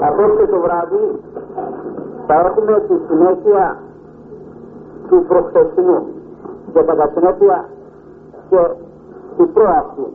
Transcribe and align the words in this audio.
Απόψε 0.00 0.46
το 0.46 0.60
βράδυ 0.60 1.20
θα 2.26 2.34
έχουμε 2.34 2.84
τη 2.88 2.94
συνέχεια 3.08 3.76
του 5.08 5.24
προχθεσινού 5.28 6.06
και 6.72 6.80
κατά 6.82 7.10
συνέπεια 7.14 7.64
και 8.50 8.60
του 9.36 9.48
προαυτού. 9.54 10.06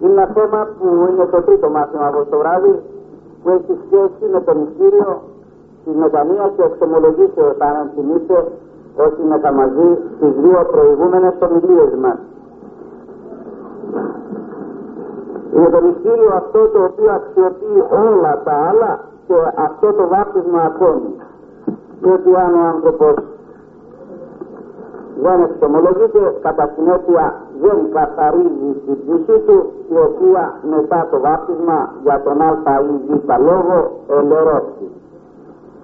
Είναι 0.00 0.12
ένα 0.12 0.26
θέμα 0.34 0.68
που 0.78 0.86
είναι 1.10 1.24
το 1.24 1.42
τρίτο 1.42 1.68
μάθημα 1.70 2.06
από 2.06 2.24
το 2.30 2.38
βράδυ 2.38 2.82
που 3.42 3.50
έχει 3.50 3.78
σχέση 3.86 4.32
με 4.32 4.40
το 4.40 4.54
μυστήριο 4.54 5.22
τη 5.84 5.90
μετανία 5.90 6.52
και 6.56 6.62
εξομολογήσεως 6.62 7.56
αν 7.58 7.90
θυμίστε 7.94 8.46
όσοι 8.96 9.20
είναι 9.24 9.38
τα 9.38 9.52
μαζί 9.52 9.88
στις 10.16 10.32
δύο 10.42 10.68
προηγούμενες 10.70 11.34
ομιλίες 11.46 11.92
μας. 12.00 12.18
Είναι 15.54 15.68
το 15.70 15.80
μυστήριο 15.86 16.30
αυτό 16.34 16.60
το 16.68 16.84
οποίο 16.84 17.10
αξιοποιεί 17.12 17.84
όλα 18.06 18.42
τα 18.44 18.54
άλλα 18.68 19.00
και 19.26 19.34
αυτό 19.66 19.92
το 19.92 20.08
βάπτισμα 20.08 20.60
ακόμη. 20.62 21.10
Διότι 22.00 22.30
αν 22.44 22.54
ο 22.54 22.64
άνθρωπος 22.72 23.14
δεν 25.22 25.42
εξομολογείται, 25.42 26.22
κατά 26.42 26.70
συνέπεια 26.74 27.34
δεν 27.62 27.76
καθαρίζει 27.92 28.70
την 28.86 28.96
ψυχή 29.00 29.38
του, 29.46 29.72
η 29.88 29.96
οποία 30.08 30.54
μετά 30.74 31.08
το 31.10 31.20
βάπτισμα 31.20 31.92
για 32.02 32.22
τον 32.24 32.40
α 32.40 32.80
ή 32.80 33.16
β 33.26 33.30
λόγο 33.48 33.76
ελερώθη. 34.18 34.88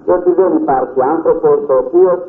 Διότι 0.05 0.31
δεν 0.31 0.51
υπάρχει 0.61 1.01
άνθρωπος 1.01 1.57
ο 1.69 1.75
οποίος 1.83 2.19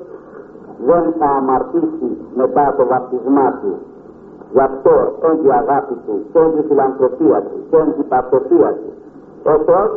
δεν 0.86 1.14
θα 1.18 1.26
αμαρτήσει 1.26 2.10
μετά 2.34 2.74
το 2.76 2.86
βαπτισμά 2.86 3.58
του. 3.60 3.72
Γι' 4.52 4.60
αυτό 4.60 4.94
έντυ 5.28 5.50
αγάπη 5.50 5.94
του, 6.06 6.14
και 6.32 6.38
έντυ 6.38 6.62
φιλανθρωπία 6.68 7.38
του, 7.48 7.56
και 7.70 7.76
έντυ 7.76 8.02
παυτοσία 8.02 8.70
του. 8.78 8.90
Ο 9.42 9.54
Θεός 9.66 9.90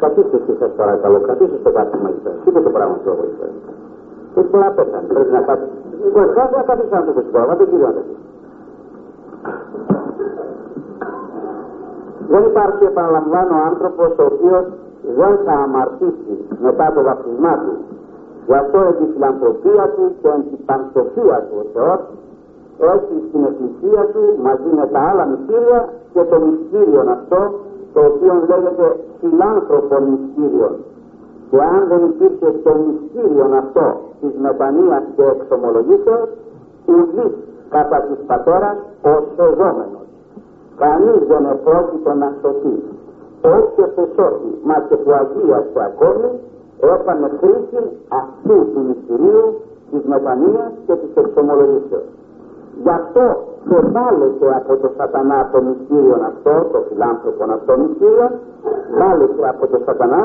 Καθίστε 0.00 0.36
εσείς 0.36 0.58
σας 0.58 0.70
παρακαλώ, 0.76 1.20
καθίστε 1.20 1.56
στο 1.60 1.70
κάτω 1.70 1.98
μαζί 2.04 2.20
σας. 2.24 2.34
Τι 2.44 2.50
το 2.52 2.70
πράγμα 2.76 2.94
αυτό 2.98 3.10
βοηθά. 3.20 3.46
Και 4.34 4.40
πολλά 4.40 4.70
πέσανε, 4.76 5.06
πρέπει 5.12 5.32
να 5.32 5.40
κάτσει. 5.40 5.68
Λοιπόν, 6.04 6.26
κάθε 6.34 6.56
να 6.56 6.62
καθίσει 6.62 6.94
άνθρωπος 7.00 7.22
στην 7.22 7.32
πράγμα, 7.34 7.54
δεν 7.54 7.68
κύριο 7.70 7.86
να 7.86 7.92
καθίσει. 7.98 8.24
Δεν 12.32 12.42
υπάρχει, 12.50 12.84
επαναλαμβάνω, 12.84 13.54
άνθρωπος 13.70 14.10
ο 14.22 14.24
οποίος 14.32 14.64
δεν 15.18 15.32
θα 15.44 15.52
αμαρτήσει 15.52 16.34
μετά 16.66 16.92
το 16.94 17.00
βαπτισμά 17.02 17.54
του. 17.62 17.74
Γι' 18.46 18.58
αυτό 18.62 18.78
έχει 18.88 19.04
τη 19.04 19.06
φιλανθρωπία 19.12 19.84
του 19.94 20.04
και 20.22 20.30
την 20.48 20.64
πανσοφία 20.68 21.38
του 21.46 21.56
ο 21.62 21.64
Θεός 21.74 22.00
έχει 22.94 23.16
στην 23.28 23.42
εκκλησία 23.50 24.02
του 24.12 24.22
μαζί 24.46 24.70
με 24.78 24.86
τα 24.92 25.00
άλλα 25.08 25.24
μυστήρια 25.30 25.80
και 26.12 26.22
το 26.30 26.36
μυστήριο 26.46 27.00
αυτό 27.16 27.40
το 27.94 28.00
οποίο 28.10 28.32
λέγεται 28.50 28.86
φιλάνθρωπο 29.20 29.96
μυστήριο. 30.10 30.70
Και 31.50 31.58
αν 31.74 31.80
δεν 31.90 32.02
υπήρχε 32.10 32.48
το 32.66 32.72
μυστήριο 32.84 33.44
αυτό 33.62 33.86
της 34.20 34.32
μετανοίας 34.46 35.02
και 35.16 35.24
εξομολογήσεως, 35.34 36.28
ουδής 36.90 37.34
κατά 37.74 37.98
της 38.06 38.18
πατέρας 38.26 38.76
ο 39.10 39.12
σωζόμενος. 39.36 40.06
Κανείς 40.82 41.20
δεν 41.30 41.44
επρόκειτο 41.54 42.12
να 42.22 42.28
σωθεί. 42.40 42.74
Όποιος 43.56 43.92
εσώθη, 44.04 44.50
μα 44.68 44.76
και 44.88 44.96
που 45.02 45.10
αγίασε 45.20 45.80
ακόμη, 45.90 46.28
έκανε 46.80 47.30
χρήση 47.40 47.80
αυτού 48.08 48.56
του 48.72 48.80
μυστηρίου 48.88 49.46
της 49.90 50.02
μετανοίας 50.12 50.72
και 50.86 50.94
της 51.00 51.12
εξομολογήσεως. 51.22 52.08
Γι' 52.82 52.94
αυτό 53.00 53.24
και 53.68 53.78
βάλετε 53.94 54.46
από 54.60 54.76
το 54.82 54.88
σατανά 54.96 55.48
το 55.52 55.58
μυστήριο 55.62 56.16
αυτό, 56.30 56.54
το 56.72 56.78
φιλάνθρωπο 56.88 57.44
αυτό 57.56 57.72
μυστήριο, 57.78 58.28
βάλετε 58.98 59.48
από 59.48 59.66
το 59.66 59.78
σατανά, 59.86 60.22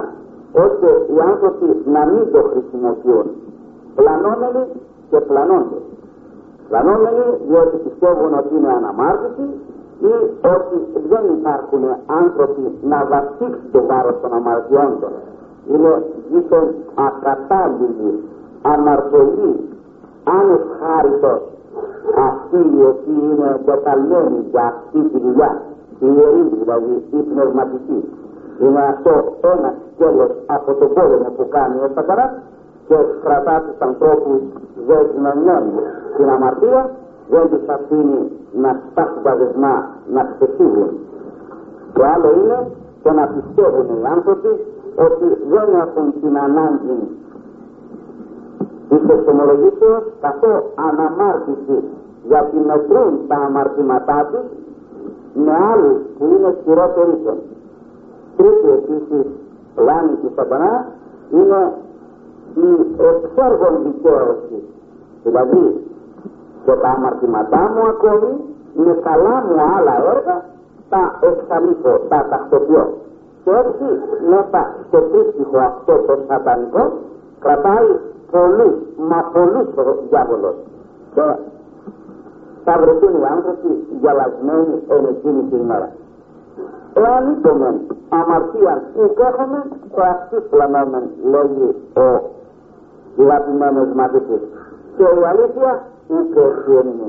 ώστε 0.66 0.88
οι 1.14 1.18
άνθρωποι 1.32 1.68
να 1.96 2.02
μην 2.06 2.32
το 2.34 2.42
χρησιμοποιούν. 2.52 3.28
Πλανόμενοι 3.96 4.64
και 5.10 5.20
πλανώνται. 5.30 5.80
Πλανόμενοι 6.70 7.26
διότι 7.48 7.76
πιστεύουν 7.86 8.34
ότι 8.40 8.52
είναι 8.58 8.72
αναμάρτητοι 8.80 9.46
ή 10.12 10.14
ότι 10.56 10.78
δεν 11.12 11.24
υπάρχουν 11.38 11.84
άνθρωποι 12.22 12.64
να 12.92 13.00
βασίξουν 13.14 13.72
το 13.72 13.82
βάρος 13.90 14.16
των 14.22 14.34
αμαρτιών 14.34 14.92
των. 15.02 15.12
Είναι 15.72 16.04
δίθεν 16.32 16.68
ακατάλληλοι, 16.96 18.12
αναρτωλοί, 18.62 19.54
ανευχάριστος 20.24 21.42
αυτοί 22.28 22.58
οι 22.58 22.82
οποίοι 22.92 23.22
είναι 23.32 23.60
εγκαταλμένοι 23.60 24.40
για 24.52 24.64
αυτή 24.72 25.00
τη 25.10 25.18
δουλειά, 25.20 25.62
η 26.00 26.08
ιερή 26.16 26.44
δηλαδή, 26.60 26.94
η 27.12 27.22
πνευματική. 27.32 28.00
Είναι 28.62 28.82
αυτό 28.94 29.14
ένας 29.54 29.74
σκέλος 29.94 30.32
από 30.46 30.74
τον 30.74 30.94
πόλεμο 30.94 31.30
που 31.38 31.48
κάνει 31.50 31.78
ο 31.86 31.90
Σαταράς 31.96 32.32
και 32.88 32.96
κρατά 33.24 33.64
τους 33.66 33.80
ανθρώπους 33.88 34.40
δεσμευμένους 34.88 35.84
στην 36.14 36.30
αμαρτία, 36.30 36.90
δεν 37.30 37.50
τους 37.50 37.68
αφήνει 37.76 38.32
να 38.62 38.80
σπάσουν 38.86 39.22
τα 39.24 39.36
δεσμά, 39.36 39.76
να 40.14 40.22
ξεφύγουν. 40.32 40.90
Το 41.94 42.02
άλλο 42.14 42.30
είναι 42.40 42.60
το 43.04 43.12
να 43.12 43.26
πιστεύουν 43.34 43.86
οι 44.02 44.08
άνθρωποι 44.16 44.52
ότι 44.96 45.28
δεν 45.50 45.68
έχουν 45.84 46.14
την 46.22 46.38
ανάγκη 46.38 47.00
της 48.90 49.10
εξομολογήσεως 49.10 50.04
καθώς 50.22 50.64
αναμάρτηση 50.76 51.78
γιατί 52.28 52.58
μετρούν 52.68 53.20
τα 53.28 53.36
αμαρτήματά 53.36 54.30
τους 54.32 54.46
με 55.34 55.54
άλλους 55.72 55.98
που 56.18 56.26
είναι 56.26 56.56
χειρότεροι 56.64 57.16
των. 57.26 57.38
Τρίτη 58.38 58.70
επίσης 58.80 59.26
λάνη 59.76 60.16
του 60.22 60.32
σατανά 60.36 60.86
είναι 61.32 61.72
η 62.56 62.70
εξέργων 62.98 63.74
δικαίωση. 63.84 64.58
Δηλαδή 65.24 65.88
και 66.66 66.72
τα 66.72 66.90
αμαρτήματά 66.90 67.72
μου 67.74 67.88
ακόμη 67.88 68.32
με 68.76 68.98
καλά 69.04 69.44
μου 69.48 69.56
άλλα 69.78 69.96
έργα 70.16 70.46
τα 70.90 71.20
εξαλείπω, 71.22 71.90
τα 72.10 72.28
τακτοποιώ. 72.30 72.94
Και 73.44 73.52
έτσι 73.52 73.86
μέσα 74.30 74.75
στο 74.96 75.04
τρίπτυχο 75.12 75.58
αυτό 75.58 75.94
το 76.08 76.18
σατανικό 76.28 76.92
κρατάει 77.40 77.88
πολλούς, 78.32 78.76
μα 79.10 79.20
πολλούς 79.34 79.68
ο 79.76 79.98
διάβολος. 80.10 80.56
Και 81.16 81.22
θα 82.64 82.74
βρεθούν 82.82 83.14
οι 83.22 83.26
άνθρωποι 83.36 83.88
γυαλασμένοι 84.00 84.76
εν 84.88 85.06
εκείνη 85.14 85.42
την 85.50 85.60
ημέρα. 85.60 85.90
Εάν 86.94 87.24
είπαμε 87.32 87.70
αμαρτία 88.10 88.84
ουκ 89.02 89.20
έχουμε, 89.20 89.60
το 89.96 90.02
αυτοί 90.02 90.38
πλανόμεν, 90.50 91.04
λέγει 91.32 91.68
ο 93.18 93.22
αγαπημένος 93.24 93.88
μαθητής. 93.96 94.44
Και 94.98 95.04
η 95.04 95.24
αλήθεια 95.32 95.72
ουκ 96.08 96.36
έτσι 96.48 96.72
είναι. 96.72 97.08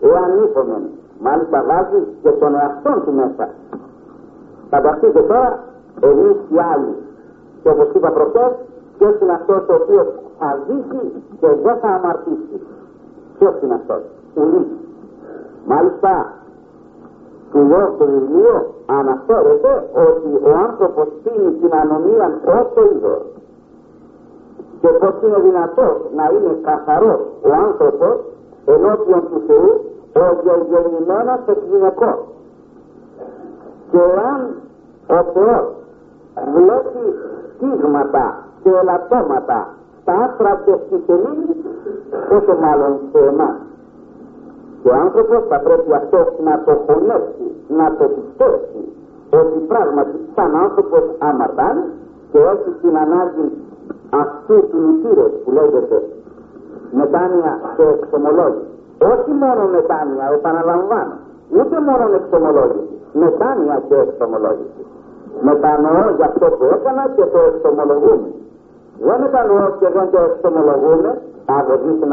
Εάν 0.00 0.30
είπαμε, 0.44 0.76
μάλιστα 1.20 1.64
βάζει 1.68 2.00
και 2.22 2.30
τον 2.30 2.54
εαυτό 2.54 2.92
του 3.04 3.12
μέσα. 3.12 3.48
Φανταστείτε 4.70 5.20
τώρα, 5.20 5.58
εμείς 6.00 6.36
οι 6.52 6.58
άλλοι. 6.72 7.03
Και 7.64 7.70
όπως 7.70 7.88
είπα 7.94 8.10
προχθές, 8.10 8.52
ποιος 8.98 9.20
είναι 9.20 9.32
αυτός 9.32 9.62
ο 9.68 9.74
οποίος 9.74 10.06
θα 10.38 10.58
ζήσει 10.66 11.02
και 11.40 11.48
δεν 11.62 11.76
θα 11.82 11.88
αμαρτήσει. 11.88 12.56
Ποιος 13.38 13.54
είναι 13.62 13.74
αυτός; 13.74 14.02
Ουδής. 14.34 14.66
Μάλιστα, 15.66 16.32
του 17.52 17.60
λέω 17.68 17.92
στο 17.94 18.04
βιβλίο 18.04 18.74
αναφέρεται 18.86 19.72
ότι 20.08 20.30
ο 20.48 20.52
άνθρωπος 20.68 21.06
πίνει 21.22 21.50
την 21.60 21.72
ανομία 21.82 22.26
όσο 22.58 22.80
είδος. 22.90 23.22
Και 24.80 24.88
πως 24.88 25.14
είναι 25.24 25.38
δυνατό 25.48 25.88
να 26.16 26.24
είναι 26.34 26.58
καθαρός 26.62 27.20
ο 27.42 27.50
άνθρωπος 27.68 28.16
ενώπιον 28.66 29.22
του 29.30 29.42
Θεού 29.46 29.72
ο 30.22 30.24
διαγεννημένος 30.42 31.40
εκγυναικός. 31.46 32.18
Και 33.90 34.00
αν 34.32 34.40
ο 35.16 35.22
Θεός 35.34 35.66
βλέπει 36.54 37.04
στίγματα 37.54 38.24
και 38.62 38.70
ελαττώματα 38.80 39.68
στα 40.00 40.12
άστρα 40.24 40.60
και 40.64 40.74
στη 40.86 40.96
σελήνη, 41.06 41.52
όσο 42.36 42.54
μάλλον 42.64 42.92
σε 43.12 43.18
εμάς. 43.30 43.56
Και 44.82 44.88
ο 44.88 44.94
άνθρωπος 45.06 45.42
θα 45.48 45.58
πρέπει 45.66 45.92
αυτός 46.00 46.26
να 46.44 46.54
το 46.66 46.72
χωνέψει, 46.86 47.46
να 47.78 47.86
το 47.98 48.04
πιστέψει 48.14 48.82
ότι 49.40 49.58
πράγματι 49.70 50.16
σαν 50.34 50.50
άνθρωπος 50.64 51.02
αμαρτάνει 51.18 51.84
και 52.32 52.38
έχει 52.38 52.70
την 52.82 52.94
ανάγκη 53.04 53.46
αυτού 54.22 54.56
του 54.70 54.78
μητήρες 54.86 55.32
που 55.44 55.50
λέγεται 55.58 55.98
μετάνοια 57.00 57.52
και 57.76 57.84
εξομολόγηση. 57.94 58.72
Όχι 59.12 59.30
μόνο 59.42 59.62
μετάνοια, 59.76 60.26
επαναλαμβάνω, 60.36 61.14
ούτε 61.58 61.76
μόνο 61.88 62.04
εξομολόγηση, 62.18 62.94
μετάνοια 63.22 63.76
και 63.88 63.96
εξομολόγηση. 64.06 64.82
Μετανοώ 65.48 66.04
για 66.16 66.26
αυτό 66.30 66.46
που 66.56 66.63
έκανα 66.94 67.14
και 67.16 67.24
το 67.34 67.40
εξομολογούμε. 67.50 68.28
Δεν 69.06 69.20
μετανοώ 69.20 69.66
και 69.80 69.88
δεν 69.96 70.06
το 70.12 70.20
εξομολογούμε, 70.30 71.10
θα 71.46 71.56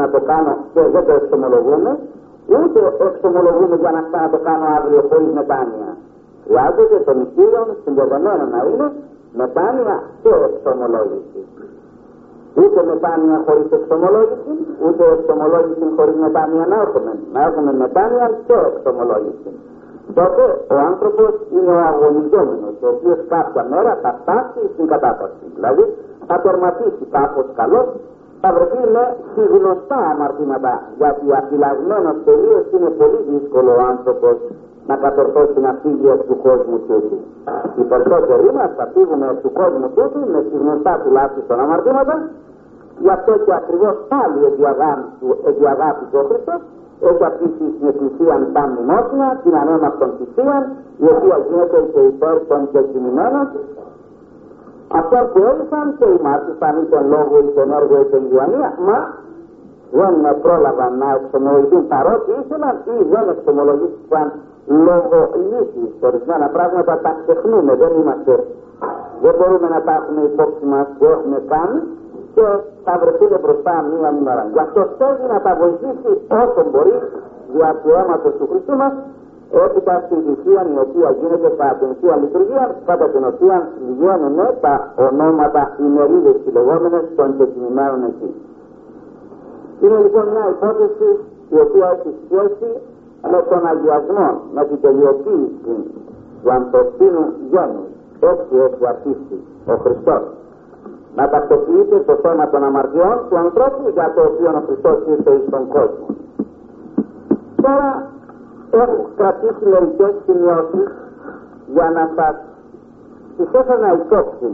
να 0.00 0.10
το 0.10 0.20
κάνω 0.30 0.54
και 0.74 0.82
δεν 0.94 1.04
το 1.08 1.12
εξομολογούμε, 1.20 1.90
ούτε 2.58 2.80
εξομολογούμε 3.08 3.76
για 3.82 3.92
να 3.96 4.30
το 4.32 4.38
κάνω 4.46 4.66
αύριο 4.76 5.00
χωρίς 5.08 5.30
μετάνοια. 5.38 5.90
Χρειάζεται 6.46 6.96
το 7.06 7.12
μυστήριο 7.20 7.62
συνδεδεμένο 7.84 8.44
να 8.54 8.60
είναι 8.68 8.86
μετάνοια 9.40 9.96
και 10.22 10.32
εξομολόγηση. 10.48 11.40
Ούτε 12.60 12.78
μετάνοια 12.90 13.36
χωρίς 13.46 13.68
εξομολόγηση, 13.78 14.52
ούτε 14.86 15.02
εξομολόγηση 15.16 15.84
χωρίς 15.96 16.16
μετάνοια 16.26 16.64
να 16.72 16.76
έχουμε. 16.84 17.12
Να 17.34 17.40
έχουμε 17.48 17.70
μετάνοια 17.84 18.26
και 18.46 18.56
εξομολόγηση. 18.70 19.50
Τότε 20.18 20.44
ο 20.74 20.76
άνθρωπος 20.90 21.32
είναι 21.54 21.72
ο 21.78 21.80
αγωνιζόμενος, 21.90 22.74
ο 22.84 22.88
οποίος 22.94 23.18
κάποια 23.34 23.64
μέρα 23.72 23.92
θα 24.02 24.10
φτάσει 24.20 24.60
στην 24.72 24.86
κατάσταση. 24.92 25.44
Δηλαδή 25.56 25.84
θα 26.28 26.36
τερματίσει 26.44 27.04
κάπως 27.16 27.46
καλός, 27.60 27.88
θα 28.40 28.48
βρεθεί 28.54 28.82
με 28.94 29.04
συγνωστά 29.34 30.00
αμαρτήματα, 30.12 30.72
γιατί 31.00 31.26
αφυλαγμένος 31.40 32.16
τελείως 32.24 32.64
είναι 32.74 32.90
πολύ 33.00 33.20
δύσκολο 33.30 33.70
ο 33.78 33.82
άνθρωπος 33.92 34.36
να 34.86 34.96
κατορθώσει 35.04 35.58
να 35.66 35.72
φύγει 35.82 36.10
από 36.14 36.24
του 36.28 36.36
κόσμου 36.46 36.78
τούτου. 36.88 37.18
Οι 37.78 37.84
περισσότεροι 37.90 38.48
μας 38.58 38.70
θα 38.78 38.86
φύγουμε 38.94 39.26
από 39.32 39.40
του 39.44 39.52
κόσμου 39.60 39.88
τούτου 39.96 40.20
με 40.32 40.40
γνωστά 40.62 40.92
τουλάχιστον 41.04 41.60
αμαρτήματα, 41.64 42.14
γι' 43.04 43.12
αυτό 43.18 43.32
και 43.44 43.54
ακριβώς 43.60 43.94
πάλι 44.12 44.38
επί 45.48 45.66
αγάπης 45.74 46.08
ο 46.20 46.22
Χριστός 46.28 46.60
έχει 47.08 47.24
αφήσει 47.30 47.64
στην 47.74 47.86
Εκκλησία 47.92 48.34
τα 48.56 48.62
μνημόσυνα, 48.70 49.28
την 49.42 49.54
ανέμαστον 49.62 50.10
θυσία, 50.18 50.56
η 51.04 51.06
οποία 51.14 51.36
γίνεται 51.46 51.78
και 51.92 52.00
υπέρ 52.12 52.36
των 52.50 52.60
κεκτημημένων. 52.72 53.46
Αυτό 55.00 55.16
που 55.32 55.38
έλυσαν 55.50 55.86
και 55.98 56.06
οι 56.12 56.18
μάρτυραν 56.26 56.74
ή 56.82 56.84
τον 56.92 57.04
λόγο 57.14 57.34
ή 57.46 57.48
τον 57.56 57.68
έργο 57.78 57.96
ή 58.04 58.06
τον 58.12 58.22
διανία, 58.30 58.70
μα 58.88 58.98
δεν 59.98 60.14
πρόλαβαν 60.44 60.92
να 61.02 61.08
εξομολογηθούν 61.18 61.82
παρότι 61.92 62.30
ήθελαν 62.42 62.74
ή 62.94 62.96
δεν 63.12 63.24
εξομολογήθηκαν 63.34 64.26
λόγω 64.86 65.18
λύσης. 65.50 65.90
Ορισμένα 66.08 66.46
πράγματα 66.56 66.92
τα 67.04 67.12
ξεχνούμε, 67.20 67.72
δεν 67.82 67.92
είμαστε, 68.00 68.34
δεν 69.22 69.34
μπορούμε 69.38 69.68
να 69.74 69.80
τα 69.86 69.92
έχουμε 70.00 70.20
υπόψη 70.30 70.64
μας 70.72 70.86
που 70.98 71.04
έχουμε 71.14 71.38
κάνει 71.52 71.78
και 72.34 72.46
θα 72.84 72.92
βρεθούν 73.00 73.32
μπροστά 73.42 73.74
μία 73.90 74.10
μέρα. 74.26 74.42
Γι' 74.52 74.62
αυτός 74.66 74.86
θέλει 74.98 75.24
να 75.32 75.38
τα 75.46 75.52
βοηθήσει 75.60 76.10
όσο 76.42 76.60
μπορεί 76.70 76.96
δια 77.54 77.70
του 77.80 77.90
αίματος 77.98 78.32
του 78.38 78.46
Χριστού 78.50 78.74
μας 78.82 78.94
έπειτα 79.64 79.94
στην 80.06 80.18
θυσία 80.26 80.62
η 80.74 80.76
οποία 80.84 81.08
γίνεται 81.20 81.48
κατά 81.58 81.74
την 81.80 81.90
Θεία 81.98 82.16
Λειτουργία, 82.22 82.64
κατά 82.90 83.06
την 83.14 83.22
οποία 83.32 83.56
βγαίνουν 83.90 84.38
τα 84.64 84.74
ονόματα 85.06 85.62
ημερίδες 85.86 86.36
οι 86.46 86.50
λεγόμενες 86.56 87.04
των 87.16 87.28
κεκκινημένων 87.36 88.00
εκεί. 88.10 88.30
Είναι 89.82 89.98
λοιπόν 90.04 90.24
μια 90.34 90.46
υπόθεση 90.54 91.08
η 91.54 91.58
οποία 91.66 91.86
έχει 91.94 92.10
σχέση 92.24 92.70
με 93.32 93.38
τον 93.50 93.62
αγιασμό, 93.72 94.28
με 94.54 94.62
την 94.68 94.78
τελειοποίηση 94.84 95.74
του 96.42 96.50
ανθρωπίνου 96.58 97.24
γένους. 97.50 97.88
Έτσι 98.32 98.54
έχει 98.66 98.86
αρχίσει 98.92 99.36
ο 99.72 99.74
Χριστός. 99.84 100.22
Να 101.16 101.28
τακτοποιείται 101.28 101.98
το 101.98 102.14
θέμα 102.22 102.48
των 102.50 102.64
αμαρτιών 102.64 103.16
του 103.28 103.36
ανθρώπου 103.38 103.88
για 103.94 104.12
το 104.14 104.20
οποίο 104.20 104.50
ο 104.58 104.62
Χριστός 104.66 104.98
ήρθε 105.08 105.42
στον 105.46 105.68
κόσμο. 105.68 106.06
Τώρα 107.62 108.06
έχω 108.70 109.08
κρατήσει 109.16 109.64
μερικέ 109.72 110.08
σημειώσεις 110.26 110.88
για 111.74 111.90
να 111.90 112.10
σας 112.16 112.34
τις 113.36 113.60
έφερα 113.60 113.92
υπόψη 113.92 114.50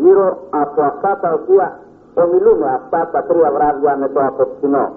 γύρω 0.00 0.38
από 0.50 0.82
αυτά 0.82 1.18
τα 1.20 1.32
οποία 1.32 1.78
ομιλούμε 2.14 2.66
αυτά 2.74 3.08
τα 3.12 3.22
τρία 3.22 3.50
βράδια 3.50 3.96
με 3.96 4.08
το 4.08 4.20
απόψινό. 4.26 4.92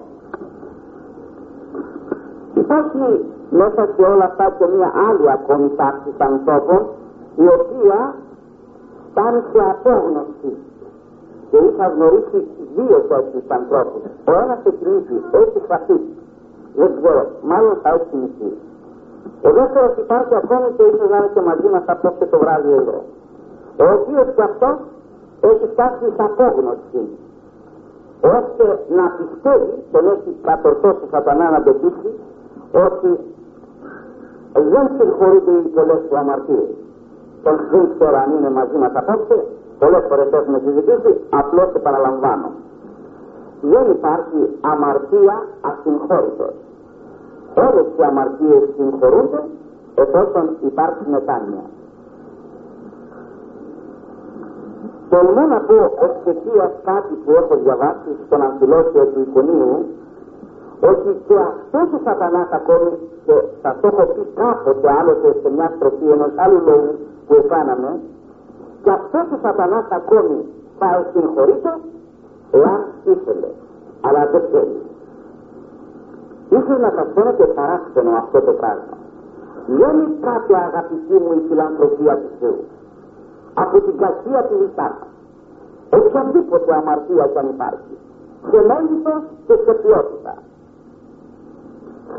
Υπάρχει 2.54 3.24
μέσα 3.50 3.88
σε 3.96 4.02
όλα 4.02 4.24
αυτά 4.24 4.54
και 4.58 4.66
μια 4.76 4.92
άλλη 5.08 5.30
ακόμη 5.30 5.70
τάξη 5.76 6.10
ανθρώπων 6.18 6.86
η 7.36 7.46
οποία 7.46 8.14
φτάνει 9.10 9.42
σε 9.52 9.60
απόγνωση 9.70 10.50
και 11.50 11.58
είχα 11.66 11.86
γνωρίσει 11.94 12.38
δύο 12.76 12.98
τέτοιου 13.10 13.42
ανθρώπου. 13.58 13.98
Ο 14.30 14.32
ένα 14.42 14.54
εκκινήσει, 14.68 15.16
έχει 15.40 15.58
χαθεί. 15.68 15.98
Δεν 16.78 16.90
ξέρω, 16.96 17.22
μάλλον 17.50 17.74
θα 17.82 17.88
έχει 17.94 18.06
θυμηθεί. 18.10 18.50
Ο 19.46 19.50
δεύτερο 19.58 19.86
υπάρχει 20.04 20.34
ακόμη 20.42 20.66
και 20.76 20.82
ίσω 20.90 21.04
να 21.12 21.16
είναι 21.16 21.30
και 21.34 21.40
μαζί 21.50 21.68
μα 21.74 21.80
απόψε 21.86 22.24
το 22.32 22.38
βράδυ 22.38 22.72
εδώ. 22.80 22.98
Ο 23.84 23.84
οποίο 23.96 24.20
και 24.34 24.42
αυτό 24.50 24.68
έχει 25.50 25.66
φτάσει 25.72 26.04
σε 26.16 26.22
απόγνωση 26.30 27.02
ώστε 28.36 28.66
να 28.98 29.04
πιστεύει, 29.16 29.74
τον 29.92 30.04
έχει 30.14 30.30
κατορθώσει 30.42 31.02
ο 31.06 31.08
σατανά 31.10 31.50
να 31.50 31.62
το 31.62 31.72
πείσει, 31.80 32.10
ότι 32.86 33.10
δεν 34.72 34.84
συγχωρείται 34.98 35.50
οι 35.50 35.68
πολλές 35.74 36.00
του 36.08 36.16
αμαρτίες. 36.16 36.70
Τον 37.42 37.56
δεν 37.70 37.88
ξέρω 37.94 38.16
αν 38.16 38.28
είναι 38.36 38.50
μαζί 38.50 38.76
μας 38.82 38.92
απόψε, 38.94 39.36
πολλές 39.78 40.04
φορές 40.08 40.28
έχουμε 40.32 40.58
συζητήσει, 40.64 41.12
απλώς 41.30 41.72
το 41.72 41.78
παραλαμβάνω. 41.78 42.48
Δεν 43.60 43.90
υπάρχει 43.90 44.40
αμαρτία 44.60 45.36
ασυγχώρητος. 45.70 46.54
Όλες 47.66 47.86
οι 47.96 48.02
αμαρτίες 48.10 48.62
συγχωρούνται 48.76 49.42
εφόσον 49.94 50.44
υπάρχει 50.70 51.04
μετάνοια. 51.10 51.64
Τολμώ 55.10 55.44
να 55.54 55.60
πω 55.68 55.78
εξαιτία 56.06 56.72
κάτι 56.84 57.14
που 57.24 57.30
έχω 57.40 57.54
διαβάσει 57.62 58.10
στον 58.26 58.40
αμφιλόσιο 58.42 59.04
του 59.12 59.20
Ικονίου 59.28 59.86
ότι 60.80 61.10
και 61.26 61.36
αυτός 61.50 61.88
ο 61.96 62.00
σατανάς 62.04 62.50
ακόμη 62.50 62.90
και 63.26 63.34
θα 63.62 63.76
το 63.80 63.86
έχω 63.92 64.04
πει 64.12 64.22
κάποτε 64.34 64.88
άλλοτε 64.98 65.28
σε 65.42 65.48
μια 65.56 65.72
στροφή 65.76 66.06
ενός 66.16 66.32
άλλου 66.36 66.60
λόγου 66.68 66.92
που 67.26 67.34
έκαναμε 67.34 67.90
και 68.86 68.92
αυτό 68.92 69.18
ο 69.34 69.38
σατανάς 69.42 69.88
ακόμη 69.90 70.38
θα 70.78 70.88
συγχωρείται 71.12 71.72
εάν 72.50 72.80
ήθελε. 73.12 73.50
Αλλά 74.06 74.26
δεν 74.32 74.42
θέλει. 74.52 74.80
Ήθελε 76.48 76.78
να 76.78 76.92
σας 76.96 77.36
και 77.36 77.44
παράξενο 77.44 78.10
αυτό 78.22 78.40
το 78.40 78.52
πράγμα. 78.52 78.96
Δεν 79.66 79.94
είναι 79.98 80.16
κάτι 80.20 80.54
αγαπητή 80.54 81.16
μου 81.22 81.32
η 81.40 81.42
φιλανθρωπία 81.48 82.14
του 82.22 82.30
Θεού 82.40 82.60
από 83.54 83.80
την 83.80 83.96
κακία 84.02 84.42
του 84.48 84.56
Ισάκα 84.66 85.06
οποιαδήποτε 85.98 86.74
αμαρτία 86.74 87.26
κι 87.32 87.38
αν 87.38 87.48
υπάρχει 87.54 87.94
σε 88.50 88.58
μέγιστο 88.68 89.12
και 89.46 89.54
σε 89.64 89.72
ποιότητα 89.82 90.34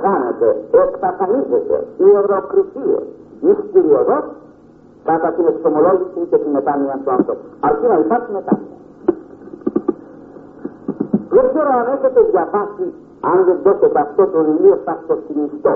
χάνεται, 0.01 0.49
εξαφανίζεται 0.83 1.77
η 1.97 2.07
ευρωκρισία 2.19 3.01
μυστηριωδός 3.41 4.25
κατά 5.09 5.29
την 5.35 5.45
εξομολόγηση 5.51 6.19
και 6.29 6.37
την 6.43 6.51
μετάνοια 6.57 6.95
του 7.03 7.11
άνθρωπου. 7.17 7.45
Αρκεί 7.67 7.85
να 7.93 7.97
υπάρχει 8.05 8.29
μετάνοια. 8.37 8.75
Δεν 11.35 11.45
ξέρω 11.51 11.69
αν 11.79 11.85
έχετε 11.95 12.19
διαβάσει, 12.31 12.85
αν 13.29 13.37
δεν 13.47 13.57
δώσετε 13.63 13.99
αυτό 14.07 14.21
το 14.33 14.37
βιβλίο 14.47 14.75
θα 14.85 14.93
το 15.07 15.15
θυμιστώ. 15.25 15.73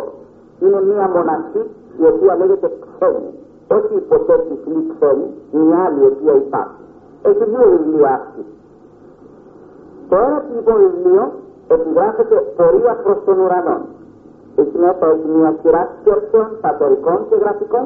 Είναι 0.63 0.79
μια 0.89 1.05
μοναχή 1.15 1.61
η 2.01 2.03
οποία 2.11 2.33
λέγεται 2.39 2.67
ξένη. 2.83 3.31
Όχι 3.77 3.95
ποτέ 4.11 4.35
τυφλή 4.47 4.81
ξένη, 4.91 5.27
μια 5.51 5.77
άλλη 5.85 6.00
η 6.05 6.07
οποία 6.13 6.33
υπάρχει. 6.43 6.83
Έχει 7.29 7.43
δύο 7.53 7.65
βιβλία 7.75 8.11
αυτή. 8.19 8.43
Το 10.09 10.15
ένα 10.25 10.38
λοιπόν 10.55 10.77
βιβλίο 10.85 11.23
επιγράφεται 11.75 12.35
πορεία 12.57 12.93
προς 13.03 13.17
τον 13.25 13.39
ουρανό 13.43 13.77
έχει 14.55 14.77
μέσα 14.77 15.05
έχει 15.13 15.27
μια 15.38 15.55
σειρά 15.61 15.89
σκέψεων, 16.00 16.47
πατερικών 16.61 17.19
και 17.29 17.35
γραφικών, 17.35 17.85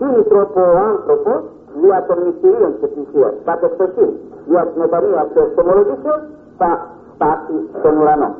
είναι 0.00 0.22
τρόπο 0.32 0.60
ο 0.60 0.78
άνθρωπος 0.90 1.40
δια 1.80 2.04
των 2.08 2.18
μυστηρίων 2.26 2.72
τη 2.76 2.84
Εκκλησία, 2.84 3.34
κατ' 3.44 3.62
εξοχή, 3.62 4.08
δια 4.48 4.62
τη 4.66 4.78
μετανία 4.78 5.26
και 5.32 5.40
εξομολογήσεω, 5.40 6.16
θα 6.58 6.70
φτάσει 7.14 7.56
στον 7.78 7.96
ουρανό. 8.00 8.30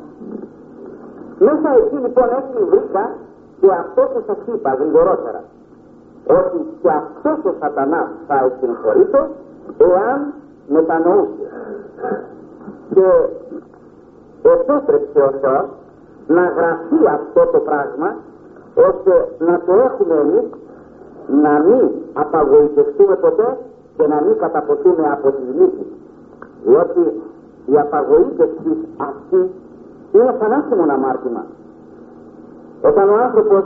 Μέσα 1.38 1.68
εκεί 1.80 1.96
λοιπόν 2.04 2.28
έτσι 2.38 2.58
βρήκα 2.70 3.04
και 3.60 3.68
αυτό 3.84 4.02
που 4.10 4.22
σας 4.26 4.38
είπα 4.54 4.70
γρηγορότερα, 4.80 5.40
ότι 6.38 6.58
και 6.82 6.90
αυτός 7.02 7.38
ο 7.50 7.54
σατανάς 7.60 8.08
θα 8.26 8.36
συγχωρείται 8.60 9.20
εάν 9.78 10.20
μετανοούσε. 10.68 11.46
Και 12.94 13.06
επέτρεψε 14.42 15.20
ο 15.20 15.30
Θεός 15.40 15.66
να 16.26 16.42
γραφεί 16.56 17.00
αυτό 17.18 17.46
το 17.52 17.58
πράγμα 17.58 18.16
ώστε 18.74 19.12
να 19.38 19.60
το 19.66 19.72
έχουμε 19.72 20.14
εμείς 20.14 20.46
να 21.42 21.58
μην 21.58 21.90
απαγοητευτούμε 22.12 23.16
ποτέ 23.16 23.58
και 23.96 24.06
να 24.06 24.20
μην 24.20 24.38
καταποθούμε 24.38 25.10
από 25.12 25.30
τις 25.30 25.48
λύσεις 25.58 25.88
διότι 26.64 27.22
η 27.66 27.78
απαγοήτευση 27.78 28.72
αυτή 28.96 29.50
είναι 30.12 30.34
θανάσιμο 30.40 30.84
αμάρτημα 30.92 31.44
όταν 32.82 33.08
ο 33.08 33.16
άνθρωπος 33.26 33.64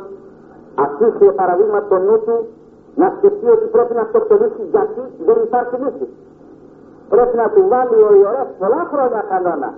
αφήσει 0.74 1.32
παραδείγμα 1.34 1.82
το 1.88 1.98
νου 1.98 2.18
του 2.24 2.46
να 2.94 3.12
σκεφτεί 3.16 3.48
ότι 3.48 3.64
πρέπει 3.64 3.94
να 3.94 4.00
αυτοκτονήσει 4.00 4.62
γιατί 4.70 5.00
δεν 5.26 5.36
υπάρχει 5.46 5.76
λύση 5.76 6.08
πρέπει 7.08 7.36
να 7.36 7.48
του 7.50 7.62
βάλει 7.68 7.98
ο 8.08 8.12
ιερές 8.20 8.48
πολλά 8.58 8.82
χρόνια 8.92 9.24
κανόνα. 9.30 9.70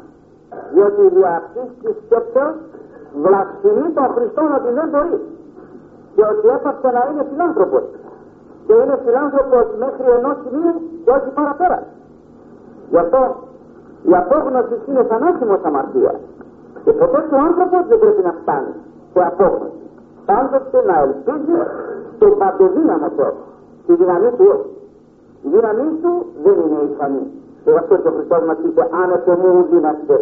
Διότι 0.73 1.02
δια 1.14 1.30
αυτής 1.42 1.68
της 1.82 1.94
σκέψεως 2.04 2.54
βλασφημεί 3.23 3.88
τον 3.99 4.08
Χριστό 4.14 4.42
ότι 4.58 4.70
δεν 4.78 4.88
μπορεί. 4.92 5.18
Και 6.19 6.27
ότι 6.33 6.47
έπαψε 6.57 6.89
να 6.97 7.03
είναι 7.09 7.25
φιλάνθρωπος 7.31 7.85
και 8.67 8.75
είναι 8.83 8.97
φιλάνθρωπος 9.05 9.67
μέχρι 9.85 10.07
ενός 10.19 10.37
σημείου 10.43 10.77
και 11.05 11.11
όχι 11.17 11.31
παραπέρα. 11.39 11.79
Γι' 12.91 13.01
αυτό 13.05 13.21
η 14.11 14.15
απόγνωση 14.23 14.75
είναι 14.89 15.03
θανάσιμος 15.11 15.61
αμαρτίας 15.69 16.19
και 16.85 16.93
ποτέ 17.01 17.19
ο 17.37 17.41
άνθρωπος 17.49 17.83
δεν 17.91 17.99
πρέπει 18.03 18.23
να 18.29 18.33
φτάνει 18.41 18.73
σε 19.13 19.21
απόγνωση. 19.31 19.83
Πάντοτε 20.29 20.79
να 20.91 20.97
ελπίζει 21.05 21.59
στον 22.17 22.33
παντοδύναμο 22.41 23.09
Θεό, 23.17 23.33
τη 23.87 23.93
δύναμή 24.01 24.31
του 24.37 24.47
όχι. 24.55 24.71
Η 25.47 25.49
δύναμή 25.55 25.89
του 26.03 26.13
δεν 26.45 26.57
είναι 26.65 26.81
ικανή. 26.93 27.25
Και 27.63 27.71
γι' 27.71 27.81
αυτό 27.83 27.95
και 28.03 28.09
ο 28.09 28.13
Χριστός 28.17 28.43
μας 28.49 28.59
είπε 28.67 28.83
άνετε 29.03 29.31
μου 29.41 29.51
δύναστε. 29.71 30.17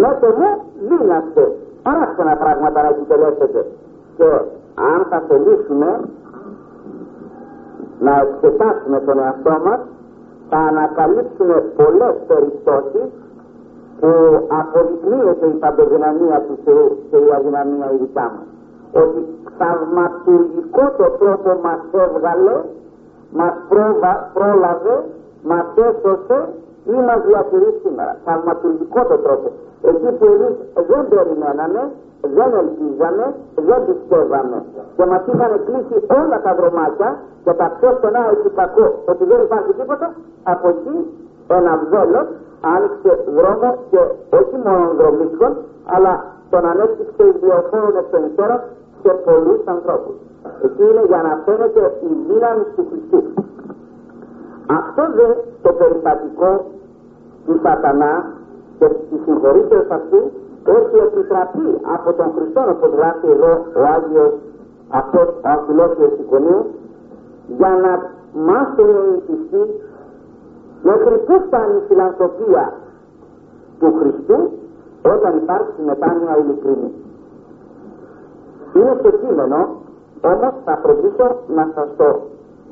Ναι 0.00 0.10
το 0.20 0.28
μου 0.38 0.50
δύναστε. 0.88 1.42
Παράξενα 1.82 2.34
πράγματα 2.42 2.78
να 2.82 2.88
επιτελέσετε. 2.88 3.60
Και 4.16 4.28
αν 4.92 5.06
θα 5.10 5.22
θελήσουμε 5.28 6.00
να 8.00 8.12
εξετάσουμε 8.20 9.00
τον 9.00 9.18
εαυτό 9.18 9.56
μας 9.64 9.80
θα 10.50 10.58
ανακαλύψουμε 10.58 11.56
πολλές 11.76 12.14
περιπτώσεις 12.26 13.08
που 14.00 14.10
αποδεικνύεται 14.60 15.46
η 15.46 15.56
παντοδυναμία 15.62 16.38
του 16.46 16.58
Θεού 16.64 16.86
και 17.10 17.16
η 17.16 17.28
αδυναμία 17.36 17.86
η 17.94 17.96
δικά 17.96 18.26
μας. 18.34 18.46
Ότι 19.02 19.20
θαυματουργικό 19.58 20.84
το 20.98 21.06
τρόπο 21.20 21.50
μας 21.66 21.80
έβγαλε, 22.04 22.56
μας 23.38 23.54
πρόβα, 23.68 24.12
πρόλαβε, 24.34 24.96
μας 25.50 25.66
έσωσε 25.88 26.38
ή 26.94 26.96
μας 27.08 27.20
διατηρεί 27.26 27.70
σήμερα. 27.82 28.12
Θαυματουργικό 28.24 29.00
το 29.10 29.16
τρόπο. 29.24 29.48
Εκεί 29.90 30.10
που 30.18 30.24
εμείς 30.34 30.54
δεν 30.88 31.02
περιμέναμε, 31.08 31.82
δεν 32.36 32.50
ελπίζαμε, 32.62 33.26
δεν 33.68 33.80
πιστεύαμε 33.86 34.58
και 34.96 35.04
μας 35.10 35.22
είχαν 35.30 35.52
κλείσει 35.66 35.96
όλα 36.20 36.36
τα 36.46 36.52
δρομάκια 36.58 37.10
και 37.44 37.52
τα 37.52 37.66
πιο 37.76 37.90
στενά 37.98 38.22
εκεί 38.34 38.48
κακό 38.60 38.86
ότι 39.12 39.24
δεν 39.24 39.40
υπάρχει 39.46 39.72
τίποτα, 39.78 40.06
από 40.42 40.68
εκεί 40.68 40.96
ένα 41.58 41.72
βέλος 41.90 42.26
άνοιξε 42.74 43.10
δρόμο 43.36 43.68
και 43.90 44.00
όχι 44.38 44.56
μόνο 44.64 44.84
δρομίσκων, 44.98 45.52
αλλά 45.94 46.12
τον 46.50 46.64
ανέπτυξε 46.70 47.22
ιδιοφόρων 47.32 47.96
εκ 48.00 48.06
των 48.12 48.22
υστέρων 48.28 48.60
σε 49.02 49.10
πολλούς 49.26 49.60
ανθρώπους. 49.74 50.16
Εκεί 50.64 50.82
είναι 50.90 51.04
για 51.06 51.20
να 51.26 51.32
φαίνεται 51.44 51.82
η 52.08 52.10
δύναμη 52.28 52.64
του 52.74 52.86
Χριστού. 52.88 53.20
Αυτό 54.78 55.02
δε 55.16 55.28
το 55.62 55.70
περιπατικό 55.80 56.50
του 57.46 57.60
σατανά 57.62 58.12
και 58.78 58.86
τη 58.88 59.16
συγχωρήσεως 59.24 59.88
αυτού 59.98 60.20
έχει 60.78 60.96
επιτραπεί 61.08 61.68
από 61.94 62.12
τον 62.18 62.28
Χριστό 62.36 62.62
όπως 62.74 62.90
γράφει 62.98 63.26
εδώ 63.36 63.52
ο 63.78 63.80
Άγιος 63.96 64.32
αυτός 65.00 65.28
ο 65.28 65.48
Αμφιλόφιος 65.54 66.12
Οικονίου 66.22 66.60
για 67.58 67.72
να 67.84 67.92
μάθουν 68.46 68.90
οι 69.14 69.20
πιστοί 69.26 69.62
μέχρι 70.82 71.16
πού 71.26 71.34
φτάνει 71.46 71.76
η 71.76 71.82
φιλανθρωπία 71.88 72.72
του 73.78 73.94
Χριστού 73.98 74.38
όταν 75.14 75.36
υπάρχει 75.36 75.80
μετάνοια 75.86 76.36
ειλικρινή. 76.40 76.90
Είναι 78.74 78.96
στο 79.00 79.10
κείμενο, 79.10 79.58
όμως 80.32 80.52
θα 80.64 80.78
φροντίσω 80.82 81.26
να 81.56 81.70
σας 81.74 81.88
το 81.96 82.20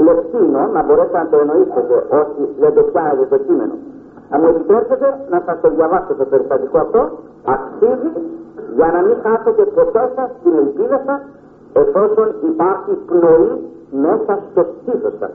λεπτύνω, 0.05 0.61
να 0.73 0.83
μπορέσετε 0.83 1.19
να 1.19 1.29
το 1.29 1.37
εννοήσετε 1.39 1.95
όσοι 2.21 2.43
δεν 2.61 2.75
το 2.75 2.83
πιάνετε 2.83 3.25
το 3.31 3.39
κείμενο. 3.39 3.75
Αν 4.31 4.41
μου 4.41 4.49
επιτρέψετε 4.49 5.07
να 5.31 5.43
σας 5.47 5.61
το 5.61 5.69
διαβάσω 5.77 6.15
το 6.15 6.25
περιστατικό 6.25 6.79
αυτό, 6.79 7.01
αξίζει 7.55 8.11
για 8.77 8.89
να 8.95 9.01
μην 9.07 9.17
χάσετε 9.25 9.63
ποτέ 9.77 10.03
σας 10.15 10.31
την 10.43 10.55
ελπίδα 10.63 10.99
σας 11.07 11.21
εφόσον 11.83 12.29
υπάρχει 12.51 12.93
πνοή 13.09 13.53
μέσα 14.05 14.33
στο 14.51 14.63
στήθος 14.75 15.15
σας. 15.21 15.35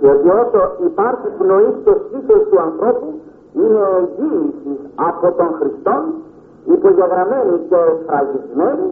Γιατί 0.00 0.28
όσο 0.42 0.60
υπάρχει 0.90 1.28
πνοή 1.38 1.70
στο 1.80 1.92
στήθος 2.04 2.42
του 2.50 2.58
ανθρώπου 2.66 3.08
είναι 3.60 3.82
εγγύηση 4.00 4.72
από 5.08 5.26
τον 5.38 5.50
Χριστό 5.58 5.96
υπογεγραμμένη 6.74 7.54
και 7.68 7.80
φραγισμένη 8.06 8.88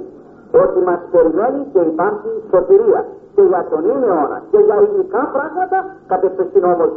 ότι 0.63 0.79
μας 0.89 1.01
περιμένει 1.13 1.61
και 1.73 1.81
υπάρχει 1.93 2.31
σωτηρία 2.51 3.01
και 3.35 3.43
για 3.43 3.67
τον 3.71 3.83
είναι 3.91 4.07
αιώνας 4.07 4.43
και 4.51 4.59
για 4.67 4.77
ειδικά 4.85 5.23
πράγματα 5.37 5.79
κατευθυνθεί 6.07 6.61
όμως 6.73 6.91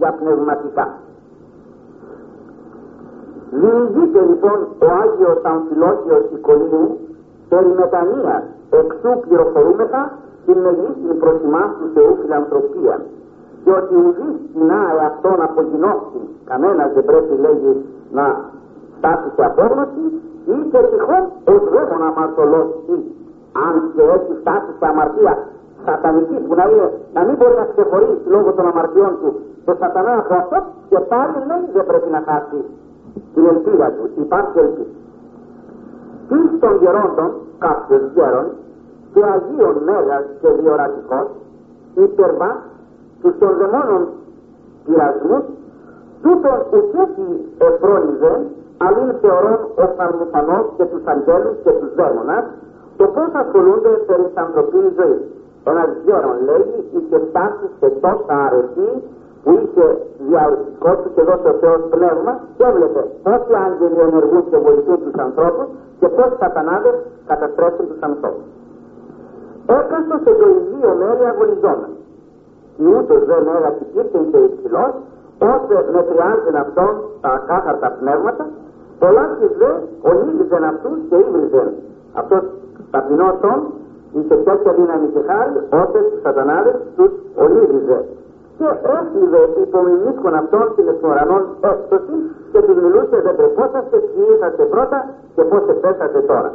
για 0.00 0.10
πνευματικά. 0.20 0.86
Διηγείται 3.60 4.20
λοιπόν 4.30 4.58
ο 4.84 4.86
Άγιος 5.02 5.38
Αμφιλόχιος 5.52 6.22
Οικονίου 6.36 6.86
περί 7.48 7.72
μετανοίας. 7.80 8.42
Εξού 8.80 9.10
πληροφορούμεθα 9.24 10.02
την 10.46 10.58
μεγίστη 10.66 11.10
προσημά 11.22 11.62
του 11.76 11.86
Θεού 11.94 12.12
φιλανθρωπίας. 12.20 13.00
Και 13.64 13.70
ότι 13.80 13.94
ουδής 14.04 14.36
κοινά 14.52 14.82
εαυτόν 15.00 15.38
απογεινώσει 15.48 16.20
κανένας 16.50 16.88
δεν 16.94 17.04
πρέπει 17.04 17.34
λέγει 17.44 17.72
να 18.18 18.24
φτάσει 18.96 19.28
σε 19.36 19.44
απόγνωση 19.50 20.04
ή 20.54 20.56
και 20.70 20.78
τυχόν 20.90 21.22
ως 21.52 21.62
δαίμονα 21.72 22.06
αμαρτωλώσει 22.12 22.96
αν 23.66 23.74
και 23.94 24.02
έχει 24.16 24.32
φτάσει 24.40 24.70
σε 24.78 24.86
αμαρτία 24.92 25.34
σατανική 25.84 26.36
που 26.46 26.54
να, 26.54 26.64
είναι, 26.70 26.86
να 27.16 27.20
μην 27.26 27.34
μπορεί 27.38 27.54
να 27.62 27.66
ξεχωρίσει 27.72 28.26
λόγω 28.34 28.50
των 28.56 28.66
αμαρτιών 28.70 29.12
του 29.20 29.30
το 29.64 29.72
σατανά 29.80 30.12
από 30.22 30.34
αυτό 30.42 30.56
και 30.90 30.98
πάλι 31.10 31.38
λέει 31.48 31.64
δεν 31.74 31.84
πρέπει 31.90 32.10
να 32.16 32.20
χάσει 32.28 32.58
την 33.34 33.46
ελπίδα 33.46 33.88
του. 33.96 34.04
Υπάρχει 34.24 34.58
ελπίδα. 34.58 34.94
Τι 36.28 36.38
των 36.60 36.76
γερόντων, 36.80 37.30
κάποιος 37.58 38.02
γέρον 38.14 38.46
και 39.12 39.22
Αγίων 39.34 39.76
Μέγας 39.88 40.24
και 40.40 40.48
Διορατικός 40.60 41.26
υπερβά 41.94 42.52
τους 43.20 43.34
των 43.38 43.52
δαιμόνων 43.58 44.02
πειρασμούς 44.84 45.44
τούτον 46.22 46.58
ουκέτη 46.74 47.28
εφρόνιζε 47.66 48.32
αλλήν 48.84 49.10
θεωρών 49.20 49.58
οφθαλμοφανός 49.84 50.64
και 50.76 50.84
τους 50.84 51.04
αγγέλους 51.12 51.56
και 51.64 51.72
τους 51.78 51.94
δαίμονας 51.98 52.44
το 52.96 53.04
πώς 53.14 53.28
ασχολούνται 53.42 53.92
περί 54.06 54.24
της 54.28 54.36
ανθρωπίνης 54.44 54.92
ζωής. 55.00 55.22
Ένας 55.70 55.90
γέρον 56.04 56.36
λέγει 56.48 56.78
είχε 56.96 57.16
φτάσει 57.26 57.66
σε 57.78 57.88
τόσα 58.02 58.34
αρετή 58.46 58.90
που 59.44 59.50
είχε 59.60 59.86
διαλυτικό 60.28 60.90
του 61.00 61.08
και 61.14 61.22
δώσει 61.28 61.48
ο 61.52 61.56
Θεός 61.62 61.80
πνεύμα 61.94 62.32
και 62.56 62.64
έβλεπε 62.70 63.02
πόσοι 63.24 63.52
άγγελοι 63.64 64.00
ενεργούν 64.08 64.44
και 64.50 64.58
βοηθούν 64.66 64.98
τους 65.04 65.16
ανθρώπους 65.26 65.66
και 66.00 66.08
πόσοι 66.16 66.36
σατανάδες 66.42 66.96
καταστρέφουν 67.30 67.84
τους 67.90 68.00
ανθρώπους. 68.08 68.46
Έκαστος 69.78 70.20
σε 70.24 70.32
το 70.40 70.46
ιδίο 70.58 70.90
μέρη 71.00 71.24
αγωνιζόμενο. 71.32 71.96
Και 72.76 72.84
ούτως 72.96 73.20
δεν 73.30 73.42
έγραψε 73.54 73.84
κύπτεν 73.92 74.24
και 74.30 74.38
υψηλός, 74.48 74.92
ώστε 75.52 75.74
μετριάζουν 75.96 76.56
αυτόν 76.64 76.92
τα 77.22 77.30
ακάθαρτα 77.38 77.88
πνεύματα, 77.98 78.44
πολλά 79.00 79.24
και 79.38 79.48
δε 79.60 79.70
ονείδησαν 80.10 80.64
αυτούς 80.72 80.96
και 81.08 81.16
ύβριζαν. 81.24 81.68
Αυτός 82.20 82.42
ταπεινότων 82.92 83.58
είχε 84.18 84.34
τέτοια 84.46 84.72
δύναμη 84.78 85.06
και 85.14 85.22
χάρη, 85.28 85.52
ώστε 85.80 85.98
τους 86.08 86.20
σατανάδες 86.24 86.76
τους 86.96 87.12
ονείδιζε 87.44 87.98
και 88.58 88.68
έστειλε 88.96 89.40
υπομιμήσκον 89.64 90.34
αυτών 90.34 90.66
την 90.76 90.86
ουρανών 91.02 91.42
έκπτωση 91.70 92.16
και 92.52 92.60
τους 92.66 92.76
μιλούσε 92.82 93.16
δεν 93.26 93.36
τρεπόσαστε, 93.36 93.96
ποιοι 94.10 94.24
είσαστε 94.34 94.64
πρώτα 94.74 94.98
και 95.34 95.42
πώς 95.50 95.62
επέσατε 95.74 96.20
τώρα. 96.30 96.52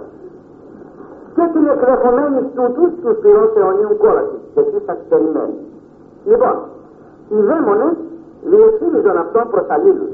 Και 1.35 1.45
την 1.53 1.65
εκδεχομένη 1.73 2.39
τούτους 2.55 2.91
τους 3.01 3.15
πυρός 3.21 3.51
αιωνίων 3.55 3.97
κόλαση 3.97 4.37
και 4.53 4.59
εκεί 4.59 4.79
σας 4.85 4.97
περιμένει. 5.09 5.57
Λοιπόν, 6.25 6.55
οι 7.33 7.39
δαίμονες 7.49 7.95
διευθύνιζαν 8.51 9.17
αυτόν 9.17 9.45
προς 9.51 9.65
αλλήλους. 9.75 10.13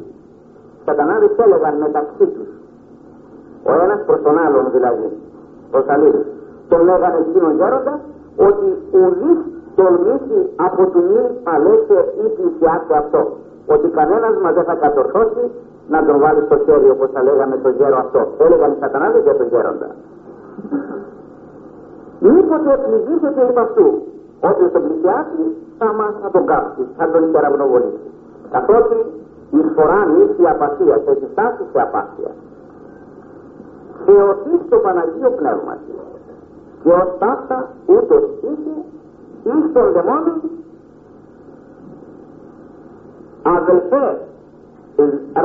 Σατανάδες 0.85 1.33
έλεγαν 1.43 1.75
μεταξύ 1.85 2.25
τους. 2.33 2.49
Ο 3.69 3.71
ένας 3.83 3.99
προς 4.05 4.21
τον 4.25 4.35
άλλον 4.45 4.65
δηλαδή, 4.75 5.07
προς 5.71 5.85
αλλήλους. 5.87 6.27
Τον 6.69 6.81
λέγανε 6.87 7.17
εκείνον 7.25 7.55
γέροντας 7.55 7.99
ότι 8.47 8.67
ουδής 8.97 9.39
τολμήσει 9.75 10.39
από 10.67 10.81
του 10.91 10.99
νυν 11.09 11.27
παλέσε 11.43 11.99
ή 12.23 12.25
πλησιάσει 12.35 12.93
αυτό. 13.01 13.21
Ότι 13.73 13.87
κανένας 13.97 14.35
μας 14.43 14.53
δεν 14.53 14.65
θα 14.69 14.75
κατορθώσει 14.85 15.43
να 15.93 15.99
τον 16.05 16.17
βάλει 16.23 16.41
στο 16.47 16.57
χέρι 16.65 16.89
όπως 16.95 17.09
θα 17.13 17.21
λέγαμε 17.23 17.55
το 17.63 17.69
γέρο 17.77 17.97
αυτό. 17.97 18.21
Έλεγαν 18.45 18.71
οι 18.71 18.77
σατανάδες 18.79 19.21
για 19.23 19.35
τον 19.35 19.47
γέροντα. 19.51 19.89
Μήποτε 22.19 22.69
πληγήσετε 22.85 23.41
επ' 23.49 23.59
αυτού; 23.65 23.87
Όποιος 24.49 24.71
τον 24.71 24.81
πλησιάσει 24.85 25.43
θα 25.79 25.93
μας 25.99 26.13
θα 26.21 26.29
τον 26.35 26.45
κάψει, 26.45 26.83
θα 26.97 27.05
τον 27.11 27.23
υπεραγνωβολήσει. 27.23 28.09
Καθότι 28.51 28.97
η 29.57 29.59
σφορά 29.69 30.05
νύχη 30.05 30.47
απαθίας 30.53 30.99
και 31.03 31.11
έχει 31.11 31.27
φτάσει 31.31 31.63
σε 31.71 31.79
απάθεια. 31.81 32.31
Θεωτή 34.05 34.53
στο 34.65 34.77
Παναγίο 34.77 35.29
Πνεύμα 35.39 35.77
και 36.83 36.91
ως 36.91 37.09
ταύτας 37.19 37.65
ούτως 37.85 38.23
είχε 38.49 38.73
εις 39.47 39.71
των 39.73 39.91
δαιμόνων 39.93 40.41
αδελφέ 43.41 44.07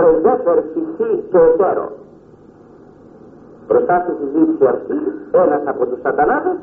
ρεζέφερ 0.00 0.58
φυσί 0.72 1.10
και 1.30 1.38
εταίρο. 1.38 1.88
Μπροστά 3.66 4.04
στη 4.04 4.12
συζήτηση 4.20 4.64
αυτή 4.66 4.96
ένας 5.32 5.62
από 5.66 5.86
τους 5.86 6.00
σατανάδες 6.02 6.58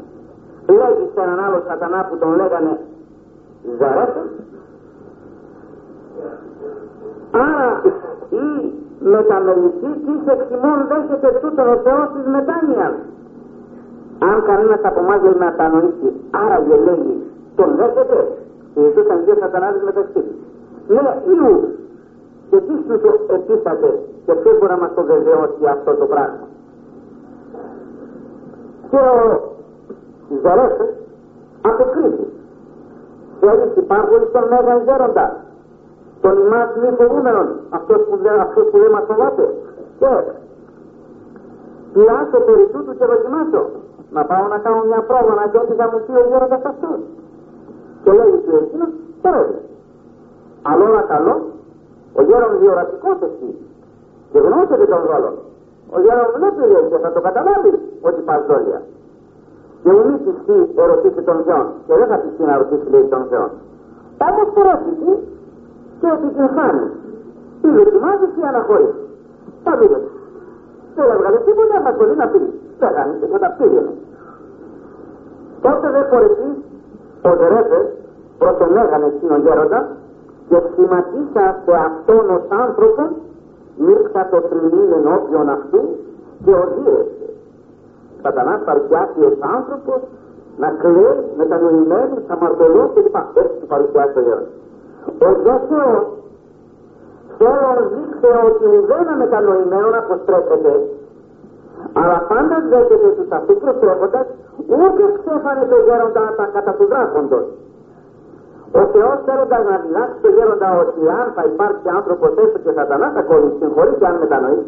λέγει 0.68 1.06
σε 1.14 1.22
έναν 1.22 1.40
άλλο 1.46 1.64
σατανά 1.68 2.06
που 2.10 2.18
τον 2.18 2.36
λέγανε 2.36 2.80
Ζαρέφε 3.80 4.24
άρα 7.32 7.82
η 8.30 8.72
μεταμελητή 9.00 9.92
της 10.06 10.22
εξημών 10.34 10.88
δέχεται 10.88 11.40
τούτον 11.42 11.68
ο 11.68 11.78
Θεός 11.86 12.08
της 12.16 12.26
μετάνοιας 12.36 12.94
αν 14.20 14.44
κανένας 14.44 14.80
από 14.84 15.00
εμάς 15.00 15.22
δεν 15.22 15.36
μετανοήσει 15.38 16.10
άρα 16.32 16.58
και 16.68 16.76
λέγει 16.86 17.16
τον 17.56 17.76
δέχεται 17.76 18.20
Ιησούς 18.78 19.04
ήταν 19.06 19.24
δύο 19.26 19.36
σατανάδες 19.40 19.82
μεταξύ. 19.84 20.22
Τους 20.88 21.02
ναι 21.04 21.14
ή 21.32 21.36
και 22.50 22.58
τι 22.58 22.74
τους 22.88 23.02
επίσταται 23.38 24.00
και 24.26 24.34
ποιος 24.34 24.58
μπορεί 24.58 24.72
να 24.72 24.78
μας 24.78 24.94
το 24.96 25.04
βεβαιώσει 25.04 25.66
αυτό 25.76 25.92
το 25.94 26.06
πράγμα. 26.06 26.46
Και 28.90 28.98
ο 28.98 30.36
Ζερέφος 30.42 30.92
αποκρίνει 31.62 32.28
θέλεις 33.40 33.76
υπάρχουν 33.76 34.22
στον 34.30 34.44
Μέγα 34.50 34.76
Γέροντα 34.86 35.36
τον 36.22 36.38
ημάς 36.46 36.70
μη 36.82 36.90
φοβούμενον 36.98 37.48
αυτός 37.70 38.00
που, 38.08 38.18
δεν, 38.24 38.40
αυτός 38.40 38.66
που 38.72 38.78
δεν 38.80 38.92
μας 38.92 39.04
φοβάται. 39.08 39.46
Και 40.00 40.12
πιάσω 41.94 42.40
περί 42.46 42.68
τούτου 42.74 42.98
και 42.98 43.06
δοκιμάσω 43.06 43.62
να 44.16 44.22
πάω 44.30 44.48
να 44.54 44.58
κάνω 44.58 44.82
μια 44.90 45.02
πρόβα 45.10 45.34
να 45.42 45.46
δω 45.54 45.60
τι 45.68 45.74
θα 45.80 45.86
μου 45.92 46.00
πει 46.06 46.12
ο 46.22 46.24
γέροντας 46.30 46.64
αυτός 46.72 47.00
και 48.04 48.12
λέει 48.18 48.34
του 48.46 48.54
εκείνος 48.62 48.90
πρέπει 49.22 49.58
αλλά 50.70 50.84
όλα 50.90 51.02
καλό. 51.14 51.36
Ο 52.20 52.22
γέρον 52.28 52.52
διορατικός 52.62 53.18
εσύ 53.28 53.50
και 54.32 54.40
γνώσετε 54.46 54.86
τον 54.94 55.02
ρόλο 55.12 55.32
ο 55.96 55.98
γέρον 56.04 56.28
βλέπει 56.36 56.64
λέει 56.72 56.86
και 56.92 56.98
θα 57.04 57.10
το 57.16 57.22
καταλάβει 57.28 57.72
ότι 58.08 58.22
πας 58.28 58.42
δόλια. 58.50 58.82
Και 59.84 59.90
ου 59.96 60.02
μη 60.08 60.16
πιστεί 60.26 60.58
ερωτήσει 60.84 61.22
τον 61.30 61.38
Θεό 61.46 61.62
και 61.88 61.94
δεν 62.00 62.08
θα 62.12 62.18
πιστεί 62.24 62.44
να 62.44 62.58
ρωτήσει 62.58 62.90
λέει 62.94 63.06
τον 63.16 63.24
Θεό 63.30 63.48
όμως 64.28 64.48
το 64.54 64.62
ρώτησε 64.68 65.12
και 66.00 66.08
επιτυγχάνει 66.16 66.86
ή 67.66 67.68
δοκιμάζεις 67.78 68.32
ή 68.40 68.44
αναχωρείς 68.50 68.96
τα 69.64 69.72
δείτε 69.78 70.00
δεν 70.96 71.10
έβγαλε 71.14 71.38
τίποτα 71.46 71.82
μας 71.82 71.96
μπορεί 71.98 72.16
να 72.16 72.28
πει 72.28 72.40
δεν 72.80 72.94
κάνει 72.94 73.14
τίποτα 73.22 73.56
πήγαινε 73.58 73.94
τότε 75.62 75.90
δεν 75.96 76.06
χωρετεί 76.10 76.50
ο 77.22 77.36
Δερέφες 77.40 77.88
προς 78.38 78.58
τον 78.58 78.78
έγανε 78.78 79.06
εκείνον 79.06 79.42
γέροντα 79.42 79.88
και 80.50 80.58
σχηματίσα 80.68 81.46
σε 81.66 81.74
αυτόν 81.88 82.26
ως 82.36 82.44
άνθρωπος 82.64 83.10
μίρξα 83.78 84.28
το 84.32 84.38
θρυνήν 84.50 84.90
ενώπιον 85.00 85.50
αυτού 85.50 85.82
και 86.44 86.54
οδύρεσε. 86.64 87.28
Σατανάς 88.22 88.62
παρουσιάσει 88.68 89.20
ως 89.30 89.38
άνθρωπος 89.58 90.00
να 90.58 90.70
κλαίει 90.82 91.18
μετανοημένος, 91.38 92.22
αμαρτωλό 92.28 92.92
και 92.94 93.02
λοιπά. 93.02 93.22
Έτσι 93.34 93.56
του 93.60 93.68
παρουσιάσει 93.68 94.18
ο 94.20 94.22
γέρος. 94.28 94.50
Ο 95.28 95.30
Θεός 95.70 96.04
θέλω 97.38 97.60
να 97.78 97.84
δείξει 97.92 98.28
ότι 98.50 98.68
δεν 98.90 99.02
είναι 99.02 99.16
μετανοημένο 99.24 99.90
να 99.90 100.02
προστρέφεται 100.08 100.74
αλλά 102.00 102.18
πάντα 102.32 102.56
δέχεται 102.72 103.10
τους 103.18 103.30
αυτούς 103.38 103.58
προστρέφοντας 103.64 104.26
ούτε 104.82 105.04
ξέφανε 105.18 105.64
το 105.72 105.78
γέροντα 105.86 106.24
τα 106.38 106.46
κατά 106.54 106.72
του 106.78 106.86
δράκοντος 106.92 107.46
ο 108.80 108.82
Θεός 108.94 109.18
θέλοντας 109.26 109.64
να 109.70 109.76
διδάξει 109.84 110.18
το 110.24 110.30
γέροντα 110.36 110.70
ότι 110.82 111.02
αν 111.20 111.28
θα 111.36 111.44
υπάρξει 111.52 111.88
άνθρωπος 112.00 112.30
έστω 112.44 112.58
και 112.64 112.72
σατανάς 112.78 113.14
ακόμη 113.22 113.48
συγχωρεί 113.60 113.94
και 114.00 114.08
αν 114.10 114.16
μετανοεί 114.24 114.62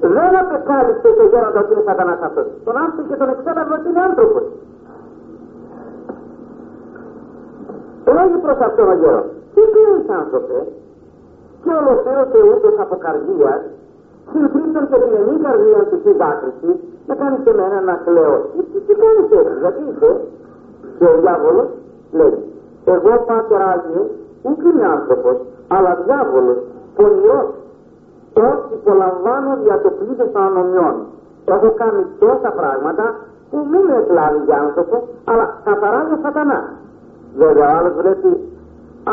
δεν 0.00 0.32
απεκάλυψε 0.42 1.08
το 1.18 1.24
γέροντα 1.30 1.60
ότι 1.64 1.72
είναι 1.72 1.84
σατανάς 1.88 2.20
αυτός. 2.28 2.46
Τον 2.64 2.76
άνθρωπο 2.82 3.02
και 3.08 3.16
τον 3.20 3.28
εξέλαβε 3.34 3.72
ότι 3.78 3.88
είναι 3.90 4.02
άνθρωπος. 4.08 4.44
Λέγει 8.16 8.38
προς 8.44 8.58
αυτόν 8.68 8.88
ο 8.92 8.94
γέρος 9.02 9.26
τι 9.54 9.62
πήρες 9.72 10.08
άνθρωπε; 10.20 10.58
Και 11.62 11.72
ολοκλήρωσε 11.80 12.38
ούτως 12.52 12.74
από 12.84 12.94
καρδίας 14.32 14.50
συμπρίπτον 14.52 14.84
και 14.90 14.98
την 15.02 15.12
ενή 15.20 15.36
καρδία 15.44 15.80
του 15.88 15.96
στη 16.02 16.12
δάκρυση 16.20 16.70
να 17.08 17.14
κάνεις 17.20 17.40
και 17.44 17.50
εμένα 17.54 17.78
να 17.90 17.94
κλαίω 18.04 18.36
τι, 18.52 18.78
τι 18.86 18.94
κάνεις 19.02 19.28
έτσι 19.38 19.54
γιατί 19.62 19.80
είσαι; 19.88 20.10
Και 20.98 21.04
ο 21.12 21.14
διάβολος 21.22 21.68
λέει 22.18 22.36
εγώ 22.84 23.12
πάτερ 23.26 23.62
Άγιε, 23.72 24.02
ούτε 24.42 24.68
είμαι 24.68 24.86
άνθρωπος, 24.96 25.36
αλλά 25.68 25.90
διάβολος, 26.04 26.58
πονηρός, 26.96 27.48
όχι 28.48 28.72
υπολαμβάνω 28.78 29.50
δια 29.62 29.80
το 29.84 29.90
πλήθος 29.98 30.28
των 30.32 30.42
ανομιών. 30.42 30.94
Έχω 31.44 31.70
κάνει 31.80 32.02
τόσα 32.18 32.50
πράγματα 32.60 33.04
που 33.50 33.58
μην 33.70 33.82
με 33.88 33.96
εκλάβει 34.02 34.40
για 34.44 34.58
άνθρωπο, 34.66 34.96
αλλά 35.24 35.44
καθαρά 35.64 36.00
για 36.08 36.18
σατανά. 36.22 36.60
Βέβαια 37.36 37.66
ο 37.72 37.76
άλλος 37.78 37.94
βλέπει 38.00 38.30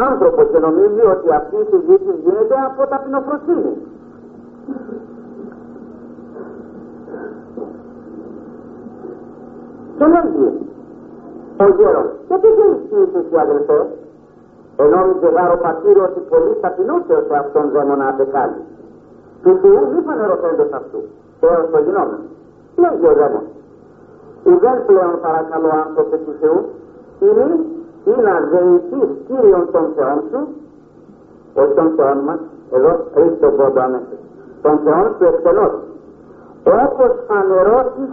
άνθρωπος 0.09 0.45
και 0.51 0.59
νομίζει 0.59 1.03
ότι 1.13 1.27
αυτή 1.39 1.55
η 1.63 1.65
συζήτηση 1.71 2.13
γίνεται 2.23 2.55
από 2.67 2.81
ταπεινοφροσύνη. 2.91 3.73
Και 9.99 10.07
λέγει, 10.13 10.47
ο 11.63 11.65
γέρος. 11.77 12.09
Γιατί 12.27 12.47
δεν 12.57 12.69
είσαι 12.73 13.17
εσύ 13.19 13.35
αδελφέ; 13.45 13.79
Ενόμιζε 14.83 15.27
γάρο 15.35 15.57
πατήριο 15.65 16.03
ότι 16.09 16.21
πολύ 16.31 16.53
ταπεινούσε 16.61 17.15
σε 17.27 17.35
αυτόν 17.41 17.65
δαίμονα 17.73 18.07
απεκάλει. 18.13 18.61
Του 19.43 19.51
Θεού 19.61 19.81
μη 19.91 19.99
φανερωθέντος 20.07 20.71
αυτού. 20.79 20.99
Έως 21.47 21.65
το 21.71 21.79
γινόμενο. 21.85 22.25
Λέγει 22.81 23.05
ο 23.11 23.13
δαίμον. 23.19 23.45
Ουδέν 24.47 24.77
πλέον 24.87 25.13
παρακαλώ 25.25 25.69
άνθρωπε 25.83 26.17
του 26.25 26.33
Θεού, 26.41 26.59
είναι 27.25 27.47
ή 28.11 28.13
να 28.25 28.33
δεηθείς 28.51 29.09
Κύριον 29.27 29.63
των 29.73 29.85
Θεών 29.95 30.17
σου, 30.29 30.39
όχι 31.61 31.73
των 31.79 31.87
Θεών 31.95 32.17
μας, 32.27 32.39
εδώ 32.75 32.91
ρίχνει 33.15 33.37
τον 33.43 33.55
πόντο 33.57 33.81
αμέσως, 33.87 34.19
των 34.61 34.79
Θεών 34.83 35.05
σου 35.17 35.23
εκτελώς. 35.31 35.73
Όπως 36.83 37.11
φανερώσεις, 37.27 38.11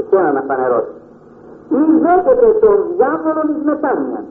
εσένα 0.00 0.32
να 0.32 0.42
φανερώσεις 0.48 0.95
ή 1.68 1.80
δέχεται 2.02 2.48
τον 2.60 2.76
διάβολο 2.96 3.42
εις 3.50 3.62
μετάνοια. 3.64 4.22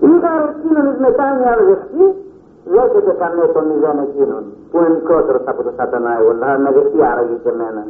Ή 0.00 0.12
εκείνον 0.50 0.86
εις 0.92 0.98
μετάνοια 1.06 1.52
αν 1.52 1.60
δεχτεί, 1.68 2.04
δέχεται 2.74 3.12
κανένα 3.20 3.46
τον 3.54 3.64
μηδέν 3.68 3.98
εκείνον, 4.06 4.44
που 4.70 4.76
είναι 4.78 4.88
μικρότερος 4.88 5.42
από 5.44 5.62
το 5.62 5.72
σατανά 5.76 6.18
εγώ, 6.18 6.32
να 6.32 6.58
με 6.58 6.70
δεχτεί 6.76 6.98
άραγε 7.10 7.36
και 7.42 7.48
εμένα, 7.48 7.82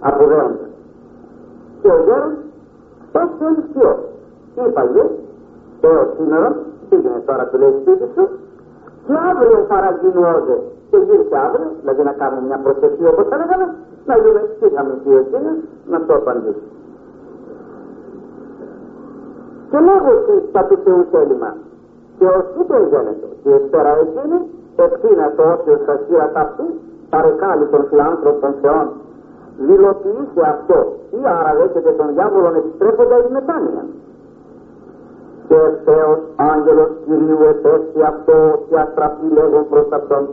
αποδέοντα. 0.00 0.66
Και 1.80 1.88
ο 1.96 1.98
γέρος, 2.06 2.34
πώς 3.12 3.28
θέλεις 3.38 3.66
ποιο. 3.72 3.90
Είπαγε, 4.66 5.04
έως 5.80 6.08
σήμερα, 6.16 6.48
πήγαινε 6.88 7.20
τώρα 7.26 7.44
του 7.48 7.58
λέει 7.58 7.74
σπίτι 7.80 8.06
σου, 8.14 8.24
και 9.06 9.14
αύριο 9.30 9.58
παραγγεινόζε 9.68 10.56
και 10.90 10.96
γύρισε 11.06 11.36
αύριο, 11.46 11.68
δηλαδή 11.80 12.02
να 12.02 12.12
κάνουμε 12.20 12.42
μια 12.48 12.58
προσευχή 12.64 13.04
όπως 13.12 13.26
θα 13.30 13.36
λέγαμε, 13.40 13.66
να 14.08 14.14
δούμε 14.22 14.40
τι 14.60 14.68
θα 14.74 14.82
μου 14.84 14.96
πει 15.02 15.10
εκείνος, 15.22 15.58
να 15.92 15.98
το 16.06 16.14
απαντήσει. 16.14 16.68
Και 19.70 19.78
λέγω 19.88 20.10
ότι 20.18 20.34
τα 20.52 20.64
του 20.64 20.76
Θεού 20.84 21.06
θέλημα, 21.12 21.50
και 22.18 22.26
ως 22.36 22.44
είπε 22.60 22.76
γένετο, 22.90 23.28
και 23.42 23.50
ύστερα 23.58 23.92
εκείνη, 24.04 24.38
ευθύνα 24.76 25.26
το 25.36 25.42
όσιο 25.52 25.76
στα 25.82 25.94
χείρα 26.06 26.30
ταυτού, 26.36 26.66
παρεκάλει 27.10 27.64
τον 27.72 27.82
φιλάνθρωπο 27.88 28.38
των 28.44 28.54
Θεών, 28.60 28.86
δηλοποιήσε 29.66 30.42
αυτό, 30.54 30.78
ή 31.18 31.20
άρα 31.36 31.52
δέχεται 31.58 31.92
τον 32.00 32.08
διάβολο 32.14 32.48
επιστρέφοντας 32.60 33.20
εις 33.24 33.30
μετάνοια. 33.30 33.84
Και 35.48 35.56
ευθέως 35.70 36.18
άγγελος 36.36 36.90
Κυρίου 37.04 37.42
επέστη 37.52 38.02
αυτό 38.12 38.36
και 38.68 38.76
αστραφή 38.84 39.26
λέγον 39.36 39.64
προς 39.70 39.88
αυτόν, 39.90 40.24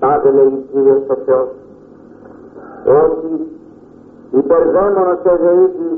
τάδε 0.00 0.30
λέει 0.30 0.64
Κύριος 0.72 1.02
ο 1.08 1.16
Θεός, 1.24 1.48
ότι 2.84 3.30
υπερδαίμονος 4.30 5.20
εδεήτη 5.24 5.88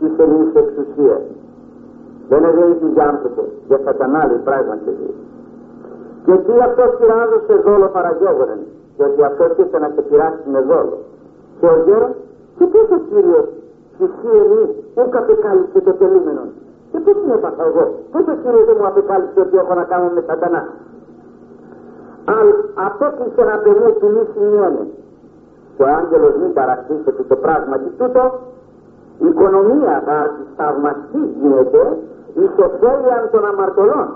της 0.00 0.12
ελληνής 0.18 0.54
εξουσίας. 0.54 1.22
Δεν 2.28 2.44
εδεήτη 2.44 2.86
για 2.94 3.04
άνθρωπος, 3.08 3.48
για 3.68 3.80
σατανάλη 3.84 4.36
πράγματι 4.48 4.84
εδεήτη. 4.92 5.24
Και 6.24 6.34
τι 6.44 6.54
αυτό 6.68 6.82
πειράζωσε 6.98 7.54
δόλο 7.66 7.88
παραγέγορεν, 7.96 8.60
γιατί 8.96 9.20
αυτό 9.24 9.42
ήρθε 9.58 9.78
να 9.78 9.88
σε 9.94 10.02
πειράσει 10.08 10.44
με 10.54 10.60
δόλο. 10.60 10.98
Και 11.60 11.66
ο 11.66 11.76
γέρος, 11.86 12.14
και 12.56 12.64
πώς 12.72 12.86
ο 12.96 12.98
Κύριος 13.08 13.46
θυσίαινη 13.96 14.62
ούκ 14.98 15.16
απεκάλυψε 15.16 15.80
το 15.86 15.92
τελούμενο. 16.00 16.44
Και 16.90 16.98
πώς 17.04 17.14
την 17.20 17.30
έπαθα 17.36 17.64
εγώ, 17.70 17.84
πώς 18.12 18.24
ο 18.32 18.34
Κύριος 18.42 18.64
δεν 18.68 18.76
μου 18.78 18.86
απεκάλυψε 18.86 19.40
ότι 19.40 19.56
έχω 19.62 19.74
να 19.80 19.84
κάνω 19.90 20.06
με 20.16 20.22
σατανά. 20.28 20.62
Αν 22.36 22.46
απέκλεισε 22.86 23.40
ένα 23.46 23.56
παιδί 23.62 23.90
του 23.98 24.08
μη 24.14 24.22
σημειώνει 24.32 24.84
και 25.76 25.82
ο 25.82 25.88
άγγελος 25.98 26.34
μην 26.40 26.52
παραξήσει 26.52 27.08
ότι 27.12 27.22
το 27.22 27.36
πράγματι 27.36 27.88
τούτο 27.98 28.22
η 29.24 29.26
οικονομία 29.32 29.94
θα 30.06 30.16
θαυμαστή 30.56 31.22
γίνεται 31.40 31.82
εις 32.38 32.52
ωφέλιαν 32.66 33.22
των 33.32 33.42
αμαρτωλών. 33.50 34.08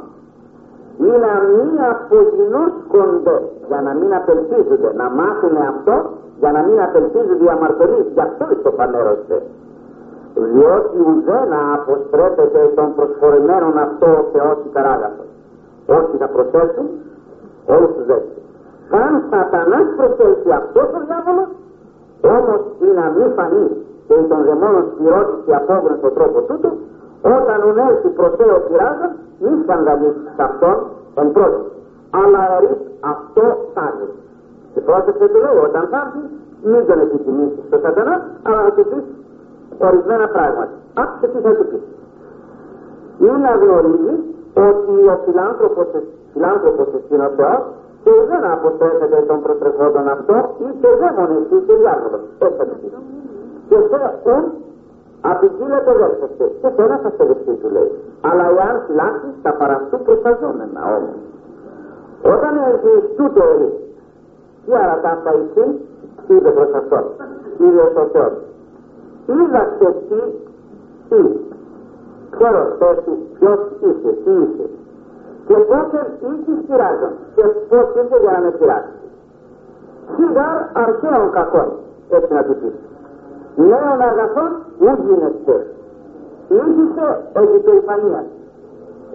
Ή 1.08 1.12
να 1.26 1.32
μην 1.54 1.72
απογεινώσκονται 1.92 3.36
για 3.68 3.80
να 3.86 3.92
μην 3.98 4.14
απελπίζονται. 4.14 4.90
Να 5.00 5.06
μάθουν 5.18 5.56
αυτό 5.72 5.94
για 6.38 6.52
να 6.52 6.60
μην 6.66 6.80
απελπίζει 6.80 7.34
διαμαρτυρείς 7.42 8.06
γι' 8.14 8.20
αυτό 8.20 8.44
το 8.62 8.70
φανέρωσε 8.70 9.38
διότι 10.36 10.96
ουδένα 11.06 11.58
αποστρέφεται 11.74 12.72
των 12.74 12.94
προσφορεμένων 12.94 13.78
αυτό 13.78 14.06
ο 14.06 14.24
Θεός 14.32 14.56
υπεράγαθος 14.66 15.30
όσοι 15.86 16.16
θα 16.18 16.28
προσέλθουν 16.28 16.86
όλους 17.66 17.90
τους 17.96 18.06
δέσεις 18.06 18.45
καν 18.96 19.14
σατανάς 19.30 19.86
προσέλθει 19.96 20.50
αυτός 20.60 20.88
ο 20.96 21.00
διάβολος 21.06 21.50
όμως 22.36 22.60
ή 22.86 22.88
να 22.98 23.06
μην 23.14 23.28
φανεί 23.36 23.66
και 24.06 24.14
η 24.22 24.24
των 24.30 24.40
δαιμόνων 24.46 24.84
σπυρώτηση 24.92 25.50
απόγνωση 25.60 25.98
στον 26.02 26.12
τρόπο 26.18 26.38
τούτο 26.48 26.70
όταν 27.36 27.58
ονέλθει 27.70 28.08
προς 28.18 28.32
Θεό 28.38 28.56
πειράζον 28.66 29.10
μη 29.42 29.52
σκανδαλίσεις 29.62 30.36
αυτόν 30.46 30.76
εν 31.20 31.28
πρώτη 31.34 31.60
αλλά 32.20 32.40
ερείς 32.56 32.80
αυτό 33.12 33.44
τάζει 33.74 34.08
και 34.72 34.80
πρόσεξε 34.88 35.26
του 35.32 35.38
λέει 35.44 35.58
όταν 35.68 35.84
θα 35.90 35.98
έρθει 36.04 36.22
μην 36.70 36.82
τον 36.88 36.98
επιτιμήσεις 37.04 37.64
στο 37.68 37.76
σατανά 37.84 38.14
αλλά 38.46 38.60
να 38.66 38.70
του 38.76 38.84
πεις 38.90 39.04
ορισμένα 39.78 40.26
πράγματα. 40.28 40.74
Άκουσε 41.02 41.26
τι 41.32 41.38
θα 41.44 41.52
του 41.56 41.66
πεις. 41.70 41.84
Ή 43.28 43.30
να 43.44 43.52
γνωρίζεις 43.62 44.18
ότι 44.68 44.94
ο 45.12 45.14
φιλάνθρωπος, 45.24 45.86
φιλάνθρωπος 46.32 46.86
εστίν 46.96 47.20
ο 47.20 47.30
Θεός 47.36 47.62
και 48.06 48.14
δεν 48.30 48.42
αποστρέφεται 48.56 49.18
των 49.28 49.38
προτρεχόντων 49.42 50.08
αυτό 50.16 50.36
ή 50.66 50.68
και 50.80 50.90
δεν 51.00 51.12
μονεστεί 51.18 51.56
και 51.66 51.74
διάγνωστος 51.80 52.22
έτσι 52.38 52.56
θα 52.58 52.64
του 52.68 52.76
πεις 52.80 52.92
και 53.68 53.78
σε 53.90 53.98
ουν 54.34 54.44
απειλείται 55.30 55.92
δέχεστε 56.00 56.44
και 56.60 56.68
σε 56.74 56.82
ένα 56.86 56.96
θα 57.02 57.10
σε 57.16 57.24
δεχτεί 57.28 57.54
του 57.60 57.68
λέει. 57.74 57.90
Αλλά 58.28 58.44
εάν 58.58 58.74
φυλάξει 58.86 59.28
θα 59.42 59.52
παραστού 59.60 59.98
προσταζόμενα 60.06 60.80
όμως. 60.96 61.18
Όταν 62.34 62.52
έρθει 62.68 62.92
τούτο 63.16 63.42
ορί 63.52 63.70
τι 64.64 64.70
άρα 64.82 64.96
τα 65.02 65.10
αυτά 65.16 65.30
εσύ 65.40 65.64
είπε 66.34 66.50
προς 66.56 66.72
αυτόν. 66.80 67.04
Κύριος 67.56 67.94
ο 68.02 68.04
Θεός 68.12 68.32
είδα 69.34 69.62
και 69.78 69.88
τι 70.08 70.20
τι. 71.08 71.20
Ξέρω 72.34 72.60
πες 72.78 72.96
του 73.04 73.14
ποιος 73.38 73.60
είσαι 73.86 74.10
τι 74.24 74.32
είσαι 74.42 74.66
και 75.46 75.56
πότε 75.70 75.98
είσαι 76.26 76.52
πειράζον 76.66 77.12
και 77.34 77.42
πώς 77.68 77.86
είσαι 77.96 78.16
για 78.22 78.32
να 78.36 78.40
με 78.44 78.50
πειράσει 78.58 78.94
σιγάρ 80.14 80.58
αρχαίων 80.84 81.30
κακών. 81.36 81.68
Έτσι 82.16 82.32
να 82.32 82.42
του 82.44 82.56
πεις. 82.60 82.74
Νέων 83.56 84.00
αγαθών 84.10 84.50
ου 84.78 84.92
γίνεστε 85.04 85.56
ήρθισε 86.48 87.06
έχει 87.32 87.58
περηφανία 87.66 88.24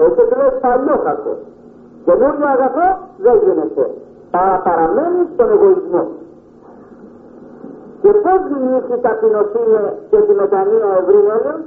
έτσι 0.06 0.22
του 0.30 0.36
λέει 0.40 0.54
παλιό 0.62 0.98
κακό. 1.08 1.34
Καινούριο 2.06 2.48
αγαθό 2.56 2.88
δεν 3.24 3.36
γίνεται. 3.44 3.84
Παρά 4.32 4.56
παραμένει 4.66 5.22
στον 5.34 5.50
εγωισμό. 5.56 6.04
Και 8.02 8.12
πώς 8.24 8.40
δημιουργεί 8.52 8.98
ταπεινοσύνη 9.06 9.84
και 10.10 10.18
τη 10.26 10.34
μετανία 10.42 10.88
ευρύ 11.00 11.20
έλεος 11.36 11.62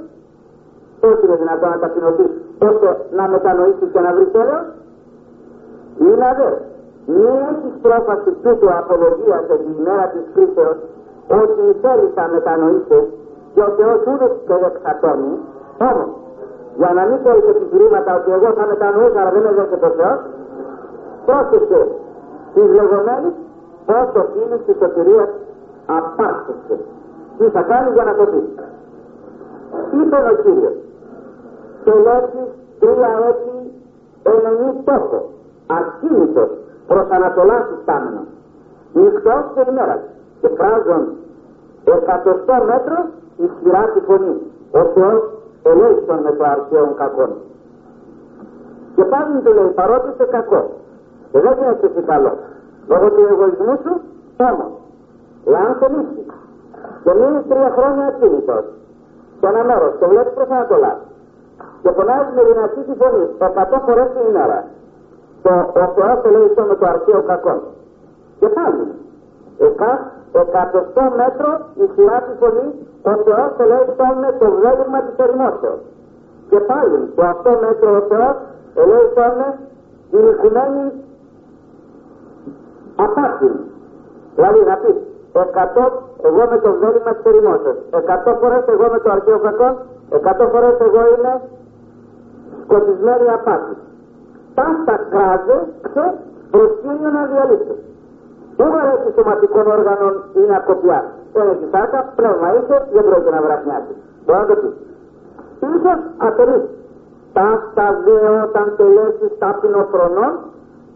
πώς 1.01 1.15
είναι 1.23 1.35
δυνατόν 1.41 1.69
να 1.69 1.77
ταπεινωθείς; 1.83 2.33
Ώστε 2.59 2.89
να 3.17 3.27
μετανοήσεις 3.27 3.89
και 3.93 3.99
να 3.99 4.11
βρεις 4.13 4.33
έλεος 4.41 4.65
είναι 5.99 6.29
δε 6.39 6.49
μη 7.13 7.25
έχεις 7.49 7.73
πρόφαση 7.81 8.31
τούτο 8.43 8.67
απολογίας 8.81 9.41
σε 9.47 9.55
την 9.61 9.71
ημέρα 9.79 10.05
της 10.13 10.23
κρίσεως 10.33 10.77
ότι 11.41 11.63
θέλεις 11.81 12.11
να 12.19 12.25
μετανοήσεις 12.35 13.05
και 13.53 13.61
ο 13.67 13.69
Θεός 13.77 13.99
ούτε 14.11 14.25
και 14.47 14.55
δεν 14.61 14.71
ξατώνει 14.77 15.33
όμως 15.89 16.09
για 16.79 16.91
να 16.97 17.01
μην 17.07 17.17
θέλεις 17.23 17.45
επιχειρήματα 17.53 18.11
ότι 18.19 18.29
εγώ 18.37 18.49
θα 18.57 18.65
μετανοήσω 18.71 19.17
αλλά 19.21 19.31
δεν 19.35 19.41
με 19.45 19.51
δέχεται 19.57 19.87
ο 19.91 19.93
Θεός 19.99 20.19
πρόσεχε 21.25 21.81
της 22.53 22.67
λεγόμενης 22.77 23.35
πόσο 23.87 24.19
φίλης 24.31 24.61
της 24.65 24.75
σωτηρίας 24.81 25.29
απάρτησε 25.97 26.75
τι 27.37 27.45
θα 27.55 27.61
κάνει 27.61 27.89
για 27.95 28.03
να 28.03 28.13
το 28.15 28.23
πεις; 28.31 28.47
Είπε 29.99 30.17
ο 30.31 30.35
Κύριος 30.43 30.75
τελέσεις 31.85 32.47
τρία 32.79 33.11
έτη 33.29 33.55
ενενή 34.31 34.69
τόχο 34.87 35.19
ακίνητος 35.79 36.49
προς 36.87 37.07
Ανατολάς 37.09 37.65
ιστάμενο 37.77 38.23
νυχτός 38.93 39.43
και 39.53 39.61
ημέρας 39.69 40.01
και 40.41 40.49
φράζον 40.57 41.03
εκατοστό 41.83 42.55
μέτρο 42.69 42.97
ισχυρά 43.45 43.83
της 43.93 44.03
φωνής. 44.07 44.39
Ο 44.71 44.81
Θεός 44.93 45.21
ελέγχον 45.63 46.19
με 46.25 46.31
το 46.37 46.43
αρχαίο 46.43 46.87
κακό 47.01 47.27
και 48.95 49.03
πάλι 49.03 49.41
του 49.43 49.53
λέει 49.53 49.71
παρότι 49.79 50.07
είσαι 50.13 50.25
κακός 50.35 50.67
και 51.31 51.39
δεν 51.39 51.53
γίνεσαι 51.57 51.85
εσύ 51.85 52.01
καλός. 52.11 52.37
Λόγω 52.89 53.07
του 53.11 53.21
εγωισμού 53.29 53.75
σου 53.83 53.93
όμως 54.49 54.71
εάν 55.45 55.75
θελήσει 55.79 56.23
και 57.03 57.11
μείνεις 57.19 57.43
τρία 57.49 57.69
χρόνια 57.77 58.05
ακίνητος 58.05 58.65
σε 59.39 59.47
ένα 59.51 59.63
μέρος 59.63 59.93
και 59.99 60.05
βλέπεις 60.05 60.33
προς 60.33 60.49
Ανατολά 60.49 60.93
και 61.81 61.89
φωνάζει 61.97 62.31
με 62.37 62.43
δυνατή 62.49 62.81
της 62.87 62.95
φωνής. 63.01 63.29
Εκατό 63.47 63.77
φορές 63.85 64.07
την 64.13 64.23
ημέρα. 64.31 64.59
Το 65.45 65.53
ο 65.81 65.83
Θεός 65.95 66.17
ελέγχον 66.27 66.65
με 66.71 66.75
το 66.75 66.85
αρχαίο 66.93 67.21
κακό 67.31 67.55
και 68.39 68.47
πάλι 68.47 68.85
εκά, 69.57 70.11
εκατοστό 70.31 71.03
μέτρο 71.19 71.51
ισχυρά 71.83 72.17
της 72.25 72.35
φωνής 72.41 72.73
ο 73.11 73.13
Θεός 73.25 73.51
ελέγχον 73.63 74.13
με 74.23 74.29
το 74.39 74.47
βέλημα 74.61 74.99
της 75.05 75.15
ερημόσεως 75.25 75.81
και 76.49 76.59
πάλι 76.59 76.99
το 77.15 77.21
αυτό 77.33 77.49
μέτρο 77.63 77.89
ο 77.99 78.01
Θεός 78.11 78.35
ελέγχον 78.81 79.31
με 79.39 79.47
την 80.11 80.27
οικουμένη 80.31 80.83
απάτη. 82.95 83.51
Δηλαδή 84.35 84.59
να 84.69 84.75
πεις 84.81 84.97
εκατό 85.33 85.83
εγώ 86.27 86.43
με 86.51 86.57
το 86.63 86.69
βέλημα 86.81 87.11
της 87.15 87.25
ερημόσεως, 87.31 87.77
εκατό 87.99 88.31
φορές 88.41 88.63
εγώ 88.67 88.85
με 88.91 88.99
το 88.99 89.11
αρχαίο 89.11 89.39
κακό, 89.39 89.69
εκατό 90.09 90.47
φορές 90.47 90.75
εγώ 90.79 91.01
είμαι 91.13 91.41
σκοτισμένη 92.63 93.27
απάτη. 93.37 93.75
Ταύτα 94.55 94.95
κράζε 95.09 95.57
και 95.93 96.03
προσκύνιο 96.51 97.09
να 97.17 97.23
διαλύσει. 97.31 97.75
Δεν 98.57 98.71
αρέσει 98.81 99.09
σωματικών 99.15 99.67
όργανων 99.77 100.13
ή 100.33 100.41
να 100.51 100.59
κοπιά. 100.59 100.99
Δεν 101.33 101.47
έχει 101.51 101.65
σάκα, 101.71 101.99
πνεύμα 102.15 102.47
είσαι, 102.55 102.77
δεν 102.93 103.03
πρόκειται 103.07 103.33
να 103.37 103.41
βραχνιάσει. 103.41 103.93
Μπορεί 104.25 104.39
να 104.39 104.45
το 104.45 104.55
πεις. 104.61 104.75
Ίσως 105.73 105.99
ατελείς. 106.17 106.65
Ταύτα 107.33 107.87
δε 108.05 108.17
όταν 108.47 108.65
τελέσεις 108.77 109.31
τάπινο 109.39 109.87
χρονών, 109.91 110.33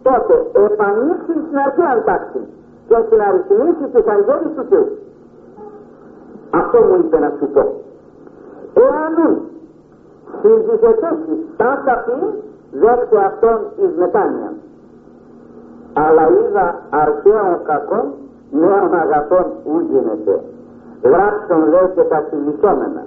τότε 0.01 0.33
επανήλθει 0.65 1.33
στην 1.45 1.57
αρχαία 1.65 2.03
τάξη 2.03 2.41
και 2.87 2.97
στην 3.05 3.19
αριθμίση 3.27 3.85
της 3.93 4.05
αγγέλης 4.13 4.51
του 4.55 4.65
Θεού. 4.69 4.87
Αυτό 6.49 6.77
μου 6.81 6.95
είπε 6.99 7.19
να 7.19 7.31
σου 7.37 7.47
πω. 7.53 7.63
Εάν 8.73 9.41
στις 10.37 10.57
δισετέσεις 10.67 11.39
τάσα 11.57 12.03
πει, 12.05 12.17
δέχτε 12.71 13.17
αυτόν 13.29 13.59
εις 13.81 13.93
μετάνοιας. 13.97 14.55
Αλλά 15.93 16.23
είδα 16.29 16.65
αρχαίων 16.89 17.59
κακών, 17.63 18.05
νέων 18.51 18.93
αγαθών 19.01 19.45
ου 19.65 19.79
γίνεται. 19.89 20.35
Γράψον 21.03 21.61
δε 21.71 21.81
και 21.95 22.03
τα 22.11 22.23
συλλησόμενα. 22.29 23.03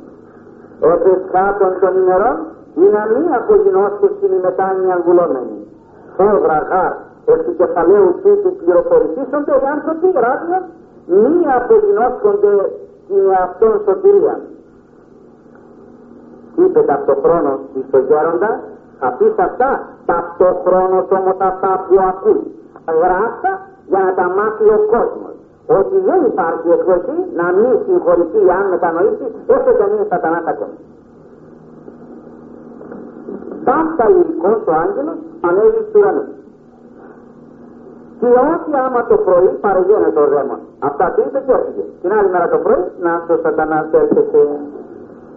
Επεσχάτων 0.80 1.72
των 1.80 1.92
ημερών, 2.02 2.36
ή 2.74 2.84
να 2.96 3.02
μην 3.12 3.26
απογεινώσκευσιν 3.38 4.32
η 4.38 4.40
μετάνοια 4.42 4.96
βουλόμενη. 5.06 5.58
Φεύγρα 6.16 6.58
γάρ, 6.70 6.92
εκ 7.32 7.40
του 7.44 7.54
κεφαλαίου 7.56 8.10
τούτου 8.22 8.50
πληροφορηθήσονται 8.60 9.52
οι 9.60 9.66
άνθρωποι 9.74 10.06
ράδια, 10.24 10.58
μη 11.06 11.36
απογεινώσκονται 11.58 12.52
την 13.08 13.22
εαυτόν 13.30 13.74
σωτηρία. 13.86 14.36
Είπε 16.56 16.80
ταυτοχρόνως 16.80 17.58
στο 17.88 17.98
γέροντας, 17.98 18.56
θα 19.00 19.08
πεις 19.18 19.34
αυτά, 19.36 19.70
ταυτοχρόνως 20.06 21.06
όμως 21.18 21.36
αυτά 21.38 21.84
που 21.86 21.94
ακούει. 22.10 22.44
Γράφτα 23.02 23.50
για 23.90 24.00
να 24.06 24.14
τα 24.14 24.26
μάθει 24.36 24.64
ο 24.64 24.78
κόσμος. 24.94 25.34
Ότι 25.78 25.96
δεν 26.08 26.20
υπάρχει 26.30 26.68
εκδοχή 26.76 27.18
να 27.40 27.46
μην 27.58 27.72
συγχωρηθεί 27.84 28.42
αν 28.58 28.64
μετανοήσει, 28.70 29.26
έστω 29.46 29.70
και 29.76 29.82
αν 29.82 29.90
είναι 29.94 30.06
σατανάς 30.08 30.46
ακόμη. 30.52 30.78
Ταύτα 33.64 34.04
υλικός 34.10 34.60
ο 34.70 34.72
άγγελος 34.82 35.18
ανέβει 35.48 35.82
του 35.92 35.98
ουρανούς. 36.00 36.30
Και 38.20 38.28
όχι 38.54 38.72
άμα 38.84 39.06
το 39.06 39.16
πρωί 39.16 39.50
παρεγγένεται 39.60 40.20
ο 40.20 40.26
δαίμον. 40.32 40.60
Αυτά 40.78 41.04
του 41.14 41.22
είπε 41.26 41.42
και 41.46 41.52
έφυγε. 41.52 41.84
Την 42.02 42.12
άλλη 42.16 42.28
μέρα 42.28 42.48
το 42.48 42.58
πρωί, 42.64 42.82
να 43.00 43.22
στο 43.24 43.34
σατανάς 43.42 43.86
έρχεται. 43.92 44.40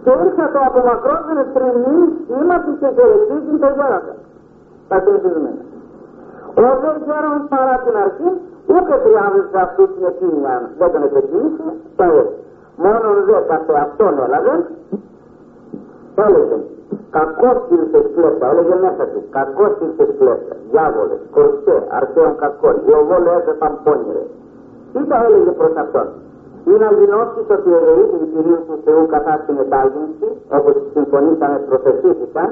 Και 0.06 0.14
ήρθατε 0.26 0.58
από 0.68 0.80
μακρόν 0.88 1.22
με 1.36 1.44
τριμμή 1.54 2.00
σήματη 2.26 2.72
και 2.80 2.88
χαιρετίζει 2.96 3.56
το 3.62 3.68
γέροντα. 3.76 4.14
Τα 4.88 4.96
συνηθισμένα. 5.04 5.62
Ο 6.64 6.66
δε 6.80 6.90
γέρον 7.06 7.38
παρά 7.52 7.76
την 7.84 7.96
αρχή, 8.04 8.28
ούτε 8.74 8.92
τριάβησε 9.02 9.58
αυτού 9.66 9.82
την 9.94 10.04
εκείνη 10.10 10.40
αν 10.54 10.62
δεν 10.78 10.88
τον 10.92 11.02
επεκίνησε, 11.08 11.66
το 11.98 12.04
έτσι. 12.20 12.38
Μόνον 12.82 13.16
δε 13.28 13.36
καθε 13.50 13.74
αυτόν 13.84 14.14
έλαβε, 14.24 14.54
έλεγε 16.24 16.58
κακός 17.16 17.58
ήρθε 17.76 18.00
κλέφτα, 18.14 18.46
έλεγε 18.50 18.74
μέσα 18.84 19.04
του, 19.12 19.20
κακός 19.36 19.72
ήρθε 19.84 20.04
κλέφτα, 20.18 20.54
διάβολες, 20.70 21.20
κορσέ, 21.34 21.76
αρχαίων 21.98 22.32
κακών, 22.42 22.74
διοβόλε 22.84 23.30
έφεσαν 23.38 23.72
πόνιρες. 23.84 24.28
Τι 24.92 25.00
θα 25.08 25.16
έλεγε 25.24 25.50
προς 25.58 25.74
αυτόν; 25.84 26.06
Ή 26.70 26.74
να 26.82 26.88
γινώσεις 26.98 27.46
ότι 27.56 27.70
ο 27.78 27.80
ΔΕΗ 27.86 28.04
του 28.10 28.28
Κυρίου 28.32 28.60
του 28.66 28.76
Θεού 28.84 29.02
κατά 29.14 29.32
την 29.44 29.54
μετάγυνση, 29.60 30.28
όπως 30.58 30.74
συμφωνήσαμε 30.94 31.56
προφεσίθηκαν, 31.68 32.48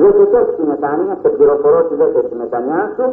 δεν 0.00 0.12
σε 0.16 0.24
τέχει 0.32 0.64
μετάνοια, 0.72 1.14
σε 1.22 1.28
πληροφορώ 1.36 1.78
ότι 1.84 1.94
δεν 2.00 2.10
έχει 2.20 2.34
μετανιά 2.44 2.82
σου, 2.94 3.04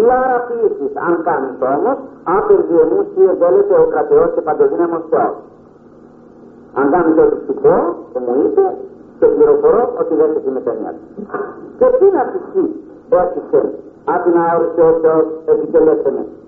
ή 0.00 0.02
άρα 0.18 0.38
ποιήσεις, 0.46 0.92
αν 1.06 1.14
κάνεις 1.28 1.56
όμως, 1.74 1.96
άπερ 2.36 2.60
διεμούς 2.68 3.06
ή 3.20 3.22
εντέλεται 3.32 3.74
ο 3.82 3.84
κρατεός 3.92 4.28
και 4.34 4.42
παντοδύναμος 4.46 5.02
Θεός. 5.10 5.36
Αν 6.78 6.84
κάνεις 6.94 7.14
ό,τι 7.22 7.36
σου 7.46 7.54
πω, 7.62 7.74
που 8.12 8.18
μου 8.24 8.34
είπε, 8.44 8.64
σε 9.18 9.26
πληροφορώ 9.34 9.82
ότι 10.00 10.12
δεν 10.20 10.28
έχει 10.36 10.50
μετανιά 10.58 10.90
σου. 10.96 11.08
Και 11.78 11.86
τι 11.98 12.06
να 12.16 12.22
πει 12.30 12.62
έρχεσαι, 13.20 13.60
αν 14.12 14.18
την 14.24 14.34
αόρησε 14.42 14.80
ο 14.90 14.92
Θεός 15.02 15.24
επιτελέσσeme. 15.52 16.22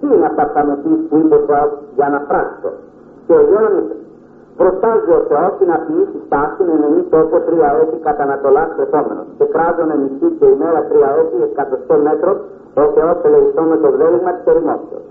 τι 0.00 0.06
είναι 0.14 0.26
αυτά 0.26 0.44
τα 0.54 0.78
που 1.08 1.16
είπε 1.16 1.34
ο 1.34 1.42
Θεός 1.46 1.70
για 1.94 2.08
να 2.08 2.18
πράξω. 2.28 2.70
Και 3.26 3.34
ο 3.40 3.42
Γιάννης 3.48 3.88
Προστάζει 4.60 5.10
ο 5.20 5.22
Θεός 5.30 5.50
την 5.58 5.70
απειήσει 5.76 6.18
στάση 6.26 6.60
με 6.68 6.74
νεμή 6.82 7.02
τόσο 7.14 7.36
τρία 7.46 7.68
έτη 7.80 7.96
κατά 8.06 8.22
Ανατολάς 8.26 8.68
κρεπόμενος 8.76 9.28
και 9.38 9.46
κράζωνε 9.52 9.96
μισή 10.02 10.28
και 10.38 10.46
ημέρα 10.56 10.80
τρία 10.90 11.08
έτη 11.20 11.36
εκατοστό 11.48 11.94
μέτρο 12.06 12.32
ο 12.82 12.84
Θεός 12.94 13.16
ελεγχιστό 13.26 13.62
με 13.72 13.76
το 13.82 13.88
βλέμμα 13.94 14.30
της 14.36 14.44
ερημότητας. 14.52 15.02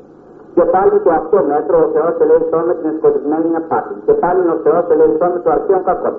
Και 0.56 0.64
πάλι 0.74 0.96
το 1.06 1.12
αυτό 1.22 1.38
μέτρο 1.52 1.78
ο 1.86 1.88
Θεός 1.96 2.14
ελεγχιστό 2.24 2.60
με 2.68 2.74
την 2.80 2.88
εσκοτισμένη 2.92 3.50
απάτη 3.62 3.94
και 4.06 4.14
πάλι 4.24 4.42
ο 4.56 4.58
Θεός 4.66 4.84
ελεγχιστό 4.94 5.28
με 5.34 5.40
το 5.46 5.50
αρχαίο 5.56 5.82
κακό. 5.90 6.12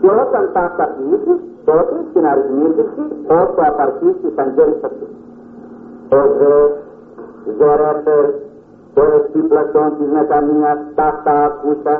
Και 0.00 0.08
όταν 0.24 0.42
τα 0.54 0.62
αυτά 0.68 0.84
ποιήσεις, 0.94 1.38
τότε 1.68 1.94
την 2.12 2.24
αριθμίτηση 2.30 3.02
όσο 3.40 3.60
απαρχίσει 3.70 4.20
της 4.24 4.34
αγγέλης 4.42 4.82
αυτής. 4.88 5.10
Ο 6.18 6.20
δε, 6.38 6.52
Ζερέφερ, 7.58 8.24
το 8.94 9.02
επίπλατον 9.18 9.88
της 9.98 10.08
μετανοίας, 10.16 10.78
τα 10.94 11.04
αυτά 11.04 11.34
ακούσα, 11.48 11.94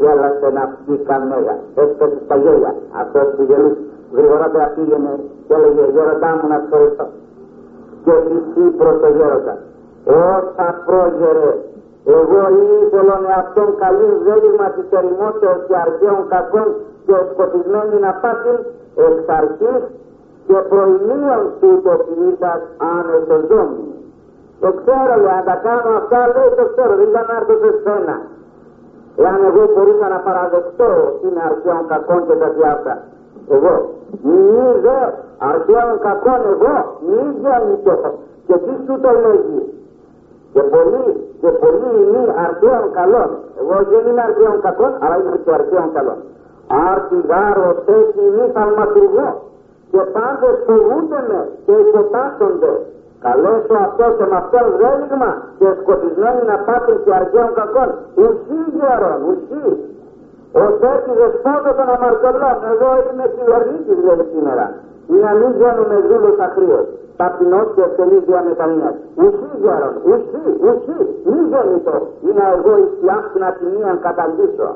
γέλασε 0.00 0.48
να 0.58 0.64
πει 0.84 0.94
καμέλα. 1.08 1.54
Έσπασε 1.74 2.18
στα 2.24 2.36
γέλια. 2.36 2.74
Αυτός 3.02 3.26
που 3.34 3.42
γελούσε 3.48 3.82
γρήγορα 4.16 4.46
πήγαινε 4.74 5.12
και 5.46 5.54
έλεγε 5.54 5.84
γέροντά 5.94 6.30
μου 6.36 6.48
να 6.52 6.56
ευχαριστώ. 6.62 7.06
Και 8.04 8.12
εσύ 8.36 8.62
προς 8.78 9.00
το 9.02 9.08
γέροντα. 9.16 9.54
Όσα 10.04 10.66
πρόγερε 10.86 11.50
εγώ 12.16 12.42
ήθελα 12.82 13.16
με 13.24 13.32
αυτόν 13.42 13.68
καλή 13.82 14.10
βέλημα 14.26 14.66
της 14.76 14.86
ερημότητας 14.98 15.58
και 15.68 15.76
αρχαίων 15.86 16.22
κακών 16.28 16.68
και 17.06 17.14
σκοτισμένη 17.30 17.96
να 18.00 18.12
πάθουν 18.22 18.58
εξ 19.06 19.18
αρχής 19.40 19.82
και 20.46 20.56
προημίων 20.70 21.42
του 21.60 21.70
το 21.84 21.92
ποιήτας 22.04 22.60
άνεσοζόμι. 22.94 23.84
Το 24.62 24.68
ξέρω 24.78 25.12
λέει, 25.22 25.34
αν 25.38 25.44
τα 25.48 25.56
κάνω 25.66 25.90
αυτά 26.00 26.20
λέει 26.34 26.50
το 26.58 26.64
ξέρω, 26.72 26.92
δεν 27.00 27.10
θα 27.14 27.22
να 27.28 27.34
έρθω 27.38 27.54
σε 27.62 27.70
σένα. 27.84 28.16
Εάν 29.22 29.38
εγώ 29.48 29.62
μπορούσα 29.72 30.06
να 30.14 30.18
παραδεχτώ 30.26 30.90
είναι 31.24 31.40
αρχαίων 31.50 31.82
κακών 31.92 32.20
και 32.26 32.36
τα 32.42 32.48
διάφτα. 32.56 32.94
Εγώ. 33.54 33.74
Μη 34.28 34.68
δε 34.84 35.00
αρχαίων 35.52 35.94
κακών 36.06 36.40
εγώ, 36.54 36.76
μη 37.08 37.20
γέννητο. 37.42 37.94
Και 38.46 38.56
τι 38.64 38.72
σου 38.84 38.94
το 39.04 39.10
λέγει. 39.24 39.60
Και 40.52 40.62
πολύ, 40.74 41.06
και 41.40 41.50
πολύ 41.62 41.92
μη 42.12 42.22
αρχαίων 42.46 42.84
καλών. 42.98 43.30
Εγώ 43.60 43.74
δεν 43.90 44.02
είμαι 44.08 44.22
αρχαίων 44.28 44.56
κακών, 44.66 44.92
αλλά 45.02 45.14
είμαι 45.20 45.36
και 45.44 45.52
αρχαίων 45.58 45.88
καλών. 45.96 46.18
Αρτιγάρος 46.90 47.78
έχει 47.98 48.22
μη 48.36 48.44
θαυματουργό. 48.54 49.28
Και 49.92 50.02
πάντες 50.14 50.54
φοβούνται 50.66 51.20
με 51.28 51.40
και 51.64 51.74
υποτάσσονται 51.84 52.72
Καλέσω 53.24 53.76
αυτός 53.86 54.10
και 54.18 54.26
με 54.30 54.36
αυτό 54.42 54.58
βέλγμα 54.80 55.30
και 55.58 55.68
σκοτισμένοι 55.80 56.42
να 56.50 56.56
πάθουν 56.66 56.96
και 57.04 57.12
αργαίων 57.18 57.50
κακών. 57.58 57.88
Ουσί 58.22 58.58
γέρον, 58.76 59.18
ουσί. 59.28 59.66
Ο 60.62 60.64
τέτοι 60.82 61.10
δεσπότα 61.18 61.70
των 61.78 61.88
αμαρτωλών. 61.94 62.56
Εδώ 62.72 62.90
είμαι 63.08 63.26
κυβερνήτης 63.36 63.98
λέει 64.06 64.22
σήμερα. 64.32 64.66
Ή 65.14 65.16
να 65.26 65.32
μην 65.38 65.50
γίνουμε 65.60 65.96
δούλους 66.08 66.38
αχρίως. 66.46 66.86
Ταπεινός 67.20 67.66
και 67.74 67.82
ευθελής 67.88 68.22
διαμετανίας. 68.30 68.94
Ουσί 69.22 69.48
γέρον, 69.62 69.94
ουσί, 70.10 70.42
ουσί. 70.66 70.98
Μη 71.30 71.40
γέννητο. 71.50 71.96
Είναι 72.26 72.44
εγώ 72.54 72.72
εις 72.82 72.92
την 73.32 73.42
ατιμίαν 73.48 73.96
καταντήσω. 74.06 74.68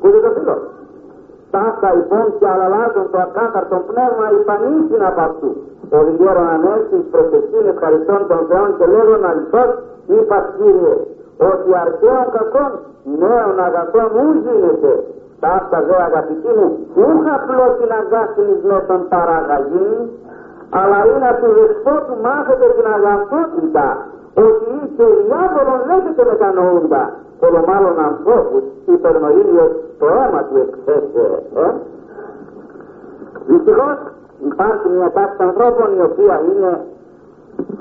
Που 0.00 0.06
δεν 0.12 0.22
το 0.24 0.30
φίλο. 0.36 0.56
Ταύτα 1.54 1.88
λοιπόν 1.98 2.26
και 2.38 2.46
αλλάζουν 2.54 3.06
το 3.12 3.18
ακάθαρτο 3.26 3.76
πνεύμα 3.88 4.26
υπανήσιν 4.38 5.02
από 5.10 5.20
αυτού. 5.28 5.50
Ο 5.96 5.98
γέρον 6.18 6.48
ανέστης 6.56 7.04
προσευχήν 7.12 7.64
ευχαριστών 7.74 8.20
των 8.30 8.40
Θεών 8.48 8.68
και 8.78 8.86
λέγον 8.94 9.22
αληθώς 9.30 9.70
είπα 10.14 10.38
Κύριε 10.56 10.94
ότι 11.50 11.70
αρχαίων 11.84 12.26
κακών 12.36 12.70
νέων 13.22 13.54
αγαθών 13.66 14.08
ου 14.16 14.26
γίνεται. 14.44 14.92
Ταύτα 15.42 15.78
δε 15.88 15.96
αγαπητοί 16.08 16.50
μου 16.58 16.68
ούχ 17.02 17.22
απλώ 17.36 17.64
την 17.78 17.90
αγκάστην 18.00 18.48
με 18.70 18.78
τον 18.88 19.00
παραγαγή 19.12 19.92
αλλά 20.80 20.98
είναι 21.10 21.30
του 21.40 21.48
δεσπότου 21.56 22.14
μάθετε 22.24 22.66
την 22.76 22.86
αγαθότητα 22.96 23.86
ότι 24.46 24.66
είσαι 24.78 25.06
διάβολον 25.26 25.80
λέγεται 25.88 26.22
μετανοούντα 26.30 27.02
όλο 27.44 27.60
μάλλον 27.70 27.96
ανθρώπους 28.10 28.64
υπερνοήλιος 28.98 29.70
το 29.98 30.06
αίμα 30.06 30.40
του 30.48 30.56
εκθέσε. 30.64 31.26
Ε; 31.64 31.68
Δυστυχώς 33.46 33.96
υπάρχει 34.50 34.88
μια 34.96 35.10
τάξη 35.16 35.42
ανθρώπων 35.48 35.88
η 35.98 36.02
οποία 36.08 36.34
είναι 36.48 36.72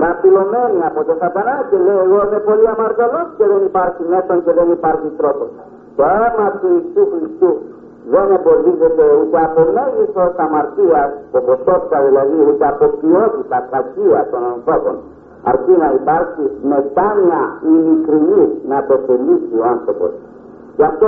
καθυλωμένη 0.03 0.79
από 0.89 0.99
το 1.07 1.13
σατανά 1.19 1.57
και 1.69 1.77
λέει 1.85 1.99
εγώ 2.05 2.19
είμαι 2.25 2.39
πολύ 2.49 2.67
αμαρτωλός 2.73 3.27
και 3.37 3.45
δεν 3.51 3.61
υπάρχει 3.69 4.01
μέσον 4.11 4.37
και 4.45 4.53
δεν 4.59 4.67
υπάρχει 4.77 5.07
τρόπος. 5.19 5.49
Το 5.97 6.03
αίμα 6.13 6.45
του 6.59 6.67
Ιησού 6.75 7.03
Χριστού 7.11 7.51
δεν 8.13 8.25
εμποδίζεται 8.35 9.05
ούτε 9.19 9.37
από 9.47 9.61
μέγιστος 9.77 10.33
αμαρτίας, 10.45 11.09
ποσότητα 11.31 11.97
δηλαδή, 12.07 12.37
ούτε 12.49 12.65
από 12.73 12.85
ποιότητα 12.99 13.57
κακίας 13.73 14.25
των 14.33 14.43
ανθρώπων 14.53 14.95
αρκεί 15.43 15.71
να 15.71 15.89
υπάρχει 15.99 16.43
μετάνοια 16.73 17.41
ειλικρινής 17.71 18.51
να 18.67 18.85
το 18.87 18.95
θελήσει 19.05 19.55
ο 19.61 19.65
άνθρωπος. 19.73 20.11
Γι' 20.77 20.83
αυτό 20.91 21.07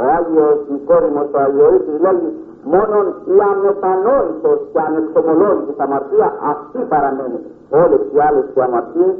ο 0.00 0.02
Άγιος 0.16 0.58
Νικόρυμος 0.70 1.28
ο 1.36 1.38
Αγιορείτης 1.44 2.00
λέγει 2.04 2.30
μόνον 2.72 3.06
η 3.34 3.36
αμετανόητος 3.50 4.58
και 4.72 4.80
ανεξομολόγητος 4.88 5.78
αμαρτία 5.84 6.28
αυτή 6.52 6.78
παραμένει. 6.92 7.38
Όλες 7.70 8.02
οι 8.12 8.18
άλλες 8.26 8.44
οι 8.54 8.60
αμαρτίες 8.60 9.14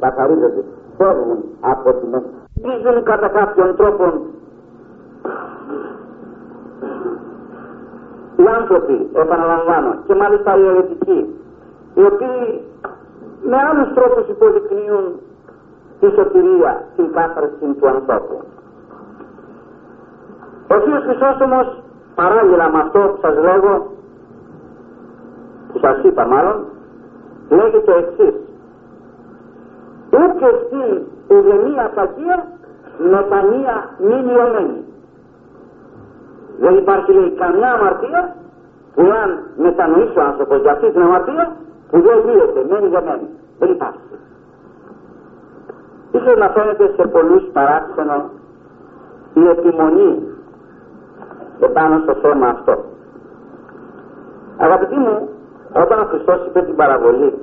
καθαρίζονται, 0.00 0.62
φεύγουν 0.98 1.40
από 1.60 1.92
την 1.92 2.10
Πήγαινε 2.62 3.00
κατά 3.00 3.28
κάποιον 3.28 3.76
τρόπο 3.76 4.04
οι 8.36 8.44
άνθρωποι, 8.58 9.08
επαναλαμβάνω, 9.12 9.94
και 10.06 10.14
μάλιστα 10.14 10.56
οι 10.56 10.66
αιρετικοί, 10.66 11.20
οι 11.94 12.02
οποίοι 12.02 12.62
με 13.42 13.56
άλλους 13.68 13.94
τρόπους 13.94 14.28
υποδεικνύουν 14.28 15.06
τη 16.00 16.08
σωτηρία, 16.16 16.84
την 16.96 17.12
κάθαρση 17.12 17.66
του 17.80 17.88
ανθρώπου. 17.88 18.36
Ο 20.68 20.80
Θείος 20.80 21.02
Χρυσόστομος 21.02 21.82
παράλληλα 22.14 22.70
με 22.70 22.78
αυτό 22.78 22.98
που 22.98 23.18
σας 23.20 23.36
λέγω, 23.36 23.86
που 25.72 25.78
σας 25.78 26.02
είπα 26.02 26.26
μάλλον, 26.26 26.64
λέγει 27.50 27.80
το 27.86 27.92
εξής. 27.92 28.34
Ούτε 30.10 30.46
στην 30.66 31.02
ουδενία 31.28 31.90
κακία 31.94 32.46
μετανία 32.98 33.90
μη 33.98 34.14
λιωμένη. 34.26 34.84
Δεν 36.60 36.76
υπάρχει 36.76 37.12
λέει 37.12 37.30
καμιά 37.30 37.72
αμαρτία 37.72 38.34
που 38.94 39.02
αν 39.22 39.42
μετανοήσει 39.56 40.18
ο 40.18 40.22
άνθρωπος 40.22 40.60
για 40.60 40.72
αυτή 40.72 40.90
την 40.90 41.02
αμαρτία 41.02 41.56
που 41.90 42.00
δεν 42.00 42.16
λύεται, 42.26 42.66
μένει 42.70 42.88
για 42.88 43.02
μένει. 43.02 43.28
Δεν 43.58 43.70
υπάρχει. 43.70 44.00
Ίσως 46.12 46.36
να 46.36 46.48
φαίνεται 46.48 46.92
σε 46.96 47.08
πολλούς 47.08 47.42
παράξενο 47.52 48.30
η 49.34 49.48
επιμονή 49.48 50.35
επάνω 51.60 51.98
στο 52.02 52.14
θέμα 52.14 52.46
αυτό. 52.48 52.84
Αγαπητοί 54.56 54.96
μου, 54.96 55.28
όταν 55.72 55.98
ο 56.00 56.04
Χριστός 56.04 56.46
είπε 56.46 56.60
την 56.60 56.76
παραβολή 56.76 57.34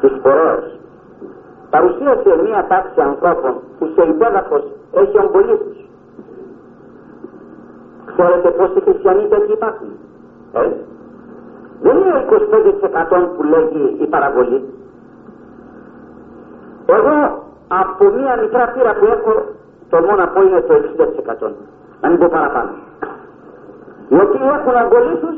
τους 0.00 0.12
σπορός, 0.18 0.78
παρουσίασε 1.70 2.42
μία 2.44 2.66
τάξη 2.68 3.00
ανθρώπων 3.00 3.54
που 3.78 3.86
σε 3.94 4.02
υπέδαφος 4.08 4.64
έχει 4.92 5.18
ομπολίθους. 5.18 5.76
Ξέρετε 8.04 8.48
πόσοι 8.50 8.80
χριστιανοί 8.80 9.26
τέτοιοι 9.28 9.52
υπάρχουν. 9.52 9.88
Ε; 10.52 10.68
Δεν 11.82 11.96
είναι 11.96 12.24
25% 12.28 13.28
που 13.36 13.42
λέγει 13.42 13.96
η 14.00 14.06
παραβολή. 14.06 14.64
Εγώ 16.86 17.44
από 17.68 18.04
μία 18.04 18.36
μικρά 18.42 18.68
πείρα 18.72 18.94
που 18.94 19.04
έχω 19.04 19.32
το 19.90 19.98
μόνο 20.00 20.30
πω 20.34 20.42
είναι 20.42 20.60
το 20.60 20.74
60%. 20.74 21.52
Να 22.02 22.08
μην 22.08 22.18
πω 22.18 22.28
παραπάνω. 22.36 22.72
Οι 24.12 24.16
οποίοι 24.24 24.46
έχουν 24.58 24.74
αγκολίθους 24.82 25.36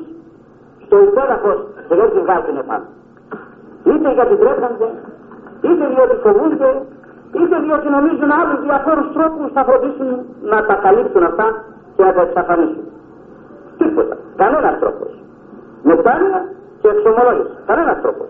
στο 0.85 0.96
υπέδαφος 1.09 1.59
και 1.87 1.94
δεν 2.00 2.09
την 2.12 2.20
βγάζουν 2.24 2.57
επάνω. 2.64 2.87
Είτε 3.90 4.09
γιατί 4.16 4.35
τρέχονται, 4.42 4.88
είτε 5.68 5.85
διότι 5.92 6.16
φοβούνται, 6.24 6.70
είτε 7.38 7.57
διότι 7.64 7.88
νομίζουν 7.96 8.31
άλλους 8.40 8.59
διαφόρους 8.66 9.09
τρόπους 9.16 9.48
θα 9.57 9.62
φροντίσουν 9.68 10.09
να 10.53 10.59
τα 10.68 10.74
καλύψουν 10.85 11.22
αυτά 11.31 11.46
και 11.96 12.03
να 12.09 12.12
τα 12.16 12.22
εξαφανίσουν. 12.27 12.85
Τίποτα. 13.79 14.16
Κανένας 14.37 14.74
τρόπος. 14.83 15.11
Μετάνοια 15.83 16.40
και 16.81 16.88
εξομολόγηση. 16.94 17.55
Κανένας 17.66 17.98
τρόπος. 18.03 18.29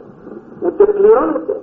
Ούτε 0.64 0.82
πληρώνεται, 0.96 1.54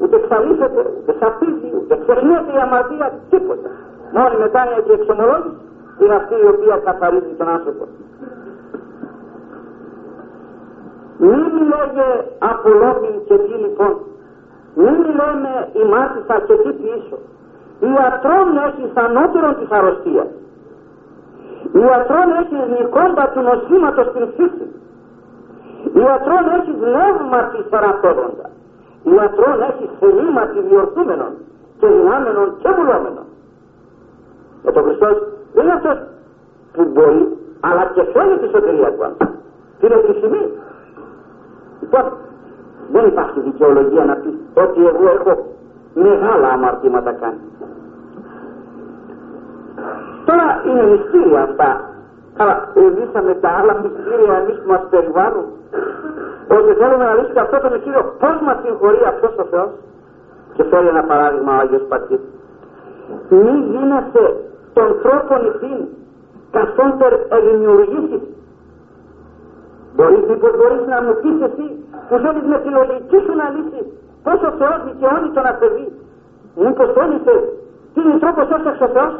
ούτε 0.00 0.14
εξαλείφεται, 0.20 0.82
ούτε 0.98 1.12
σαπίζει, 1.20 1.68
ούτε 1.78 1.94
ξεχνιέται 2.02 2.52
η 2.56 2.60
αμαρτία, 2.66 3.06
τίποτα. 3.30 3.68
Μόνη 4.16 4.36
μετάνοια 4.44 4.80
και 4.86 4.92
εξομολόγηση 4.98 5.68
είναι 6.00 6.14
αυτή 6.14 6.34
η 6.44 6.46
οποία 6.54 6.76
καθαρίζει 6.84 7.34
τον 7.38 7.48
άνθρωπο. 7.48 7.84
Μην 11.18 11.42
λέγε 11.72 12.08
απολόμη 12.38 13.12
και 13.26 13.36
τι 13.44 13.54
λοιπόν. 13.64 13.94
Μην 14.74 14.96
λέμε 15.18 15.52
η 15.80 15.82
μάθησα 15.92 16.36
και 16.46 16.54
τι 16.62 16.70
πίσω. 16.82 17.16
Ιατρόν 17.80 18.48
έχει 18.66 18.84
ανώτερον 19.04 19.54
της 19.58 19.70
αρρωστίας. 19.70 20.30
Ιατρόν 21.72 22.28
έχει 22.40 22.56
νικόντα 22.74 23.24
του 23.32 23.40
νοσήματος 23.48 24.06
στην 24.06 24.24
φύση. 24.36 24.66
Ιατρόν 26.02 26.44
έχει 26.58 26.72
πνεύμα 26.82 27.40
της 27.52 27.64
παραπέδοντα. 27.72 28.46
Ιατρόν 29.14 29.56
έχει 29.70 29.84
θελήμα 29.98 30.42
τη 30.52 30.60
διορθούμενων 30.68 31.32
και 31.78 31.86
δυνάμενων 31.86 32.46
και 32.62 32.68
βουλόμενων. 32.76 33.26
Με 34.64 34.72
τον 34.72 34.82
Χριστός 34.84 35.16
δεν 35.16 35.39
είναι 35.54 35.72
αυτός 35.72 35.98
που 36.72 36.84
μπορεί, 36.92 37.36
αλλά 37.60 37.90
και 37.94 38.02
θέλει 38.02 38.38
τη 38.38 38.48
σωτηρία 38.48 38.92
του 38.94 39.04
άνθρωπου. 39.04 39.38
Την 39.80 39.92
επιθυμεί. 39.92 40.42
Λοιπόν, 41.80 42.04
δεν 42.92 43.06
υπάρχει 43.06 43.40
δικαιολογία 43.40 44.04
να 44.04 44.14
πεις 44.14 44.34
ότι 44.54 44.86
εγώ 44.86 45.04
έχω 45.16 45.46
μεγάλα 45.94 46.48
αμαρτήματα 46.48 47.12
κάνει. 47.12 47.40
Τώρα 50.24 50.62
είναι 50.66 50.82
μυστήρια 50.82 51.42
αυτά. 51.42 51.84
Αλλά 52.36 52.68
με 53.24 53.34
τα 53.34 53.48
άλλα 53.48 53.74
μυστήρια 53.82 54.34
εμείς 54.42 54.56
που 54.60 54.68
μας 54.70 54.82
περιβάλλουν. 54.90 55.44
Ότι 56.48 56.72
θέλουμε 56.80 57.04
να 57.04 57.14
λύσουμε 57.14 57.40
αυτό 57.40 57.56
το 57.60 57.70
μυστήριο 57.70 58.14
πώς 58.18 58.36
μας 58.46 58.56
συγχωρεί 58.64 59.02
αυτός 59.08 59.32
ο 59.36 59.44
Θεός. 59.50 59.70
Και 60.54 60.64
φέρει 60.64 60.86
ένα 60.86 61.02
παράδειγμα 61.02 61.52
ο 61.56 61.60
Άγιος 61.60 61.82
Πατήρ. 61.88 62.18
Μη 63.28 63.54
γίνεσαι 63.70 64.24
τον 64.72 64.88
τρόπο 65.02 65.32
νηθήν 65.42 65.80
καθόντερ 66.50 67.12
εδημιουργήσεις 67.36 68.22
Μπορείς 69.94 70.22
μήπως 70.28 70.52
μπορείς 70.58 70.84
να 70.92 70.98
μου 71.02 71.14
πεις 71.22 71.36
εσύ 71.48 71.66
που 72.08 72.16
θέλεις 72.22 72.44
με 72.52 72.58
τη 72.62 72.68
λογική 72.78 73.18
σου 73.24 73.34
να 73.40 73.46
λύσεις 73.54 73.86
πώς 74.24 74.38
ο 74.48 74.50
Θεός 74.58 74.78
δικαιώνει 74.86 75.28
τον 75.36 75.44
ασθενή. 75.50 75.86
Μήπως 76.62 76.88
θέλησες 76.96 77.42
τι 77.92 78.00
είναι 78.00 78.18
τρόπος 78.22 78.46
έσαξε 78.56 78.84
ο 78.84 78.90
Θεός; 78.96 79.14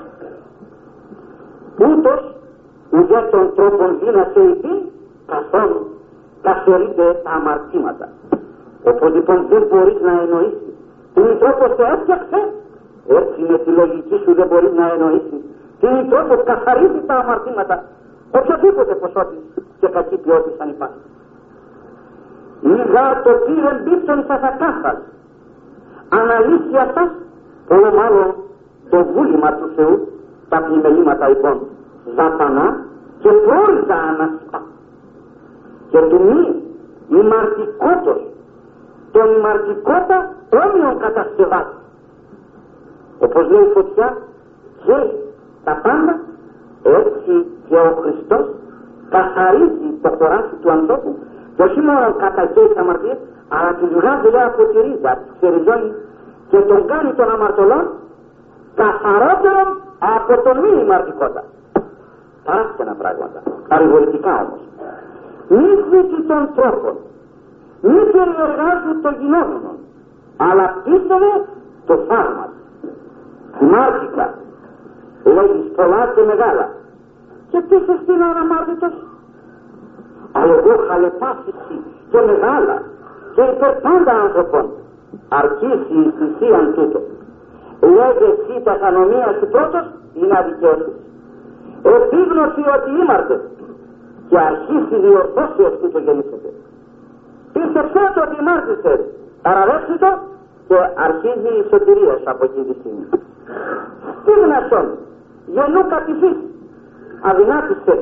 Ούτως 1.87 2.21
ουδέ 2.95 3.21
τον 3.31 3.47
τρόπον 3.57 3.91
δύνασε 4.01 4.41
εκεί 4.53 4.75
καθόλου 5.33 5.81
καθορίζεται 6.43 7.21
τα 7.25 7.31
αμαρτήματα. 7.31 8.09
Οπότε 8.85 9.15
λοιπόν 9.17 9.47
δεν 9.51 9.63
μπορείς 9.69 10.01
να 10.07 10.13
εννοήσεις 10.23 10.73
τι 11.15 11.21
είναι 11.21 11.37
τρόπος 11.43 11.71
σε 11.77 11.85
έφτιαξε 11.95 12.41
έτσι 13.19 13.41
με 13.51 13.59
τη 13.59 13.71
λογική 13.71 14.17
σου 14.25 14.35
δεν 14.35 14.47
μπορείς 14.47 14.73
να 14.73 14.85
εννοήσεις 14.93 15.41
τι 15.81 15.87
είναι 15.87 16.07
τρόπος 16.11 16.45
καθαρίζει 16.45 17.01
τα 17.07 17.15
αμαρτήματα 17.15 17.85
οποιοδήποτε 18.31 18.95
ποσότητα 18.95 19.63
και 19.81 19.89
κακή 19.89 20.17
ποιότητα 20.17 20.63
αν 20.65 20.69
υπάρχει. 20.69 21.05
Μηγά 22.61 23.23
το 23.25 23.31
πήρε 23.45 23.73
μπίπτον 23.83 24.25
σας 24.27 24.43
ακάθας. 24.43 24.99
Αναλύσει 26.09 26.77
αυτά, 26.77 27.15
όλο 27.69 27.93
μάλλον 28.01 28.35
το 28.91 29.05
βούλημα 29.13 29.53
του 29.53 29.71
Θεού, 29.77 30.09
τα 30.49 30.59
πλημελήματα 30.63 31.29
λοιπόν, 31.29 31.61
ζαπανά 32.17 32.85
και 33.19 33.29
πρόλυζα 33.29 33.95
ανασπά. 34.11 34.63
Και 35.91 35.99
του 35.99 36.21
μη 36.23 36.63
ημαρτικότος, 37.19 38.21
τον 39.13 39.27
ημαρτικότα 39.39 40.35
όμοιον 40.65 40.99
κατασκευάσει. 40.99 41.80
Όπως 43.25 43.51
λέει 43.51 43.65
η 43.69 43.73
φωτιά, 43.75 44.17
και 44.85 44.97
τα 45.65 45.75
πάντα 45.83 46.21
έτσι 46.83 47.47
και 47.69 47.77
ο 47.77 47.91
Χριστός 48.01 48.45
καθαρίζει 49.11 49.89
το 50.03 50.09
χωράφι 50.19 50.55
του 50.63 50.71
ανθρώπου 50.71 51.19
και 51.57 51.63
όχι 51.63 51.81
μόνο 51.81 52.15
καταγγέλει 52.19 52.69
τις 52.69 52.77
αμαρτίες 52.77 53.19
αλλά 53.55 53.71
τις 53.79 53.89
βγάζει 53.99 54.29
λέει 54.35 54.47
από 54.51 54.63
τη 54.71 54.79
ρίζα, 54.87 55.13
τις 55.23 55.33
ξεριζώνει 55.37 55.91
και 56.51 56.59
τον 56.71 56.87
κάνει 56.87 57.13
τον 57.13 57.31
αμαρτωλό 57.31 57.81
καθαρότερο 58.75 59.63
από 60.17 60.43
τον 60.45 60.57
μη 60.63 60.83
ημαρτικότα. 60.85 61.43
Παράστενα 62.45 62.95
πράγματα, 63.03 63.39
παρηγορητικά 63.69 64.33
όμως. 64.45 64.63
Μη 65.49 65.71
θύκει 65.89 66.21
των 66.31 66.43
τρόπων, 66.57 66.95
μη 67.83 68.01
περιεργάζει 68.15 68.93
το 69.03 69.11
γινόμενο, 69.21 69.71
αλλά 70.37 70.67
πίστευε 70.85 71.33
το 71.87 71.95
φάρμακο. 72.09 72.60
Μάρτικα, 73.61 74.35
λέγεις 75.25 75.67
πολλά 75.77 76.13
και 76.15 76.23
μεγάλα. 76.23 76.67
Και 77.51 77.63
τι 77.69 77.77
σε 77.87 77.95
στείλω 78.03 78.27
αναμάρτητος. 78.33 78.95
Αλλά 80.33 80.53
εγώ 80.61 80.75
χαλεπάσιση 80.89 81.77
και 82.11 82.21
μεγάλα 82.31 82.77
και 83.35 83.43
υπέρ 83.53 83.73
πάντα 83.87 84.13
άνθρωπον 84.25 84.65
αρκίσει 85.29 85.97
η 86.05 86.13
θυσίαν 86.17 86.75
τούτο. 86.75 87.01
Λέγε 87.81 88.27
εσύ 88.35 88.63
τα 88.65 88.75
κανονία 88.83 89.29
σου 89.39 89.47
πρώτος 89.55 89.85
είναι 90.15 90.39
αδικαίωση. 90.39 90.93
Επίγνωση 91.83 92.63
ότι 92.77 92.91
ήμαρτε 93.03 93.37
και 94.29 94.39
αρχίσει 94.39 94.97
διορθώσει 95.05 95.63
αυτού 95.71 95.91
το 95.91 95.99
γεννήσετε. 95.99 96.49
Πίστεψέ 97.53 98.03
το 98.15 98.21
ότι 98.27 98.37
ήμαρτησε, 98.43 98.93
παραδέξτε 99.43 99.95
το 100.03 100.11
και 100.69 100.79
αρχίζει 101.07 101.51
η 101.61 101.65
σωτηρία 101.71 102.15
σου 102.21 102.31
από 102.33 102.45
εκείνη 102.45 102.67
τη 102.71 102.75
στιγμή. 102.81 103.07
Τι 104.25 104.33
δυνατόν, 104.43 104.87
γεννού 105.55 105.83
κατηφής, 105.93 106.39
αδυνάτησε, 107.29 107.95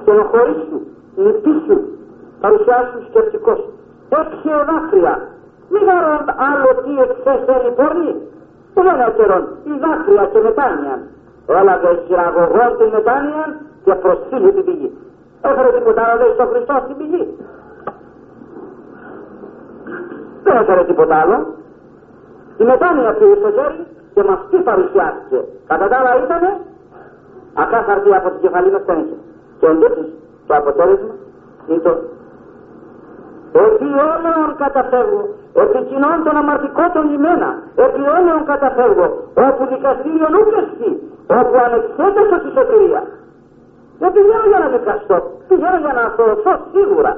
στενοχωρήσου, 0.00 0.80
λυπήσου, 1.16 1.78
παρουσιάσου 2.40 3.00
σκεπτικός. 3.08 3.60
Έξι 4.20 4.48
δάκρυα, 4.68 5.14
μη 5.70 5.78
γαρών 5.88 6.24
άλλο 6.48 6.70
τι 6.82 6.92
εξέστερη 7.04 7.70
πορνή, 7.78 8.12
που 8.74 8.80
δεν 8.86 8.98
έκαιρον, 9.08 9.44
η 9.70 9.72
δάκρυα 9.82 10.24
και 10.32 10.40
μετάνοια. 10.46 10.96
Έλαβε 11.46 12.02
χειραγωγό 12.06 12.66
την 12.78 12.88
μετάνοια 12.96 13.44
και 13.84 13.94
προσφύγει 14.02 14.50
την 14.56 14.64
πηγή. 14.64 14.90
Έφερε 15.40 15.70
τίποτα 15.76 16.02
άλλο 16.02 16.20
λέει 16.22 16.32
στο 16.34 16.46
Χριστό 16.50 16.74
στην 16.84 16.96
πηγή. 16.96 17.24
Δεν 20.44 20.56
έφερε 20.56 20.84
τίποτα 20.84 21.16
άλλο. 21.22 21.38
Η 22.56 22.64
μετάνοια 22.64 23.12
πήρε 23.18 23.34
στο 23.40 23.50
χέρι 23.56 23.86
και 24.20 24.28
μας 24.28 24.40
τι 24.50 24.58
παρουσιάστηκε. 24.68 25.38
Κατά 25.70 25.86
τα 25.88 25.96
άλλα 25.98 26.12
ήτανε 26.24 26.50
ακάθαρτη 27.62 28.10
από 28.18 28.28
την 28.30 28.40
κεφαλή 28.44 28.70
μας 28.74 28.84
τένισε. 28.88 29.16
Και 29.60 29.66
εντούτοις 29.72 30.08
το 30.46 30.54
αποτέλεσμα 30.60 31.14
είναι 31.68 31.82
το 31.86 31.92
ότι 33.66 33.86
όλων 34.12 34.48
καταφεύγω, 34.64 35.22
ότι 35.62 35.78
κοινών 35.88 36.18
των 36.26 36.34
αμαρτικότων 36.40 37.04
λιμένα, 37.10 37.50
ότι 37.86 38.00
όλων 38.16 38.38
καταφεύγω, 38.52 39.06
όπου 39.46 39.62
δικαστήριο 39.74 40.28
νούκεστη, 40.34 40.90
όπου 41.38 41.56
ανεξέταστο 41.66 42.36
τη 42.42 42.48
σωτηρία. 42.56 43.02
Δεν 44.00 44.10
πηγαίνω 44.14 44.46
για 44.52 44.60
να 44.64 44.68
δικαστώ, 44.76 45.16
πηγαίνω 45.48 45.78
για 45.84 45.92
να 45.98 46.02
αθωωθώ 46.08 46.54
σίγουρα, 46.72 47.12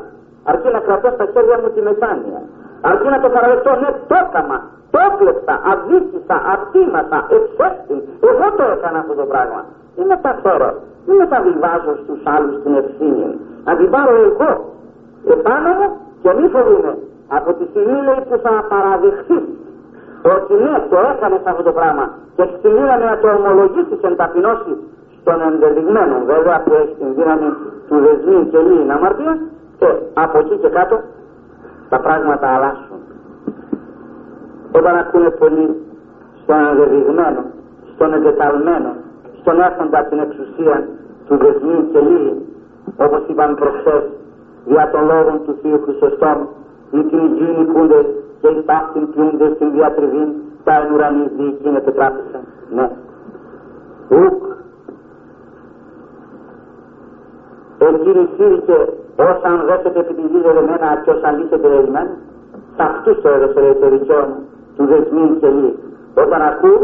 αρκεί 0.51 0.69
να 0.77 0.81
κρατώ 0.87 1.09
στα 1.17 1.27
χέρια 1.33 1.57
μου 1.61 1.69
τη 1.75 1.81
μετάνοια, 1.89 2.41
αρκεί 2.89 3.09
να 3.15 3.21
το 3.25 3.29
παραδεχτώ, 3.35 3.71
ναι, 3.83 3.91
το 4.11 4.15
έκαμα, 4.25 4.57
το 4.93 4.99
έκλεψα, 5.09 5.55
αδίκησα, 5.73 6.37
ατίμασα, 6.55 7.19
εξέστη, 7.37 7.97
εγώ 8.31 8.47
το 8.59 8.65
έκανα 8.75 8.99
αυτό 9.03 9.15
το 9.21 9.27
πράγμα. 9.33 9.61
Δεν 9.97 10.07
μεταφέρω, 10.15 10.71
δεν 11.07 11.17
μεταβιβάζω 11.23 11.93
στους 12.03 12.21
άλλους 12.35 12.55
την 12.63 12.75
ευθύνη. 12.83 13.29
Να 13.67 13.73
την 13.79 13.89
πάρω 13.95 14.13
εγώ 14.29 14.51
επάνω 15.37 15.71
μου 15.79 15.89
και 16.23 16.31
μη 16.39 16.47
φοβούμε. 16.55 16.93
Από 17.39 17.51
τη 17.59 17.65
στιγμή 17.71 17.99
λέει 18.07 18.21
που 18.29 18.37
θα 18.45 18.53
παραδεχθεί 18.73 19.39
ότι 20.35 20.53
ναι, 20.65 20.75
το 20.91 20.99
έκανε 21.13 21.37
αυτό 21.53 21.63
το 21.63 21.73
πράγμα 21.79 22.05
και 22.37 22.45
στη 22.59 22.69
δύναμη 22.77 23.05
να 23.13 23.17
το 23.23 23.29
ομολογήσει 23.39 23.95
και 24.01 24.09
να 24.09 24.17
ταπεινώσει 24.17 24.73
στον 25.21 25.39
ενδεδειγμένο 25.49 26.17
βέβαια 26.33 26.57
που 26.65 26.73
έχει 26.81 26.95
την 27.01 27.11
δύναμη 27.17 27.49
του 27.89 27.97
δεσμού 28.05 28.49
και 28.51 28.59
λίγη 28.59 28.91
αμαρτία 28.97 29.35
και 29.79 29.89
από 30.25 30.39
εκεί 30.39 30.55
και 30.63 30.69
κάτω 30.69 30.97
τα 31.93 32.01
πράγματα 32.01 32.47
αλλάσουν. 32.55 33.01
Όταν 34.79 34.95
ακούνε 34.97 35.31
πολύ 35.31 35.67
στον 36.43 36.59
ενδεδειγμένο, 36.69 37.43
στον 37.95 38.13
εντεταλμένο, 38.13 38.93
στον 39.41 39.61
έχοντα 39.61 40.01
την 40.09 40.19
εξουσία 40.19 40.77
του 41.27 41.37
δεσμού 41.43 41.79
και 41.93 42.01
λίγη, 42.09 42.35
όπως 43.05 43.23
είπαμε 43.29 43.55
προχθές, 43.55 44.05
δια 44.67 44.91
των 44.93 45.03
λόγων 45.11 45.37
του 45.45 45.59
Θείου 45.63 45.81
Χρυσοστόμ, 45.85 46.39
οι 46.91 47.01
τριγίνοι 47.11 47.65
κούντες 47.73 48.07
και 48.41 48.49
οι 48.49 48.63
ταύτην 48.69 49.05
ποιούνται 49.13 49.53
στην 49.55 49.73
διατριβή 49.73 50.25
τα 50.65 50.73
εν 50.81 50.93
ουρανής 50.95 51.31
διοικήν 51.37 51.75
Ναι. 52.75 52.91
Ουκ. 54.09 54.43
Εκείνη 57.79 58.29
σύρηκε 58.37 58.79
όσαν 59.17 59.65
δέσετε 59.67 59.99
επί 60.01 60.15
την 60.15 60.27
γη 60.31 60.41
δεδομένα 60.47 61.01
και 61.05 61.11
όσαν 61.11 61.39
λύσετε 61.39 61.69
δεδομένα. 61.69 62.11
Σε 62.77 62.83
αυτούς 62.83 63.21
το 63.21 63.29
έδωσε 63.29 63.77
το 63.81 63.89
δικαίωμα 63.89 64.37
του 64.77 64.85
δεσμήν 64.87 65.39
και 65.41 65.49
λύ. 65.49 65.73
Όταν 66.15 66.43
ακούν 66.43 66.79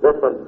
δεν 0.00 0.14
θέλουν. 0.20 0.46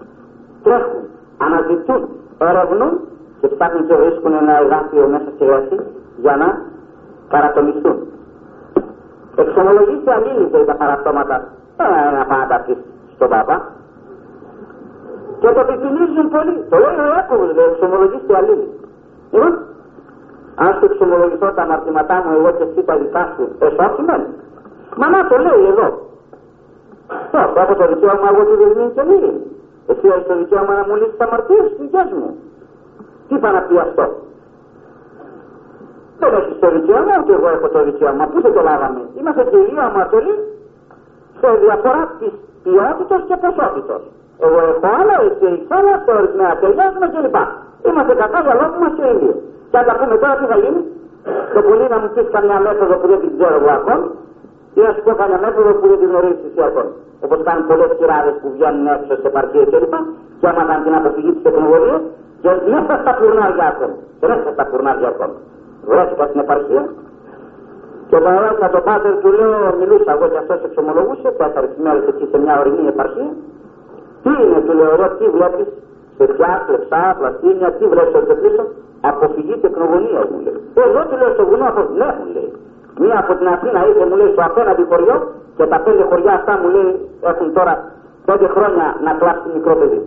Τρέχουν, 0.63 1.03
αναζητούν, 1.45 2.03
ερευνούν 2.39 2.95
και 3.41 3.49
ψάχνουν 3.49 3.87
και 3.87 3.95
βρίσκουν 3.95 4.33
ένα 4.33 4.55
εδάφιο 4.63 5.07
μέσα 5.15 5.29
στη 5.35 5.45
γραφή 5.45 5.79
για 6.17 6.37
να 6.37 6.49
καρατομιστούν. 7.29 7.97
Εξομολογήστε 9.37 10.13
αλήλυτε 10.13 10.59
τα 10.65 10.75
παραπτώματα. 10.75 11.37
Δεν 11.77 11.87
είναι 11.87 12.19
να 12.19 12.25
πάνε 12.25 12.43
να 12.43 12.49
τα 12.49 12.59
πεις 12.67 12.77
στον 13.15 13.29
Πάπα. 13.29 13.57
Και 15.41 15.49
το 15.55 15.61
επιθυμίζουν 15.61 16.29
πολύ. 16.35 16.55
Το 16.71 16.77
λέει 16.83 16.99
ο 17.05 17.07
Ιάκωβος, 17.15 17.55
λέει, 17.57 17.69
εξομολογήστε 17.73 18.37
αλήλυτε. 18.37 18.77
Λοιπόν, 19.33 19.53
αν 20.65 20.71
σου 20.79 20.85
εξομολογηθώ 20.91 21.49
τα 21.57 21.63
αμαρτήματά 21.63 22.17
μου 22.25 22.31
εγώ 22.37 22.51
και 22.57 22.65
εσύ 22.69 22.81
τα 22.89 22.95
δικά 22.97 23.23
σου, 23.35 23.45
εσώθημε. 23.67 24.17
Μα 25.01 25.07
να 25.15 25.21
το 25.29 25.37
λέει 25.47 25.65
εδώ. 25.73 25.89
Πώς, 27.33 27.49
έχω 27.63 27.75
το 27.81 27.87
δικαίωμα 27.93 28.27
εγώ 28.33 28.43
τη 28.49 28.55
δεσμή 28.61 28.87
και 28.95 29.03
λίγη. 29.11 29.33
Εσύ 29.91 30.07
έχεις 30.13 30.27
το 30.31 30.35
δικαίωμα 30.41 30.73
να 30.79 30.85
μου 30.87 30.95
λύσεις 31.01 31.17
τα 31.17 31.25
αμαρτίες 31.29 31.67
δικές 31.81 32.09
μου. 32.19 32.29
Τι 33.27 33.35
είπα 33.35 33.51
να 33.57 33.61
πει 33.67 33.75
αυτό; 33.87 34.05
Δεν 36.21 36.31
έχεις 36.39 36.59
το 36.63 36.69
δικαίωμα, 36.77 37.13
ούτε 37.21 37.33
εγώ 37.39 37.49
έχω 37.57 37.69
το 37.75 37.81
δικαίωμα. 37.89 38.25
Πού 38.31 38.41
δεν 38.45 38.53
το 38.57 38.63
λάβαμε; 38.69 39.01
Είμαστε 39.19 39.43
και 39.51 39.59
οι 39.67 39.75
αμαρτωλοί 39.89 40.37
σε 41.41 41.49
διαφορά 41.65 42.03
της 42.19 42.33
ποιότητας 42.63 43.21
και 43.29 43.37
ποσότητας. 43.43 44.03
Εγώ 44.45 44.59
έχω 44.71 44.89
άλλα, 45.01 45.17
εσύ 45.27 45.45
έχεις 45.53 45.71
άλλα, 45.77 45.93
το 46.07 46.13
ορισμένα 46.19 46.55
ταιριάζουμε 46.61 47.07
κλπ. 47.15 47.37
Είμαστε 47.87 48.15
κατά 48.23 48.39
για 48.45 48.55
λόγω 48.61 48.77
μα 48.83 48.89
και 48.97 49.07
οι 49.13 49.17
δύο. 49.21 49.37
Και 49.77 49.83
αν 49.83 49.89
τα 49.91 49.97
πούμε 50.01 50.17
τώρα 50.23 50.35
τι 50.41 50.47
θα 50.53 50.59
γίνει, 50.63 50.83
το 51.55 51.61
πολύ 51.69 51.87
να 51.93 51.99
μου 52.01 52.09
πει 52.15 52.23
καμιά 52.37 52.59
μέθοδο 52.67 52.95
που 53.01 53.07
δεν 53.11 53.19
την 53.23 53.31
ξέρω 53.37 53.55
εγώ 53.61 53.71
ακόμη, 53.81 54.07
ή 54.79 54.81
να 54.87 54.91
σου 54.95 55.03
πω 55.05 55.13
καμιά 55.21 55.39
μέθοδο 55.45 55.71
που 55.79 55.87
δεν 55.91 55.99
την 56.01 56.09
γνωρίζεις 56.11 56.45
εσύ 56.49 56.61
ακόμη. 56.71 56.93
Όπω 57.25 57.35
κάνουν 57.47 57.65
πολλές 57.71 57.91
κυράδε 57.99 58.31
που 58.41 58.47
βγαίνουν 58.55 58.87
έξω 58.95 59.15
σε 59.23 59.27
επαρχίε 59.33 59.65
κλπ. 59.73 59.95
Και 60.39 60.47
άμα 60.51 60.63
κάνουν 60.69 60.85
την 60.87 60.95
αποφυγή 61.01 61.31
της 61.35 61.43
τεχνολογίας, 61.47 62.03
και 62.43 62.51
μέσα 62.75 62.93
στα 63.03 63.13
πουρνάρια 63.19 63.67
ακόμη. 63.73 63.97
Και 64.21 64.27
μέσα 64.33 64.49
στα 64.55 64.65
πουρνάρια 64.69 65.09
ακόμη. 65.15 65.37
Βρέθηκα 65.91 66.25
στην 66.31 66.41
επαρχία 66.47 66.83
και 68.11 68.19
το 68.25 68.29
έρωτα 68.37 68.67
το 68.75 68.81
πάτερ 68.89 69.15
του 69.23 69.31
λέω, 69.39 69.59
μιλούσα 69.81 70.11
εγώ 70.17 70.27
και 70.33 70.41
αυτός 70.43 70.59
εξομολογούσε, 70.69 71.29
τέσσερις 71.39 71.75
μέρες 71.85 72.05
εκεί 72.13 72.25
σε 72.33 72.39
μια 72.43 72.55
ορεινή 72.61 72.85
επαρχία. 72.95 73.31
Τι 74.23 74.31
είναι, 74.43 74.59
του 74.67 74.73
λέω 74.79 74.91
εγώ, 74.97 75.07
τι 75.19 75.25
βλέπεις, 75.37 75.69
παιδιά, 76.19 76.51
κλεψά, 76.67 77.01
πλαστίνια, 77.19 77.69
τι 77.77 77.85
βλέπεις 77.93 78.15
εδώ 78.21 78.37
πίσω, 78.45 78.65
αποφυγή 79.01 79.57
τεκνογωνία 79.63 80.21
μου 80.31 80.39
λέει. 80.45 80.61
Εγώ 80.75 81.01
του 81.09 81.17
λέω 81.21 81.31
στο 81.37 81.45
βουνό, 81.47 81.67
από 81.69 81.81
ναι 82.01 82.09
μου 82.19 82.27
λέει. 82.35 82.51
Μία 83.01 83.19
από 83.23 83.33
την 83.39 83.47
Αθήνα 83.55 83.87
ήρθε 83.89 84.05
μου 84.09 84.17
λέει 84.17 84.31
στο 84.35 84.43
απέναντι 84.51 84.85
χωριό 84.91 85.17
και 85.57 85.67
τα 85.73 85.79
πέντε 85.85 86.03
χωριά 86.11 86.33
αυτά 86.33 86.53
μου 86.61 86.69
λέει 86.75 86.91
έχουν 87.31 87.53
τώρα 87.53 87.75
πέντε 88.29 88.47
χρόνια 88.55 88.87
να 89.05 89.13
κλάψει 89.21 89.49
μικρό 89.55 89.75
παιδί. 89.77 90.01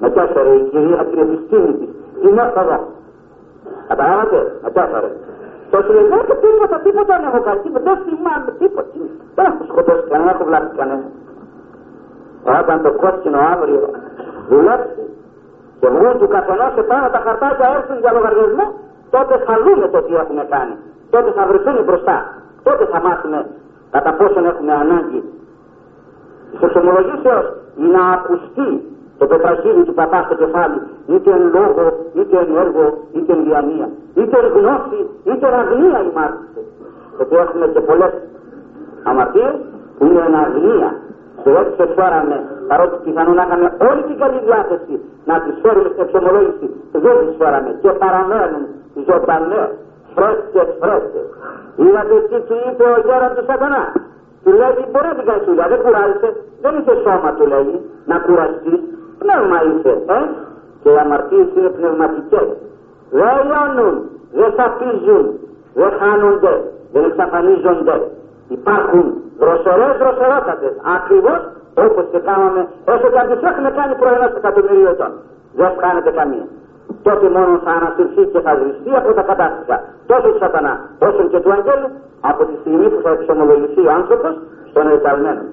Με 0.00 0.08
τέσσερα 0.10 0.50
η 0.54 0.60
κυρία 0.70 1.04
την 1.10 1.18
επιστήμη 1.18 1.72
της. 1.78 1.90
Τι 2.20 2.28
έφαγα. 2.46 2.78
Καταλάβατε, 3.88 4.38
με 4.62 4.70
τέσσερα. 4.70 5.10
Το 5.70 5.82
σου 5.84 5.92
λέει, 5.92 6.06
δεν 6.12 6.20
τίποτα, 6.44 6.76
τίποτα 6.86 7.12
δεν 7.16 7.26
έχω 7.28 7.40
κάνει, 7.46 7.60
τίποτα, 7.64 7.84
δεν 7.88 7.98
θυμάμαι 8.06 8.50
τίποτα. 8.58 8.88
Δεν 9.34 9.44
έχω 9.50 9.64
σκοτώσει 9.70 10.04
κανένα, 10.10 10.24
δεν 10.30 10.34
έχω 10.34 10.44
βλάψει 10.48 10.72
κανένα. 10.80 11.06
Όταν 12.60 12.76
το 12.82 12.90
κόκκινο 13.02 13.38
αύριο 13.52 13.82
δουλέψει 14.48 15.03
και 15.84 15.90
βγουν 15.94 16.18
του 16.20 16.28
καθενός 16.34 16.74
επάνω 16.84 17.06
τα 17.14 17.20
χαρτάκια 17.24 17.66
έρθουν 17.76 17.98
για 18.02 18.12
λογαριασμό, 18.16 18.66
τότε 19.14 19.34
θα 19.46 19.54
δούμε 19.64 19.86
το 19.94 19.98
τι 20.06 20.12
έχουν 20.22 20.38
κάνει. 20.54 20.74
Τότε 21.14 21.28
θα 21.36 21.42
βρεθούν 21.48 21.76
μπροστά. 21.86 22.16
Τότε 22.66 22.84
θα 22.92 22.98
μάθουμε 23.06 23.38
κατά 23.94 24.10
πόσον 24.18 24.44
έχουμε 24.50 24.72
ανάγκη 24.84 25.20
τη 26.50 26.56
εξομολογήσεως 26.66 27.46
να 27.94 28.02
ακουστεί 28.16 28.68
το 29.18 29.26
πετραχύλι 29.26 29.82
του 29.84 29.94
παπά 29.94 30.20
στο 30.26 30.34
κεφάλι, 30.42 30.78
είτε 31.12 31.30
εν 31.38 31.44
λόγο, 31.56 31.84
είτε 32.18 32.36
εν 32.44 32.50
έργο, 32.64 32.84
είτε 33.16 33.32
εν 33.32 33.40
διανία, 33.46 33.88
είτε 34.20 34.34
εν 34.42 34.48
γνώση, 34.56 35.00
είτε 35.28 35.44
εν 35.50 35.54
αγνία 35.62 35.98
η 36.08 36.10
μάρτυση. 36.18 36.62
Γιατί 37.16 37.34
έχουμε 37.44 37.66
και 37.74 37.80
πολλές 37.80 38.12
αμαρτίες 39.02 39.54
που 39.96 40.04
είναι 40.06 40.22
εν 40.28 40.34
αγνία. 40.44 40.90
Και 41.44 41.50
έτσι 41.60 41.74
σε 41.78 41.86
φέραμε, 41.96 42.36
παρότι 42.70 42.94
πιθανόν 43.04 43.34
να 43.38 43.44
είχαμε 43.46 43.68
όλη 43.88 44.02
την 44.08 44.16
καλή 44.22 44.40
διάθεση 44.48 44.94
να 45.28 45.34
τι 45.42 45.50
φέρουμε 45.62 45.88
στην 45.92 46.02
εξομολόγηση, 46.06 46.66
δεν 47.04 47.14
τι 47.26 47.32
φέραμε 47.40 47.70
και 47.82 47.90
παραμένουν 48.02 48.64
ζωντανές, 49.08 49.70
φρέσκε, 50.14 50.62
φρέσκε. 50.80 51.22
Είδατε 51.82 52.14
τι 52.28 52.38
του 52.48 52.56
είπε 52.66 52.84
ο 52.94 52.98
γέρον 53.06 53.30
του 53.36 53.44
Σατανά. 53.48 53.84
Του 54.42 54.52
λέει 54.60 54.84
μπορεί 54.90 55.06
να 55.12 55.16
την 55.18 55.26
κάνει 55.28 55.42
δουλειά, 55.48 55.66
δεν 55.72 55.80
κουράζεσαι, 55.84 56.30
δεν 56.62 56.72
είσαι 56.78 56.94
σώμα 57.04 57.30
του 57.36 57.46
λέει, 57.52 57.74
να 58.10 58.16
κουραστείς, 58.24 58.80
πνεύμα 59.20 59.58
είσαι, 59.68 59.92
ε; 60.16 60.20
Και 60.82 60.90
οι 60.94 60.98
αμαρτίες 61.04 61.48
είναι 61.56 61.70
πνευματικές. 61.78 62.48
Δεν 63.18 63.34
λιώνουν, 63.48 63.94
δεν 64.38 64.50
σαπίζουν, 64.56 65.24
δεν 65.78 65.90
χάνονται, 66.00 66.54
δεν 66.92 67.02
εξαφανίζονται. 67.08 67.96
Υπάρχουν 68.56 69.04
δροσερές 69.42 69.94
δροσερότατες, 70.02 70.74
ακριβώς 70.96 71.40
όπως 71.84 72.04
και 72.12 72.20
κάναμε, 72.28 72.62
όσο 72.92 73.06
και 73.12 73.18
αν 73.22 73.26
τις 73.30 73.42
έχουμε 73.50 73.70
κάνει 73.78 73.94
πρωινά 74.00 74.26
εκατομμύριο 74.40 74.88
ετών. 74.94 75.12
Δεν 75.58 75.70
φτάνεται 75.76 76.10
καμία. 76.18 76.46
Τότε 77.06 77.26
μόνο 77.36 77.52
θα 77.64 77.70
ανασυρθεί 77.78 78.22
και 78.32 78.40
θα 78.46 78.52
βριστεί 78.60 78.90
από 79.00 79.08
τα 79.18 79.22
κατάσταση 79.30 79.84
τόσο 80.06 80.28
του 80.32 80.38
σατανά 80.38 80.74
όσο 81.06 81.22
και 81.32 81.40
του 81.40 81.52
αγγέλου 81.56 81.88
από 82.30 82.42
τη 82.48 82.54
στιγμή 82.60 82.88
που 82.92 83.00
θα 83.04 83.10
εξομολογηθεί 83.10 83.80
ο 83.86 83.92
άνθρωπος 84.00 84.34
στον 84.70 84.86
εγκαλμένο. 84.94 85.44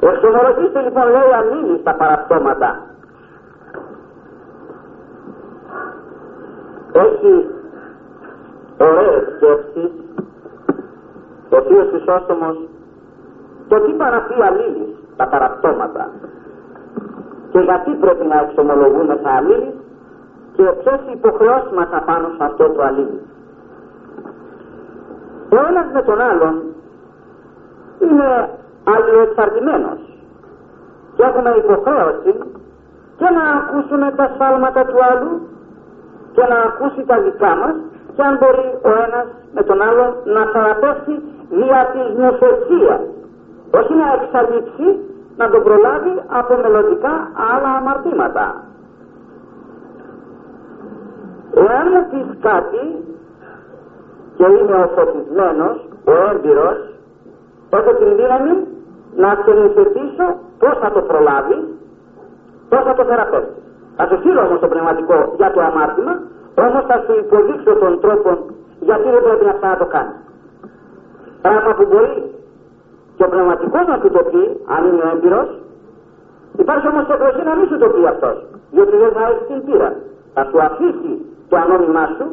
Εξομολογήστε 0.00 0.80
λοιπόν 0.86 1.06
λέει 1.14 1.30
αμήνη 1.40 1.78
στα 1.80 1.92
παραπτώματα. 1.94 2.70
Έχει 6.92 7.32
ωραίες 8.78 9.22
σκέψεις 9.36 9.90
ο 11.50 11.60
Θείος 11.66 11.88
Χρυσόστομος 11.90 12.56
το 13.68 13.80
τι 13.80 13.92
παραπεί 13.92 14.34
αλήλης 14.48 14.92
τα 15.16 15.26
παραπτώματα 15.26 16.10
και 17.50 17.58
γιατί 17.58 17.90
πρέπει 17.90 18.26
να 18.26 18.38
εξομολογούμε 18.40 19.16
τα 19.16 19.30
αλήλης 19.30 19.74
και 20.56 20.62
ποιες 20.62 21.00
οι 21.06 21.12
υποχρεώσεις 21.12 21.70
μας 21.70 21.88
απάνω 21.90 22.28
σε 22.36 22.44
αυτό 22.44 22.68
το 22.70 22.82
αλήλης. 22.82 23.24
Ο 25.52 25.56
ένας 25.68 25.86
με 25.92 26.02
τον 26.02 26.20
άλλον 26.20 26.54
είναι 28.00 28.48
αλληλοεξαρτημένος 28.94 30.00
και 31.16 31.22
έχουμε 31.22 31.50
υποχρέωση 31.62 32.32
και 33.16 33.28
να 33.36 33.44
ακούσουμε 33.58 34.12
τα 34.16 34.30
σφάλματα 34.34 34.84
του 34.84 34.98
άλλου 35.10 35.32
και 36.32 36.44
να 36.50 36.58
ακούσει 36.68 37.04
τα 37.06 37.20
δικά 37.20 37.56
μας 37.56 37.74
και 38.14 38.22
αν 38.22 38.36
μπορεί 38.38 38.68
ο 38.88 38.90
ένας 39.06 39.26
με 39.54 39.62
τον 39.62 39.82
άλλο 39.82 40.16
να 40.24 40.42
θεραπεύσει 40.52 41.14
δια 41.50 41.80
της 41.92 42.18
νοσοκίας 42.18 43.00
όχι 43.78 43.94
να 43.94 44.06
εξαλείψει 44.18 44.86
να 45.36 45.50
τον 45.50 45.62
προλάβει 45.62 46.14
από 46.38 46.52
μελλοντικά 46.62 47.12
άλλα 47.52 47.70
αμαρτήματα. 47.78 48.46
Εάν 51.54 51.86
μου 51.92 52.02
πεις 52.10 52.28
κάτι 52.48 52.82
και 54.36 54.46
είμαι 54.58 54.76
ο 54.84 54.88
φωτισμένος, 54.96 55.76
ο 56.10 56.12
έμπειρος, 56.30 56.78
έχω 57.70 57.90
την 58.00 58.10
δύναμη 58.16 58.54
να 59.16 59.34
ξενηθετήσω 59.34 60.26
πώς 60.58 60.74
θα 60.82 60.90
το 60.92 61.00
προλάβει, 61.00 61.58
πώς 62.68 62.82
θα 62.86 62.94
το 62.94 63.04
θεραπεύσει. 63.04 63.58
Θα 63.96 64.06
σου 64.06 64.16
στείλω 64.18 64.40
όμως 64.46 64.58
το 64.60 64.68
πνευματικό 64.68 65.32
για 65.36 65.50
το 65.54 65.60
αμάρτημα, 65.60 66.14
όμως 66.64 66.84
θα 66.90 66.96
σου 67.04 67.12
υποδείξω 67.22 67.72
τον 67.82 68.00
τρόπο 68.00 68.30
γιατί 68.80 69.06
δεν 69.14 69.22
πρέπει 69.22 69.44
να 69.44 69.68
να 69.68 69.76
το 69.76 69.86
κάνει. 69.86 70.14
Πράγμα 71.42 71.72
που 71.78 71.84
μπορεί 71.90 72.14
και 73.16 73.24
ο 73.26 73.28
πνευματικός 73.28 73.84
να 73.92 73.98
του 74.00 74.10
το 74.16 74.22
πει, 74.30 74.42
αν 74.74 74.80
είναι 74.88 75.04
έμπειρος, 75.12 75.48
υπάρχει 76.62 76.86
όμως 76.92 77.04
και 77.06 77.12
εκλογή 77.12 77.42
να 77.50 77.54
μην 77.58 77.66
σου 77.70 77.78
το 77.78 77.88
πει 77.94 78.02
αυτός, 78.12 78.36
γιατί 78.76 78.94
δεν 79.02 79.10
θα 79.16 79.22
έχει 79.30 79.44
την 79.50 79.58
πείρα. 79.66 79.90
Θα 80.34 80.42
σου 80.50 80.58
αφήσει 80.68 81.12
το 81.48 81.56
ανώνυμά 81.62 82.06
σου, 82.16 82.26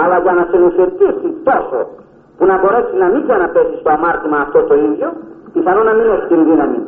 αλλά 0.00 0.16
για 0.24 0.32
να 0.38 0.42
σε 0.50 0.56
νοσερτήσει 0.64 1.28
τόσο 1.48 1.78
που 2.36 2.44
να 2.50 2.56
μπορέσει 2.58 2.94
να 3.02 3.06
μην 3.12 3.22
ξαναπέσεις 3.26 3.78
στο 3.82 3.90
αμάρτημα 3.96 4.38
αυτό 4.46 4.58
το 4.70 4.74
ίδιο, 4.86 5.08
πιθανό 5.52 5.82
να 5.82 5.92
μην 5.98 6.06
έχει 6.14 6.26
την 6.32 6.44
δύναμη. 6.48 6.80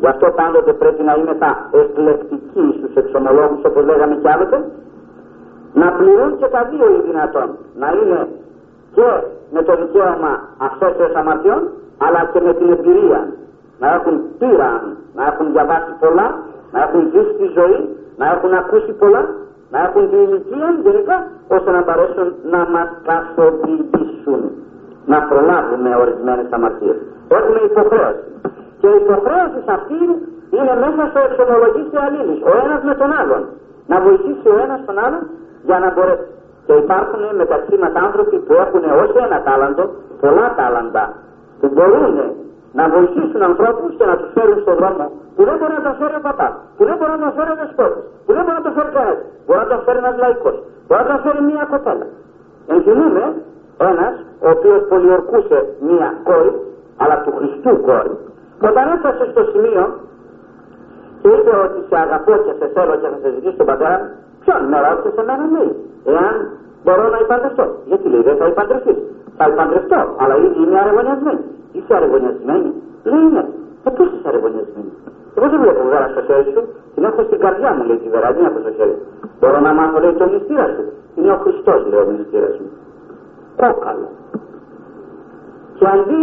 Γι' 0.00 0.10
αυτό 0.14 0.26
πάντοτε 0.40 0.72
πρέπει 0.72 1.02
να 1.02 1.14
είναι 1.20 1.34
τα 1.44 1.50
εκλεκτικοί 1.80 2.64
στους 2.78 2.94
εξομολόγους 2.94 3.60
όπως 3.64 3.84
λέγαμε 3.84 4.14
κι 4.22 4.28
άλλοτε, 4.28 4.58
να 5.80 5.88
πληρούν 5.98 6.36
και 6.38 6.48
τα 6.54 6.60
δύο 6.70 6.86
οι 6.94 7.00
δυνατόν. 7.08 7.48
Να 7.80 7.88
είναι 7.98 8.28
και 8.94 9.08
με 9.54 9.62
το 9.62 9.72
δικαίωμα 9.76 10.32
αυτές 10.58 11.14
αμαρτιών 11.14 11.62
αλλά 11.98 12.30
και 12.32 12.40
με 12.40 12.52
την 12.54 12.68
εμπειρία 12.72 13.20
να 13.78 13.88
έχουν 13.94 14.14
πείραν, 14.38 14.82
να 15.14 15.22
έχουν 15.30 15.46
διαβάσει 15.52 15.92
πολλά, 16.00 16.26
να 16.72 16.78
έχουν 16.84 17.00
ζήσει 17.12 17.34
τη 17.40 17.46
ζωή, 17.58 17.78
να 18.16 18.26
έχουν 18.34 18.52
ακούσει 18.62 18.92
πολλά, 19.02 19.22
να 19.70 19.78
έχουν 19.86 20.02
την 20.10 20.18
ηλικία 20.26 20.68
γενικά, 20.82 21.16
ώστε 21.48 21.70
να 21.76 21.80
μπορέσουν 21.84 22.28
να 22.54 22.60
μας 22.74 22.88
καθοδηγήσουν, 23.08 24.40
να 25.12 25.18
προλάβουμε 25.28 25.90
ορισμένες 26.02 26.46
αμαρτίες. 26.50 26.98
Έχουμε 27.28 27.60
υποχρέωση. 27.70 28.24
Και 28.80 28.88
η 28.94 28.96
υποχρέωση 29.04 29.60
αυτή 29.78 30.00
είναι 30.56 30.74
μέσα 30.84 31.02
στο 31.10 31.20
εξομολογήσει 31.28 31.96
αλλήλους, 32.06 32.40
ο 32.50 32.52
ένας 32.64 32.80
με 32.88 32.94
τον 33.00 33.10
άλλον. 33.20 33.42
Να 33.90 33.96
βοηθήσει 34.00 34.48
ο 34.54 34.56
ένας 34.64 34.80
τον 34.86 34.98
άλλον 35.04 35.22
για 35.68 35.78
να 35.78 35.88
μπορέσει. 35.94 36.28
Και 36.66 36.74
υπάρχουν 36.84 37.22
μεταξύ 37.42 37.76
μας 37.82 37.94
άνθρωποι 38.06 38.36
που 38.46 38.52
έχουν 38.64 38.82
όχι 39.02 39.18
ένα 39.26 39.38
τάλαντο, 39.46 39.84
πολλά 40.20 40.48
τάλαντα, 40.58 41.04
που 41.60 41.68
μπορούν 41.74 42.14
να 42.78 42.84
βοηθήσουν 42.94 43.42
ανθρώπους 43.50 43.90
και 43.98 44.06
να 44.10 44.16
τους 44.16 44.30
φέρουν 44.34 44.58
στον 44.64 44.74
δρόμο 44.80 45.04
που 45.34 45.42
δεν 45.48 45.56
μπορεί 45.58 45.74
να 45.80 45.84
τον 45.88 45.94
φέρει 46.00 46.16
ο 46.20 46.22
παπάς, 46.28 46.52
που 46.76 46.82
δεν 46.88 46.96
μπορεί 46.98 47.12
να 47.16 47.22
τον 47.24 47.32
φέρει 47.36 47.50
ο 47.54 47.58
δεσπότης, 47.60 48.04
που 48.24 48.30
δεν 48.36 48.42
μπορεί 48.44 48.56
να 48.60 48.64
τον 48.66 48.74
φέρει 48.76 48.90
κανένας, 48.96 49.20
μπορεί 49.46 49.60
να 49.64 49.68
τον 49.72 49.80
φέρει 49.84 49.98
ένας 50.04 50.16
λαϊκός, 50.22 50.56
μπορεί 50.86 51.00
να 51.04 51.08
τον 51.12 51.20
φέρει 51.24 51.40
μία 51.50 51.64
κοπέλα. 51.72 52.06
Ενθυμούμε 52.74 53.24
ένας 53.90 54.14
ο 54.46 54.48
οποίος 54.54 54.80
πολιορκούσε 54.90 55.58
μία 55.88 56.08
κόρη, 56.28 56.52
αλλά 57.02 57.16
του 57.22 57.32
Χριστού 57.38 57.72
κόρη, 57.88 58.14
όταν 58.68 58.84
έφτασε 58.94 59.24
στο 59.32 59.42
σημείο 59.52 59.84
και 61.20 61.28
είπε 61.36 61.52
ότι 61.66 61.78
σε 61.88 61.96
αγαπώ 62.04 62.34
και 62.44 62.52
σε 62.58 62.66
θέλω 62.74 62.94
και 63.00 63.08
θα 63.12 63.18
σε 63.22 63.28
ζητήσω 63.34 63.56
τον 63.60 63.66
πατέρα 63.70 63.96
μου, 64.00 64.08
ποιον 64.46 64.62
με 64.72 64.78
ρώτησε 64.86 65.10
σε 65.16 65.22
μένα 65.28 65.44
λέει, 65.54 65.72
εάν 66.12 66.34
μπορώ 66.84 67.04
να 67.14 67.18
υπαντρευτώ. 67.24 67.64
Γιατί 67.90 68.06
λέει 68.12 68.22
δεν 68.28 68.36
θα 68.40 68.46
υπαντρευτείς. 68.54 68.98
Θα 69.38 69.44
υπαντρευτώ, 69.52 70.00
αλλά 70.20 70.34
ήδη 70.46 70.58
είμαι 70.62 70.78
αρεβωνιασμένη. 70.84 71.42
Είσαι 71.76 71.92
αρεβωνιασμένη. 71.98 72.70
Λέει 73.10 73.26
ναι. 73.34 73.44
Ε, 73.86 73.90
πώς 73.96 74.06
είσαι 74.14 74.28
αρεβωνιασμένη. 74.32 74.92
Εγώ 75.36 75.46
δεν 75.52 75.58
βλέπω 75.62 75.82
βέρα 75.92 76.06
στο 76.12 76.20
χέρι 76.28 76.50
σου, 76.54 76.62
την 76.94 77.04
έχω 77.08 77.20
στην 77.28 77.38
καρδιά 77.44 77.70
μου, 77.74 77.82
λέει 77.88 77.98
τη 78.02 78.08
βερανία 78.14 78.46
από 78.50 78.58
στο 78.64 78.72
χέρι. 78.76 78.96
Μπορώ 79.40 79.58
να 79.66 79.72
μάθω, 79.78 79.98
λέει, 80.02 80.12
το 80.20 80.26
μυστήρα 80.32 80.66
σου. 80.74 80.84
Είναι 81.16 81.30
ο 81.36 81.38
Χριστός, 81.44 81.80
λέει, 81.90 82.00
ο 82.00 82.06
μυστήρα 82.10 82.48
μου. 82.60 82.70
Κόκαλο. 83.60 84.08
Και 85.78 85.86
αντί 85.94 86.20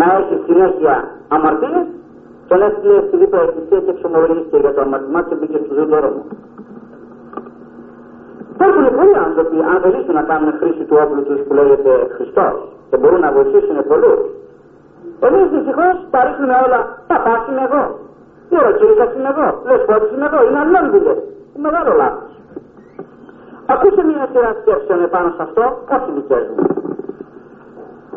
να 0.00 0.06
έχει 0.18 0.34
συνέχεια 0.46 0.94
αμαρτίες, 1.28 1.86
τον 2.52 2.62
έστειλε 2.68 3.00
στη 3.06 3.16
δίπλα 3.22 3.40
εκκλησία 3.46 3.80
και 3.84 3.92
εξομολογήθηκε 3.96 4.56
για 4.64 4.72
το 4.74 4.80
αμαρτημά 4.86 5.20
και 5.28 5.34
μπήκε 5.38 5.58
στο 5.64 5.74
ζήτο 5.78 5.96
Ρώμο. 6.04 6.22
Υπάρχουν 8.54 8.84
πολλοί 8.98 9.14
άνθρωποι, 9.26 9.56
αν 9.70 9.76
θελήσουν 9.82 10.14
να 10.20 10.24
κάνουν 10.30 10.48
χρήση 10.60 10.82
του 10.88 10.96
όπλου 11.02 11.22
τους 11.28 11.40
που 11.46 11.52
λέγεται 11.58 11.92
Χριστός 12.16 12.56
και 12.88 12.96
μπορούν 13.00 13.20
να 13.26 13.30
βοηθήσουν 13.36 13.76
πολλούς. 13.90 14.20
Εμείς 15.26 15.46
δυστυχώς 15.54 15.94
τα 16.12 16.18
ρίχνουμε 16.26 16.56
όλα. 16.64 16.80
Τα 17.10 17.16
πάση 17.24 17.48
είμαι 17.50 17.64
εγώ. 17.68 17.84
Η 18.52 18.54
οροκήρυκα 18.60 19.04
είμαι 19.16 19.30
εγώ. 19.34 19.48
Λεσπότη 19.68 20.06
είμαι 20.14 20.26
εγώ. 20.30 20.40
Είναι 20.46 20.60
αλλόντιλε. 20.64 21.14
Μεγάλο 21.66 21.92
λάθος. 22.00 22.32
Ακούστε 23.72 24.02
μια 24.10 24.24
σειρά 24.32 24.50
σκέψεων 24.60 25.00
επάνω 25.08 25.28
σε 25.36 25.42
αυτό, 25.46 25.64
όχι 25.94 26.10
δικέ 26.18 26.38
μου. 26.52 26.64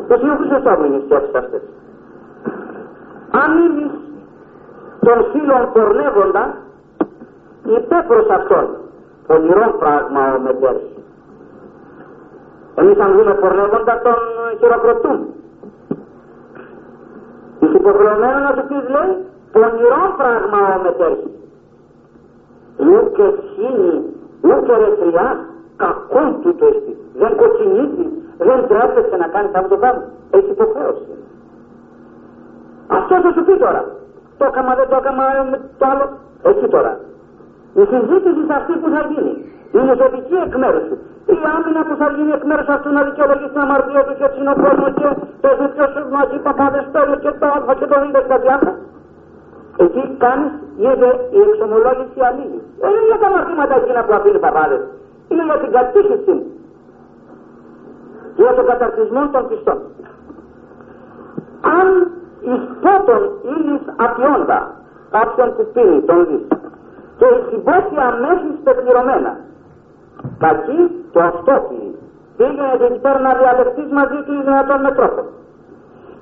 Και 0.06 0.14
Θεού 0.20 0.34
Χρυσοστόμου 0.38 0.84
είναι 0.86 0.98
οι 1.00 1.04
σκέψεις 1.06 1.34
αυτέ. 1.42 1.58
Αν 3.42 3.50
είδει 3.62 3.84
τον 5.06 5.18
φίλον 5.32 5.64
πορνεύοντα, 5.72 6.44
υπέ 7.78 8.04
προς 8.08 8.28
αυτόν, 8.28 8.66
πονηρό 9.26 9.68
πράγμα 9.78 10.34
ο 10.34 10.40
μετέρης. 10.40 10.90
Εμείς 12.74 12.98
αν 12.98 13.12
δούμε 13.16 13.34
πορνεύοντα 13.34 14.00
τον 14.04 14.18
χειροκροτούν. 14.58 15.18
Είσαι 17.60 17.76
υποχρεωμένος 17.82 18.42
να 18.46 18.52
του 18.56 18.66
πεις 18.68 18.84
λέει 18.94 19.12
πονηρό 19.52 20.04
πράγμα 20.20 20.60
ο 20.76 20.78
μετέρης. 20.82 21.32
Ούτε 22.90 23.22
σύνη, 23.52 23.94
ούτε 24.48 24.72
ρεθριά, 24.82 25.28
κακό 25.76 26.24
του 26.40 26.54
το 26.54 26.66
εστί. 26.66 26.96
Δεν 27.20 27.36
κοκκινίζει, 27.36 28.06
δεν 28.38 28.58
τρέπεσαι 28.68 29.16
να 29.16 29.28
κάνεις 29.28 29.54
αυτό 29.54 29.68
το 29.68 29.76
πράγμα. 29.76 30.02
Έχει 30.30 30.50
υποχρέωση. 30.50 31.06
Αυτός 32.86 33.20
θα 33.22 33.32
σου 33.32 33.44
πει 33.44 33.56
τώρα. 33.56 33.84
Το 34.38 34.44
έκαμα, 34.50 34.72
δεν 34.78 34.86
το 34.90 34.96
έκαμα, 35.00 35.24
το 35.78 35.84
άλλο. 35.90 36.06
Εκεί 36.50 36.66
τώρα. 36.74 36.92
Η 37.80 37.84
συζήτηση 37.92 38.42
αυτή 38.58 38.72
που 38.80 38.88
θα 38.94 39.00
γίνει 39.10 39.34
είναι 39.76 39.92
ζωτική 40.00 40.36
εκ 40.46 40.54
μέρου 40.62 40.82
του. 40.88 40.96
Η 41.34 41.36
άμυνα 41.54 41.80
που 41.88 41.94
θα 42.00 42.06
γίνει 42.16 42.32
εκ 42.38 42.44
μέρου 42.50 42.64
αυτού 42.74 42.88
να 42.96 43.02
δικαιολογήσει 43.08 43.52
την 43.54 43.62
αμαρτία 43.66 44.02
του 44.06 44.14
και 44.20 44.28
την 44.34 44.44
κόσμο 44.64 44.88
και 45.00 45.08
το 45.42 45.48
δίκτυο 45.58 45.86
σου 45.92 46.00
μαζί 46.16 46.36
παπάδε 46.46 46.80
παίρνουν 46.92 47.18
και 47.24 47.32
το 47.40 47.46
α 47.70 47.72
και 47.78 47.86
το 47.90 47.96
β 48.00 48.04
και 48.14 48.30
τα 48.32 48.38
διάφορα. 48.44 48.74
Εκεί 49.84 50.02
κάνεις, 50.24 50.52
γίνεται 50.82 51.08
η 51.38 51.40
εξομολόγηση 51.46 52.18
αλλήλη. 52.28 52.58
Δεν 52.82 52.90
είναι 52.94 53.08
για 53.10 53.18
τα 53.22 53.26
αμαρτήματα 53.30 53.74
εκείνα 53.80 54.00
που 54.06 54.12
αφήνει 54.18 54.38
παπάδες. 54.46 54.82
Είναι 55.30 55.44
για 55.48 55.58
την 55.62 55.70
κατήχηση 55.76 56.34
για 58.36 58.52
τον 58.56 58.66
καταρτισμό 58.70 59.22
των 59.34 59.42
πιστών. 59.48 59.78
Αν 61.78 61.88
εις 62.40 62.62
πρώτον 62.80 63.20
ήλις 63.54 63.82
απειώντα 63.96 64.70
κάποιον 65.10 65.54
που 65.56 65.66
πίνει 65.72 66.00
τον 66.00 66.26
δεις 66.26 66.46
και 67.18 67.26
η 67.36 67.38
συμπόσια 67.48 68.04
αμέσως 68.12 68.54
πεπληρωμένα. 68.64 69.32
Κακή 70.38 70.80
το 71.12 71.20
αυτόφιλη. 71.30 71.90
Πήγαινε 72.36 72.72
εκεί 72.86 72.98
πέρα 73.04 73.20
να 73.26 73.32
διαλεχθείς 73.40 73.90
μαζί 73.98 74.18
του 74.24 74.32
εις 74.36 74.44
δυνατόν 74.48 74.80
με 74.86 74.90
τρόπο. 74.98 75.22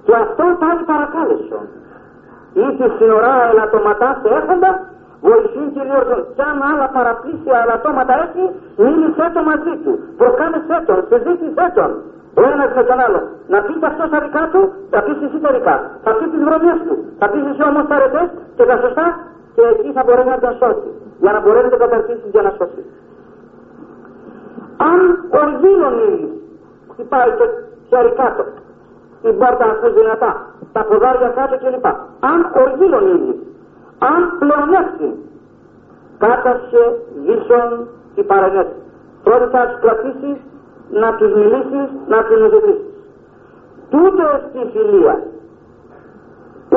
Και 0.05 0.15
αυτό 0.25 0.45
πάλι 0.63 0.83
παρακάλεσο. 0.93 1.61
Ή 2.63 2.67
τη 2.79 2.87
συνορά 2.97 3.35
ελαττωματάς 3.51 4.17
σε 4.23 4.29
έχοντα, 4.39 4.71
βοηθούν 5.27 5.67
και 5.75 5.83
διόρθων. 5.87 6.21
Κι 6.35 6.43
αν 6.51 6.59
άλλα 6.71 6.87
παραπλήσια 6.97 7.57
ελαττώματα 7.65 8.15
έχει, 8.25 8.45
μίλησέ 8.83 9.27
το 9.35 9.41
μαζί 9.51 9.75
του. 9.83 9.93
Προκάλεσέ 10.21 10.77
τον, 10.87 10.99
συζήτησέ 11.09 11.67
τον. 11.77 11.91
Ο 12.41 12.43
ένας 12.53 12.71
με 12.79 12.83
τον 12.89 12.99
άλλο. 13.05 13.21
Να 13.53 13.59
πεις 13.65 13.79
αυτό 13.91 14.03
τα 14.15 14.19
δικά 14.25 14.43
του, 14.53 14.61
θα 14.93 15.01
πεις 15.05 15.17
εσύ 15.27 15.39
τα 15.45 15.51
δικά. 15.57 15.75
Θα 16.05 16.11
πεις 16.17 16.29
τις 16.33 16.43
βρωμιές 16.47 16.79
του. 16.87 16.95
Θα 17.21 17.27
πεις 17.31 17.43
εσύ 17.51 17.63
όμως 17.71 17.85
τα 17.91 17.97
ρετέ 18.03 18.23
και 18.57 18.65
τα 18.71 18.77
σωστά 18.83 19.07
και 19.55 19.63
εκεί 19.73 19.89
θα 19.97 20.03
μπορέσει 20.05 20.31
να 20.35 20.39
τον 20.45 20.55
σώσεις. 20.61 20.95
Για 21.23 21.33
να 21.35 21.41
μπορέσει 21.43 21.65
να 21.69 21.73
τον 21.75 21.83
καταρτήσεις 21.85 22.31
για 22.35 22.43
να 22.47 22.51
σώσεις. 22.59 22.87
Αν 24.91 25.01
οργήλων 25.43 25.95
ήλιος 26.09 26.35
χτυπάει 26.93 27.31
το 27.39 27.45
χέρι 27.89 28.13
κάτω, 28.21 28.43
την 29.23 29.39
πόρτα 29.39 29.65
να 29.67 29.89
δυνατά, 29.99 30.31
τα 30.73 30.83
ποδάρια 30.89 31.31
κάτω 31.39 31.55
κλπ. 31.63 31.87
Αν 32.31 32.39
οργήλων 32.63 33.05
ήλιος, 33.15 33.39
αν 34.11 34.21
πλεονέξει, 34.39 35.09
κάτασε 36.19 36.83
δίσον 37.27 37.89
την 38.15 38.27
παρενέση. 38.27 38.77
Πρώτα 39.25 39.47
θα 39.53 39.61
τους 39.69 39.81
κρατήσεις 39.81 40.39
να 40.91 41.15
τους 41.15 41.33
μιλήσεις, 41.35 41.89
να 42.09 42.25
τους 42.25 42.41
οδηγήσεις. 42.41 42.93
Τούτος 43.91 44.41
στη 44.49 44.61
φιλία. 44.73 45.23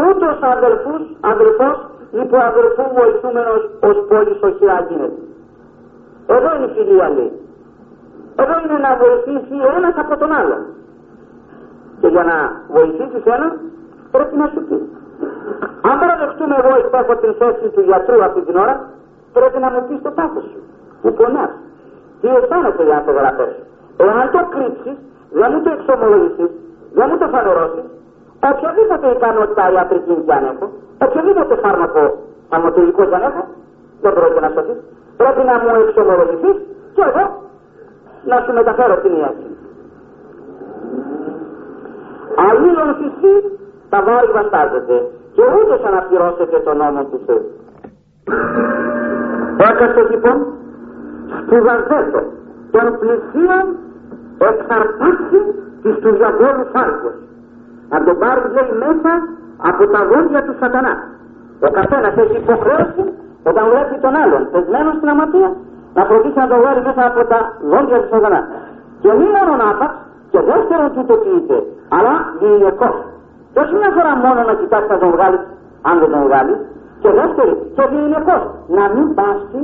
Ούτως 0.06 0.38
αδελφούς, 0.42 1.04
αδελφός, 1.22 1.78
υποαδελφού 2.12 2.84
βοηθούμενος 2.98 3.70
ως 3.80 3.98
πόλης 4.08 4.42
οχυρά 4.42 4.86
γίνεται. 4.90 5.22
Εδώ 6.28 6.56
είναι 6.56 6.66
η 6.66 6.74
φιλία 6.76 7.10
λέει. 7.10 7.32
Εδώ 8.42 8.56
είναι 8.64 8.78
να 8.88 8.92
βοηθήσει 9.04 9.56
ο 9.68 9.70
ένας 9.78 9.96
από 10.04 10.18
τον 10.18 10.32
άλλον. 10.32 10.62
Και 12.02 12.08
για 12.08 12.24
να 12.24 12.38
βοηθήσεις 12.76 13.24
έναν 13.26 13.52
πρέπει 14.12 14.36
να 14.38 14.48
σου 14.54 14.62
πεις. 14.68 14.84
Αν 15.90 16.00
παραδεχτούμε 16.00 16.56
εγώ 16.62 16.72
έχω 17.02 17.16
την 17.16 17.34
θέση 17.40 17.70
του 17.74 17.82
γιατρού 17.82 18.24
αυτή 18.24 18.42
την 18.42 18.56
ώρα, 18.56 18.76
πρέπει 19.34 19.60
να 19.60 19.70
μου 19.72 19.82
πεις 19.88 20.02
το 20.02 20.12
πάθος 20.12 20.44
σου. 20.44 20.60
Που 21.02 21.14
πονάς. 21.14 21.52
Τι 22.22 22.28
αισθάνεσαι 22.28 22.84
για 22.84 22.96
να 22.96 23.04
το 23.04 23.12
γραφές. 23.12 23.54
Εάν 24.06 24.26
το 24.36 24.42
κρύψεις, 24.54 24.98
δεν 25.40 25.48
μου 25.54 25.60
το 25.66 25.70
εξομολογήσεις, 25.78 26.50
δεν 26.98 27.06
μου 27.10 27.18
το 27.22 27.28
φανερώσεις, 27.34 27.88
οποιαδήποτε 28.50 29.08
ικανότητα 29.16 29.64
ιατρική 29.76 30.16
κι 30.26 30.34
αν 30.38 30.44
έχω, 30.52 30.66
οποιοδήποτε 31.06 31.54
φάρμακο 31.64 32.04
αματολογικό 32.56 33.04
κι 33.10 33.16
αν 33.20 33.24
έχω, 33.30 33.44
δεν 34.02 34.14
πρόκειται 34.14 34.44
να 34.46 34.52
σωθείς. 34.56 34.80
Πρέπει 35.20 35.42
να 35.50 35.56
μου 35.62 35.70
εξομολογηθείς 35.86 36.58
και 36.96 37.04
εγώ 37.10 37.26
να 38.30 38.38
σου 38.44 38.54
μεταφέρω 38.60 38.96
την 39.04 39.14
ιατρική. 39.22 39.56
Αλλήλων 42.48 42.90
φυσί 43.00 43.34
τα 43.90 44.00
βάρη 44.06 44.32
βαστάζεται 44.38 44.98
και 45.36 45.44
ούτως 45.58 45.82
αναπληρώσετε 45.90 46.58
τον 46.60 46.78
νόμο 46.78 47.02
του 47.10 47.20
Θεού. 47.26 47.44
Έκασε 49.70 50.02
λοιπόν 50.12 50.38
σπουδαζέτο 51.40 52.22
των 52.74 52.86
πλησίων 53.00 53.66
εξαρτάξει 54.50 55.40
τις 55.82 55.96
του 56.02 56.10
διαβόλου 56.18 56.66
φάρκους. 56.74 57.16
Να 57.92 57.98
τον 58.06 58.16
πάρει 58.22 58.42
λέει 58.56 58.72
μέσα 58.84 59.12
από 59.70 59.84
τα 59.94 60.02
δόντια 60.10 60.42
του 60.46 60.56
σατανά. 60.60 60.94
Ο 61.68 61.70
καθένας 61.78 62.14
έχει 62.24 62.38
υποχρέωση 62.44 63.04
όταν 63.50 63.64
βλέπει 63.72 63.96
τον 64.06 64.14
άλλον 64.24 64.42
πεσμένος 64.52 64.96
στην 64.98 65.10
αμαρτία 65.14 65.50
να 65.98 66.02
φροντίσει 66.10 66.40
να 66.44 66.48
τον 66.52 66.60
βγάλει 66.62 66.82
μέσα 66.88 67.04
από 67.10 67.22
τα 67.32 67.40
δόντια 67.72 67.98
του 68.02 68.10
σατανά. 68.14 68.42
Και 69.02 69.12
μη 69.18 69.28
μόνο 69.50 69.64
άπαξ, 69.72 69.94
και 70.32 70.40
δεύτερον 70.52 70.90
τούτο 70.96 71.16
είπε, 71.36 71.58
αλλά 71.96 72.14
διηνεκός. 72.40 72.98
Και 73.54 73.60
όχι 73.64 73.74
μια 73.82 73.92
φορά 73.98 74.12
μόνο 74.26 74.40
να 74.50 74.54
κοιτάξει 74.60 74.90
να 74.96 75.00
τον 75.04 75.12
βγάλεις, 75.16 75.42
αν 75.90 75.96
δεν 76.02 76.10
τον 76.14 76.24
βγάλεις, 76.28 76.60
και 77.02 77.10
δεύτερη, 77.20 77.54
και 77.76 77.84
διηνεκός. 77.92 78.44
Να 78.78 78.86
μην 78.94 79.08
πάσει, 79.18 79.62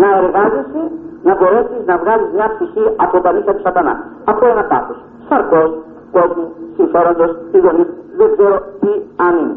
να 0.00 0.08
εργάζεσαι, 0.20 0.82
να 1.22 1.36
μπορέσει 1.36 1.76
να 1.86 1.96
βγάλει 1.98 2.26
μια 2.34 2.48
ψυχή 2.54 2.84
από 2.96 3.20
τα 3.20 3.32
νύχια 3.32 3.54
του 3.54 3.60
σατανά. 3.60 3.94
Από 4.24 4.46
ένα 4.46 4.64
πάθος. 4.64 4.96
Σαρκός, 5.28 5.70
κόσμου, 6.12 6.46
συμφέροντος, 6.76 7.30
γονεί, 7.64 7.86
δεν 8.16 8.28
ξέρω 8.36 8.56
τι 8.80 8.92
αν 9.16 9.34
είναι. 9.38 9.56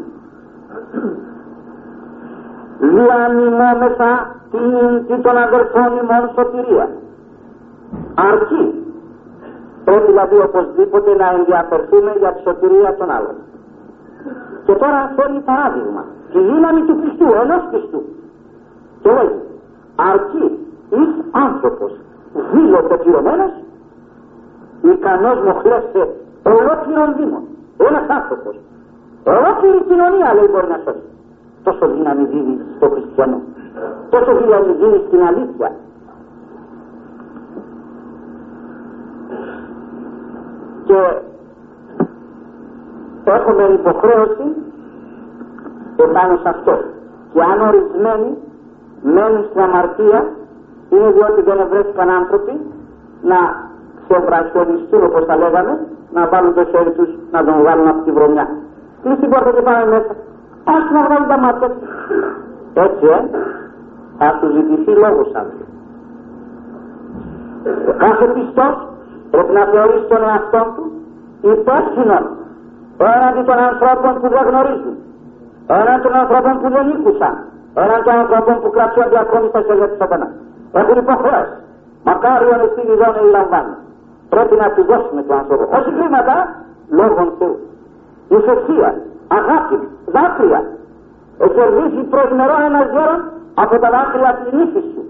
Διανυμόμεθα 2.78 4.10
την 4.50 5.22
των 5.22 5.36
αδερφών 5.36 5.90
ημών 6.02 6.24
σωτηρία. 6.34 6.88
Αρκεί. 8.14 8.64
Πρέπει 9.84 10.06
δηλαδή 10.06 10.36
οπωσδήποτε 10.48 11.10
να 11.16 11.26
ενδιαφερθούμε 11.36 12.12
για 12.18 12.32
τη 12.32 12.40
σωτηρία 12.42 12.94
των 12.98 13.10
άλλων. 13.10 13.36
Και 14.64 14.72
τώρα 14.72 15.12
φέρνει 15.16 15.40
παράδειγμα. 15.40 16.04
Τη 16.32 16.38
δύναμη 16.38 16.80
του 16.86 16.96
πιστού, 17.00 17.26
ενός 17.42 17.62
πιστού. 17.70 18.02
Και 19.02 19.10
λέει, 19.10 19.34
αρκεί 19.96 20.58
εις 20.98 21.12
άνθρωπος 21.30 21.92
δήλωτε 22.52 22.96
πληρωμένος, 22.96 23.52
ικανός 24.82 25.38
μοχλές 25.46 25.84
ολόκληρων 26.42 27.14
δήμων. 27.16 27.42
Ένας 27.76 28.06
άνθρωπος. 28.08 28.54
Ολόκληρη 29.26 29.80
κοινωνία 29.88 30.34
λέει 30.34 30.48
μπορεί 30.52 30.68
να 30.68 30.80
σώσει. 30.84 31.08
Τόσο 31.62 31.86
δύναμη 31.88 32.24
δίνει 32.24 32.60
στο 32.76 32.88
χριστιανό. 32.88 33.40
Τόσο 34.10 34.32
δύναμη 34.36 34.72
δίνει 34.72 35.02
στην 35.06 35.22
αλήθεια. 35.22 35.72
Και 40.84 40.98
έχουμε 43.24 43.62
υποχρέωση 43.62 44.46
επάνω 45.96 46.36
σε 46.36 46.48
αυτό. 46.48 46.74
Και 47.32 47.40
αν 47.40 47.60
ορισμένοι 47.68 48.36
μένουν 49.02 49.44
στην 49.50 49.60
αμαρτία 49.60 50.28
είναι 50.94 51.10
διότι 51.16 51.40
δεν 51.48 51.58
ευρέθηκαν 51.64 52.08
άνθρωποι 52.10 52.52
να 53.30 53.38
ξεβρασιονιστούν 54.02 55.02
όπως 55.08 55.26
τα 55.26 55.36
λέγαμε, 55.36 55.72
να 56.14 56.22
βάλουν 56.30 56.54
το 56.54 56.64
χέρι 56.64 56.92
τους 56.98 57.10
να 57.30 57.44
τον 57.44 57.54
βγάλουν 57.60 57.88
από 57.88 58.00
τη 58.04 58.10
βρωμιά. 58.10 58.46
Κλείς 59.02 59.18
την 59.18 59.30
πόρτα 59.30 59.50
και 59.56 59.62
πάμε 59.68 59.84
μέσα. 59.94 60.12
Ας 60.74 60.84
να 60.94 61.00
βγάλουν 61.06 61.28
τα 61.32 61.38
μάτια. 61.38 61.68
Έτσι, 62.74 63.06
ε, 63.16 63.18
θα 64.18 64.28
του 64.40 64.48
ζητηθεί 64.56 64.92
λόγος 65.04 65.28
άνθρωπο. 65.40 65.64
Κάθε 68.04 68.26
πιστός 68.34 68.74
πρέπει 69.30 69.52
να 69.58 69.64
θεωρήσει 69.72 70.06
τον 70.12 70.22
εαυτό 70.28 70.62
του 70.74 70.84
υπεύθυνο 71.54 72.18
έναντι 72.98 73.42
των 73.48 73.58
ανθρώπων 73.70 74.12
που 74.20 74.28
δεν 74.34 74.42
γνωρίζουν, 74.48 74.96
έναντι 75.66 76.02
των 76.06 76.14
ανθρώπων 76.22 76.52
που 76.60 76.68
δεν 76.74 76.84
ήκουσαν, 76.94 77.34
έναντι 77.74 78.02
των 78.08 78.16
ανθρώπων 78.22 78.54
που 78.60 78.70
κρατιόνται 78.70 79.18
ακόμη 79.24 79.46
στα 79.48 79.60
χέρια 79.66 79.88
τους 79.88 79.96
σατανά. 79.96 80.28
Έχουν 80.80 80.96
υποχρέωση. 81.04 81.56
Μακάρι 82.08 82.46
ο 82.52 82.56
εσύ 82.64 82.82
να 83.02 83.08
λαμβάνει. 83.36 83.74
Πρέπει 84.32 84.54
να 84.62 84.68
του 84.74 84.82
δώσουμε 84.90 85.22
τον 85.28 85.36
άνθρωπο. 85.40 85.64
Όχι 85.78 85.90
χρήματα, 85.98 86.34
λόγων 86.98 87.28
Θεού. 87.38 87.56
Ουσιαστία, 88.34 88.90
αγάπη, 89.38 89.76
δάκρυα. 90.14 90.60
Εκερδίσει 91.46 92.02
προσμερό 92.14 92.56
ένας 92.68 92.86
γέρο 92.94 93.16
από 93.62 93.74
τα 93.82 93.88
δάκρυα 93.94 94.30
της 94.38 94.48
νύχης 94.58 94.86
σου. 94.92 95.02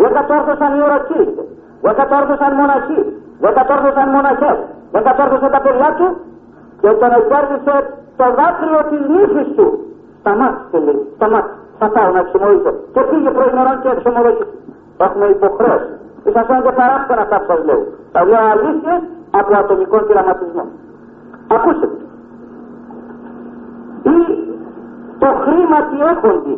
Δεν 0.00 0.10
κατόρθωσαν 0.16 0.70
οι 0.76 0.80
ορακίστε. 0.88 1.42
Δεν 1.84 1.94
κατόρθωσαν 2.00 2.52
μοναχοί. 2.60 3.00
Δεν 3.42 3.52
κατόρθωσαν 3.58 4.08
μοναχές. 4.16 4.58
Δεν 4.92 5.02
κατόρθωσαν 5.08 5.50
τα 5.56 5.60
παιδιά 5.64 5.90
του 5.98 6.06
και 6.80 6.90
τον 7.00 7.10
εκέρδισε 7.18 7.74
το 8.18 8.26
δάκρυο 8.38 8.80
της 8.90 9.02
νύχης 9.14 9.48
του. 9.56 9.66
Σταμάτησε 10.20 10.78
λέει, 10.86 11.00
σταμάτησε. 11.16 11.58
Θα 11.80 11.88
πάω 11.94 12.10
να 12.16 12.20
εξομολογήσω. 12.24 12.72
Και 12.94 13.02
πήγε 13.10 13.30
προσμερών 13.38 13.76
και 13.82 13.88
εξομολογήθηκε. 13.96 14.59
Έχουμε 15.06 15.26
υποχρέωση. 15.26 15.92
Και 16.22 16.30
σα 16.34 16.42
φαίνεται 16.44 16.72
παράπονα 16.80 17.22
αυτά 17.26 17.36
που 17.40 17.46
σας 17.50 17.60
λέω. 17.64 17.82
Τα 18.12 18.20
λέω 18.24 18.44
αλήθεια 18.54 18.94
από 19.38 19.56
ατομικό 19.56 19.96
πειραματισμό. 20.06 20.64
Ακούστε. 21.54 21.86
Ή 24.14 24.18
το 25.22 25.28
χρήμα 25.44 25.78
τι 25.88 25.96
έχονται 26.12 26.54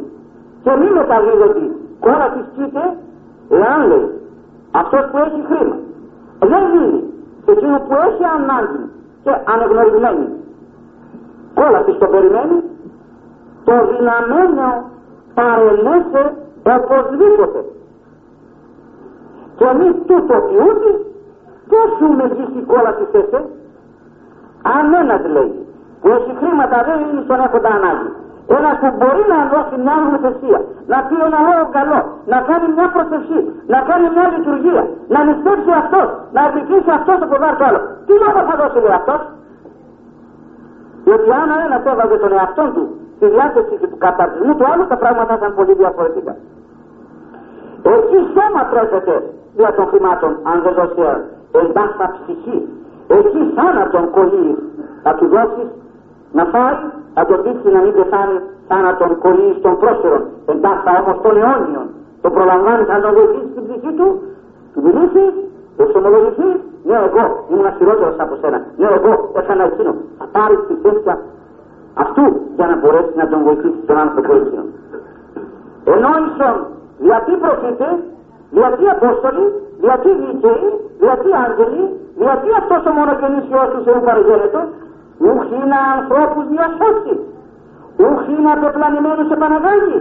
και 0.62 0.72
μη 0.80 0.88
μεταδίδονται. 0.98 1.66
Κόρα 2.04 2.28
της 2.34 2.44
κοίται, 2.54 2.84
εάν 3.48 3.80
λέει 3.90 4.08
αυτός 4.80 5.04
που 5.10 5.16
έχει 5.26 5.40
χρήμα 5.48 5.76
δεν 6.50 6.62
δίνει 6.72 7.00
σε 7.44 7.50
εκείνο 7.50 7.76
που 7.86 7.94
έχει 8.08 8.24
ανάγκη 8.36 8.82
και 9.24 9.32
ανεγνωρισμένη. 9.52 10.26
Όλα 11.64 11.80
της 11.84 11.98
το 11.98 12.06
περιμένει, 12.06 12.58
το 13.64 13.74
δυναμένο 13.90 14.66
παρελέσε 15.34 16.22
οπωσδήποτε 16.76 17.60
και 19.56 19.66
εμείς 19.72 19.94
τούτος 20.06 20.42
ποιούντι 20.48 20.92
πώς 21.70 21.88
σου 21.98 22.08
μεγίσει 22.20 22.60
κόλλα 22.70 22.92
της 22.98 23.08
θέση 23.12 23.40
αν 24.76 24.94
ένας 25.02 25.22
λέει 25.34 25.54
που 26.00 26.08
έχει 26.08 26.32
χρήματα 26.40 26.76
δεν 26.88 26.98
είναι 27.00 27.22
στον 27.26 27.40
έχοντα 27.46 27.70
ανάγκη 27.78 28.10
ένας 28.58 28.76
που 28.80 28.88
μπορεί 28.98 29.22
να 29.32 29.38
δώσει 29.52 29.74
μια 29.84 29.96
νομοθεσία, 30.02 30.60
να 30.92 30.98
πει 31.06 31.16
ένα 31.28 31.40
λόγο 31.46 31.64
καλό, 31.78 32.00
να 32.32 32.38
κάνει 32.48 32.66
μια 32.76 32.88
προσευχή, 32.94 33.40
να 33.72 33.78
κάνει 33.88 34.06
μια 34.14 34.26
λειτουργία, 34.34 34.82
να 35.14 35.18
νηστέψει 35.26 35.72
αυτός, 35.82 36.08
να 36.36 36.40
επικρίσει 36.48 36.90
αυτός 36.98 37.16
το 37.22 37.26
ποδάρ 37.30 37.54
το 37.60 37.64
άλλο. 37.68 37.80
Τι 38.06 38.12
λόγο 38.22 38.40
θα 38.48 38.54
δώσει 38.60 38.78
λέει 38.84 38.96
αυτός; 39.00 39.20
Διότι 41.04 41.28
αν 41.40 41.48
ένας 41.66 41.82
έβαζε 41.92 42.16
τον 42.24 42.32
εαυτό 42.38 42.64
του 42.74 42.84
στη 43.16 43.26
διάθεση 43.34 43.74
του 43.90 43.98
καταρτισμού 44.06 44.52
του 44.58 44.66
άλλου, 44.70 44.84
τα 44.92 44.96
πράγματα 45.02 45.26
θα 45.30 45.34
ήταν 45.40 45.52
πολύ 45.58 45.74
διαφορετικά. 45.82 46.34
Εκεί 47.94 48.18
σώμα 48.34 48.62
τρέφεται 48.70 49.14
δια 49.56 49.70
των 49.76 49.86
χρημάτων, 49.86 50.30
αν 50.50 50.56
δεν 50.64 50.72
δώσει 50.78 51.02
εντάχτα 51.60 52.04
ψυχή. 52.16 52.58
Εκεί 53.18 53.40
θάνατον 53.56 54.10
κολλεί. 54.10 54.50
Θα 55.02 55.14
του 55.14 55.26
δώσεις 55.34 55.68
να 56.32 56.44
φάει, 56.44 56.76
θα 57.14 57.26
τον 57.26 57.38
δείξει 57.44 57.68
να 57.76 57.80
μην 57.84 57.92
πεθάνει 57.98 58.36
θάνατον 58.68 59.18
κολλεί 59.18 59.50
των 59.64 59.72
πρόσφερων. 59.80 60.22
Εντάχτα 60.52 60.90
όμως 61.00 61.16
των 61.24 61.36
αιώνιων. 61.36 61.86
Το 62.22 62.30
προλαμβάνει, 62.30 62.84
θα 62.84 63.00
τον 63.00 63.12
βοηθήσει 63.14 63.48
στην 63.52 63.62
ψυχή 63.66 63.92
του, 63.98 64.08
του 64.72 64.80
μιλήσει, 64.86 65.24
του 65.76 65.82
εξομολογηθεί. 65.86 66.50
Ναι, 66.88 66.96
εγώ 67.08 67.24
ήμουν 67.50 67.68
χειρότερο 67.78 68.14
από 68.24 68.34
σένα. 68.40 68.58
Ναι, 68.80 68.88
εγώ 68.98 69.12
έκανα 69.40 69.64
εκείνο. 69.64 69.92
Θα 70.18 70.26
πάρει 70.36 70.56
τη 70.68 70.74
θέση 70.82 71.18
αυτού 71.94 72.24
για 72.56 72.66
να 72.70 72.76
μπορέσει 72.80 73.12
να 73.20 73.26
τον 73.28 73.40
βοηθήσει 73.46 73.80
τον 73.88 73.96
άνθρωπο 74.04 74.34
εκείνο. 74.34 74.64
Ενώ 75.94 76.10
ίσον 76.28 76.56
γιατί 77.08 77.32
προφήτε, 78.52 78.58
γιατί 78.58 78.84
Απόστολοι, 78.96 79.46
γιατί 79.80 80.08
Δίκαιοι, 80.20 80.68
γιατί 81.04 81.28
Άγγελοι, 81.44 81.84
γιατί 82.22 82.48
αυτός 82.60 82.82
ο 82.90 82.92
μονογενής 82.98 83.44
Υιός 83.50 83.68
του 83.72 83.82
Θεού 83.84 84.00
παραγγέλλεται, 84.08 84.60
ούχ 85.26 85.42
είναι 85.58 85.78
ανθρώπους 85.96 86.44
διασώσει, 86.52 87.14
ούχ 88.04 88.20
είναι 88.32 88.50
απεπλανημένους 88.56 89.28
επαναγάγει, 89.36 90.00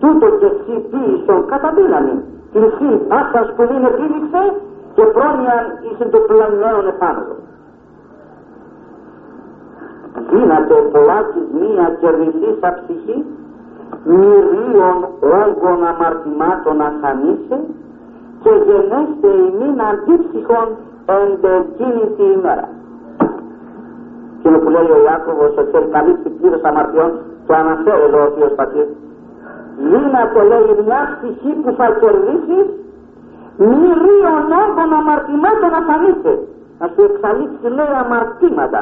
τούτο 0.00 0.26
και 0.38 0.48
εσύ 0.54 0.74
ποιησον 0.90 1.40
κατά 1.50 1.70
δύναμη, 1.78 2.14
την 2.52 2.64
συν 2.76 2.94
πάσας 3.08 3.48
που 3.54 3.62
δεν 3.70 3.82
επίδειξε 3.90 4.42
και 4.94 5.04
πρόνοιαν 5.14 5.64
εις 5.84 5.98
το 6.12 6.18
πλανημένον 6.28 6.86
επάνω. 6.94 7.24
Δύναται 10.30 10.74
πολλάκις 10.92 11.46
μία 11.60 11.86
κερδισίσα 12.00 12.68
ψυχή, 12.78 13.16
μυρίων 14.04 14.98
όγκων 15.40 15.78
αμαρτημάτων 15.90 16.80
ασανίσε 16.88 17.58
και 18.42 18.50
γενέστε 18.66 19.28
ημίν 19.46 19.78
αντίψυχων 19.90 20.66
εν 21.16 21.30
εκείνη 21.60 22.04
τη 22.16 22.24
ημέρα. 22.36 22.68
Και 24.42 24.48
που 24.48 24.68
λέει 24.74 24.90
ο 24.96 24.98
Ιάκωβος 25.06 25.54
ότι 25.58 25.76
έχει 25.78 25.90
καλύψει 25.96 26.28
πλήρως 26.28 26.62
αμαρτιών 26.62 27.10
το 27.46 27.54
αναφέρει 27.54 28.02
εδώ 28.08 28.20
ο 28.26 28.28
Θείος 28.34 28.54
Πατήρ. 28.58 28.86
Δύναται 29.90 30.42
λέει 30.50 30.68
μια 30.86 31.02
ψυχή 31.12 31.52
που 31.62 31.70
θα 31.78 31.86
κερδίσει 32.00 32.58
μυρίων 33.56 34.44
όγκων 34.62 34.90
αμαρτημάτων 34.98 35.72
ασανίσε. 35.80 36.34
Να 36.78 36.86
σου 36.92 37.02
εξαλείψει 37.08 37.68
λέει 37.76 37.92
αμαρτήματα 38.02 38.80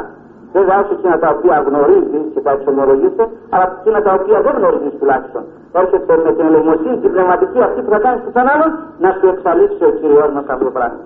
δεν 0.52 0.64
όχι 0.80 0.92
εκείνα 0.96 1.16
τα 1.24 1.28
οποία 1.34 1.56
γνωρίζεις 1.68 2.24
και 2.34 2.40
τα 2.46 2.50
εξομολογήσεις, 2.56 3.26
αλλά 3.52 3.64
εκείνα 3.78 3.98
τα 4.06 4.12
οποία 4.18 4.38
δεν 4.46 4.54
γνωρίζεις 4.58 4.94
τουλάχιστον. 5.00 5.42
Έρχεται 5.80 6.12
με 6.24 6.30
την 6.36 6.44
ελεημοσύνη, 6.48 6.96
την 7.04 7.10
πνευματική 7.14 7.60
αυτή 7.66 7.80
που 7.84 7.90
θα 7.94 8.00
κάνεις 8.04 8.20
στον 8.34 8.46
άλλον, 8.52 8.70
να 9.04 9.10
σου 9.16 9.26
εξαλείψει 9.32 9.82
ο 9.90 9.92
κύριος 10.00 10.30
μας 10.34 10.44
αυτό 10.52 10.64
το 10.68 10.74
πράγμα. 10.78 11.00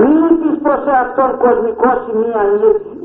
Μην 0.00 0.20
τη 0.40 0.50
προς 0.64 0.82
εαυτόν 0.94 1.30
κοσμικό 1.44 1.90
σημεία 2.04 2.42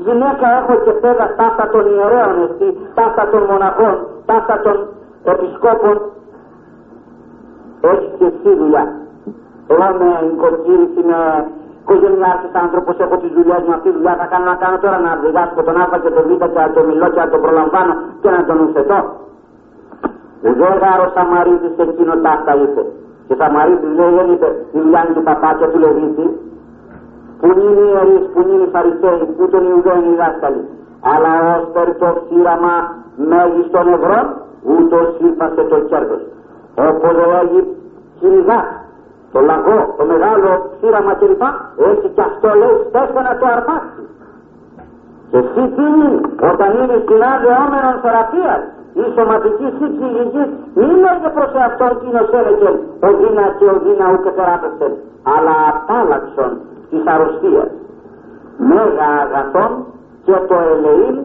γυναίκα 0.06 0.46
έχω 0.60 0.74
και 0.84 0.94
πέρα 1.02 1.24
ταύτα 1.38 1.64
των 1.72 1.84
ιερέων 1.92 2.34
εσύ, 2.46 2.68
ταύτα 2.98 3.24
των 3.32 3.42
μοναχών, 3.50 3.96
ταύτα 4.28 4.56
των 4.64 4.76
επισκόπων. 5.32 5.96
Έχεις 7.90 8.10
και 8.18 8.26
εσύ 8.32 8.50
δουλειά. 8.60 8.84
Εγώ 9.72 9.88
με 10.00 10.10
οικοκύρηση, 10.32 11.00
με 11.10 11.18
οικογενειάρχης 11.88 12.54
άνθρωπος, 12.64 12.94
έχω 13.04 13.16
τις 13.22 13.32
δουλειές 13.36 13.60
μου, 13.66 13.72
αυτή 13.78 13.88
τη 13.90 13.96
δουλειά 13.96 14.14
θα 14.20 14.26
κάνω 14.32 14.44
να 14.52 14.56
κάνω 14.62 14.76
τώρα 14.84 14.98
να 15.06 15.10
διδάσκω 15.22 15.60
τον 15.68 15.76
Α 15.82 15.84
και 16.02 16.10
τον 16.16 16.24
Β 16.28 16.30
και 16.54 16.60
να 16.64 16.70
τον 16.76 16.84
μιλώ 16.88 17.06
και 17.14 17.20
να 17.24 17.28
τον 17.32 17.40
προλαμβάνω 17.44 17.92
και 18.22 18.30
να 18.36 18.40
τον 18.48 18.56
ουσετώ. 18.64 18.98
Δεν 20.42 20.54
γάρο 20.82 21.06
Σαμαρίτης 21.14 21.74
εκείνο 21.84 22.14
τάχτα 22.24 22.52
είπε. 22.62 22.82
Και 23.26 23.34
Σαμαρίτης 23.40 23.92
λέει 23.98 24.12
δεν 24.18 24.28
είπε 24.32 24.48
η 24.76 24.78
δουλειά 24.84 25.02
του 25.14 25.22
παπάκια 25.28 25.68
του 25.70 25.78
Λεβίτη. 25.84 26.26
Που 27.40 27.46
είναι 27.50 27.64
οι 27.70 27.90
ιερείς, 27.90 28.24
που 28.32 28.38
είναι 28.40 28.62
οι 28.64 28.68
Φαρισαίοι, 28.74 29.24
που 29.36 29.44
τον 29.52 29.62
Ιουδαίοι 29.70 30.02
οι 30.10 30.14
δάσκαλοι. 30.20 30.62
Αλλά 31.12 31.32
ως 31.54 31.64
το 32.02 32.08
σύραμα 32.26 32.74
μέγιστον 33.30 33.86
ευρώ, 33.96 34.18
ούτως 34.72 35.08
είπασε 35.26 35.62
το 35.70 35.78
κέρδος. 35.90 36.22
Όποτε 36.88 37.24
λέγει 37.32 37.60
κυνηγά, 38.18 38.60
το 39.32 39.40
λαγό, 39.48 39.78
το 39.98 40.04
μεγάλο 40.12 40.50
σύραμα 40.80 41.12
κλπ. 41.20 41.42
Έτσι 41.90 42.06
και 42.14 42.22
αυτό 42.30 42.48
λέει 42.60 42.76
στέστε 42.88 43.20
να 43.28 43.32
το 43.40 43.46
αρπάξει. 43.54 44.02
Και 45.30 45.38
εσύ 45.42 45.62
τι 45.74 45.82
είναι, 45.92 46.10
όταν 46.50 46.68
είναι 46.80 46.96
στην 47.04 47.20
άδεια 47.32 47.58
θεραπείας, 48.02 48.62
η 49.02 49.04
σωματική 49.14 49.66
ή 49.66 49.72
ψυχική, 49.76 50.44
μην 50.78 50.92
λέγε 51.04 51.28
προς 51.36 51.50
εαυτόν 51.60 51.92
κοινός 52.00 52.28
έλεγε 52.38 52.70
ο 53.06 53.08
δίνα 53.18 53.44
και 53.58 53.66
ο 53.74 53.76
δίνα 53.84 54.06
ούτε 54.14 54.30
θεράπευσε, 54.36 54.88
αλλά 55.34 55.54
απάλαξον 55.70 56.52
της 56.90 57.02
αρρωστίας. 57.12 57.70
Μέγα 58.70 59.08
αγαθόν 59.24 59.70
και 60.24 60.36
το 60.48 60.56
ελεήν 60.72 61.16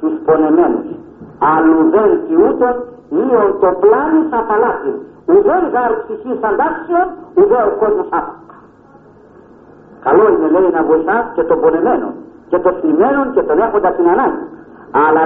τους 0.00 0.14
πονεμένους. 0.24 0.88
Αλλού 1.52 1.78
δεν 1.94 2.10
ούτε 2.44 2.66
ίον 3.10 3.48
το 3.60 3.70
πλάνης 3.80 4.28
απαλάτη. 4.40 4.92
Ουδέν 5.30 5.64
γάρ 5.74 5.90
ψυχής 6.02 6.40
αντάξεων, 6.50 7.06
ουδέ 7.38 7.60
ο 7.70 7.72
κόσμος 7.82 8.08
άπακα. 8.18 8.56
Καλό 10.06 10.24
είναι 10.32 10.48
λέει 10.54 10.70
να 10.76 10.82
βοηθάς 10.90 11.24
και 11.34 11.42
τον 11.48 11.60
πονεμένο 11.60 12.08
και 12.50 12.58
τον 12.64 12.74
θυμένο 12.80 13.20
και 13.34 13.42
τον 13.48 13.58
έχοντας 13.66 13.92
την 13.96 14.08
ανάγκη. 14.14 14.44
Αλλά 15.04 15.22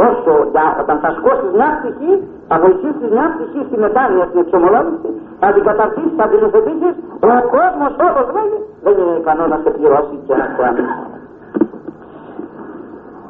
τόσο 0.00 0.32
για, 0.52 0.66
όταν 0.82 0.96
θα 1.02 1.10
σκώσεις 1.18 1.50
μια 1.58 1.70
ψυχή, 1.78 2.12
θα 2.48 2.56
βοηθήσεις 2.64 3.08
μια 3.16 3.26
ψυχή 3.34 3.60
στη 3.68 3.76
μετάνοια, 3.84 4.24
στην 4.28 4.40
εξομολόγηση, 4.44 5.10
θα 5.40 5.48
την 5.54 5.62
καταρτήσεις, 5.68 6.14
θα 6.20 6.26
την 6.28 6.38
υιοθετήσεις, 6.42 6.94
ο 7.26 7.28
κόσμος 7.54 7.92
όπως 8.08 8.26
λέει, 8.36 8.54
δεν 8.84 8.94
είναι 9.00 9.16
ικανό 9.22 9.44
να 9.52 9.58
σε 9.62 9.70
πληρώσει 9.76 10.16
και 10.26 10.34
να 10.40 10.46
σε 10.54 10.62
αμυνθεί. 10.68 11.04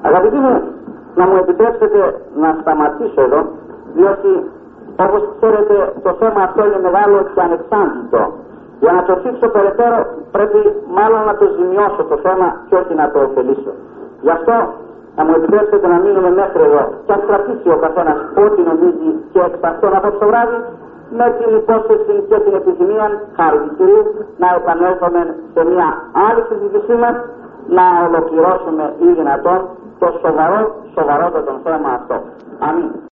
Αγαπητοί 0.09 0.39
μου, 0.45 0.55
να 1.19 1.25
μου 1.29 1.37
επιτρέψετε 1.43 2.01
να 2.43 2.49
σταματήσω 2.61 3.21
εδώ, 3.27 3.41
διότι 3.97 4.31
όπως 5.05 5.23
ξέρετε 5.37 5.75
το 6.07 6.13
θέμα 6.21 6.41
αυτό 6.49 6.61
είναι 6.67 6.81
μεγάλο 6.87 7.17
και 7.35 7.41
ανεξάντλητο. 7.47 8.23
Για 8.83 8.93
να 8.97 9.03
το 9.09 9.15
θίξω 9.23 9.47
περαιτέρω 9.57 9.99
πρέπει 10.35 10.61
μάλλον 10.99 11.23
να 11.31 11.35
το 11.41 11.45
ζημιώσω 11.57 12.03
το 12.11 12.17
θέμα 12.27 12.47
και 12.69 12.75
όχι 12.81 12.95
να 13.01 13.07
το 13.13 13.19
ωφελήσω. 13.27 13.73
Γι' 14.25 14.35
αυτό 14.39 14.55
να 15.17 15.23
μου 15.25 15.35
επιτρέψετε 15.39 15.87
να 15.95 15.99
μείνουμε 16.05 16.31
μέχρι 16.41 16.63
εδώ 16.69 16.83
και 17.05 17.13
ας 17.17 17.23
κρατήσει 17.29 17.69
ο 17.77 17.79
καθένας 17.85 18.19
ό,τι 18.45 18.61
νομίζει 18.71 19.11
και 19.33 19.41
εξ 19.49 19.57
αυτών 19.71 19.93
από 19.99 20.09
το 20.21 20.27
βράδυ 20.31 20.59
με 21.19 21.27
την 21.39 21.51
υπόσχεση 21.61 22.15
και 22.29 22.37
την 22.45 22.55
επιθυμία 22.61 23.07
χάρη 23.37 23.59
του 23.65 23.71
Κυρίου 23.77 24.03
να 24.43 24.49
επανέλθουμε 24.59 25.23
σε 25.55 25.61
μια 25.71 25.89
άλλη 26.27 26.43
συζήτησή 26.49 26.95
μας 27.03 27.17
να 27.77 27.85
ολοκληρώσουμε 28.07 28.85
ή 29.07 29.09
δυνατόν 29.19 29.61
το 29.99 30.09
σοβαρό, 30.23 30.61
σοβαρότατο 30.95 31.53
θέμα 31.65 31.89
αυτό. 31.99 32.17
Αμήν. 32.69 33.10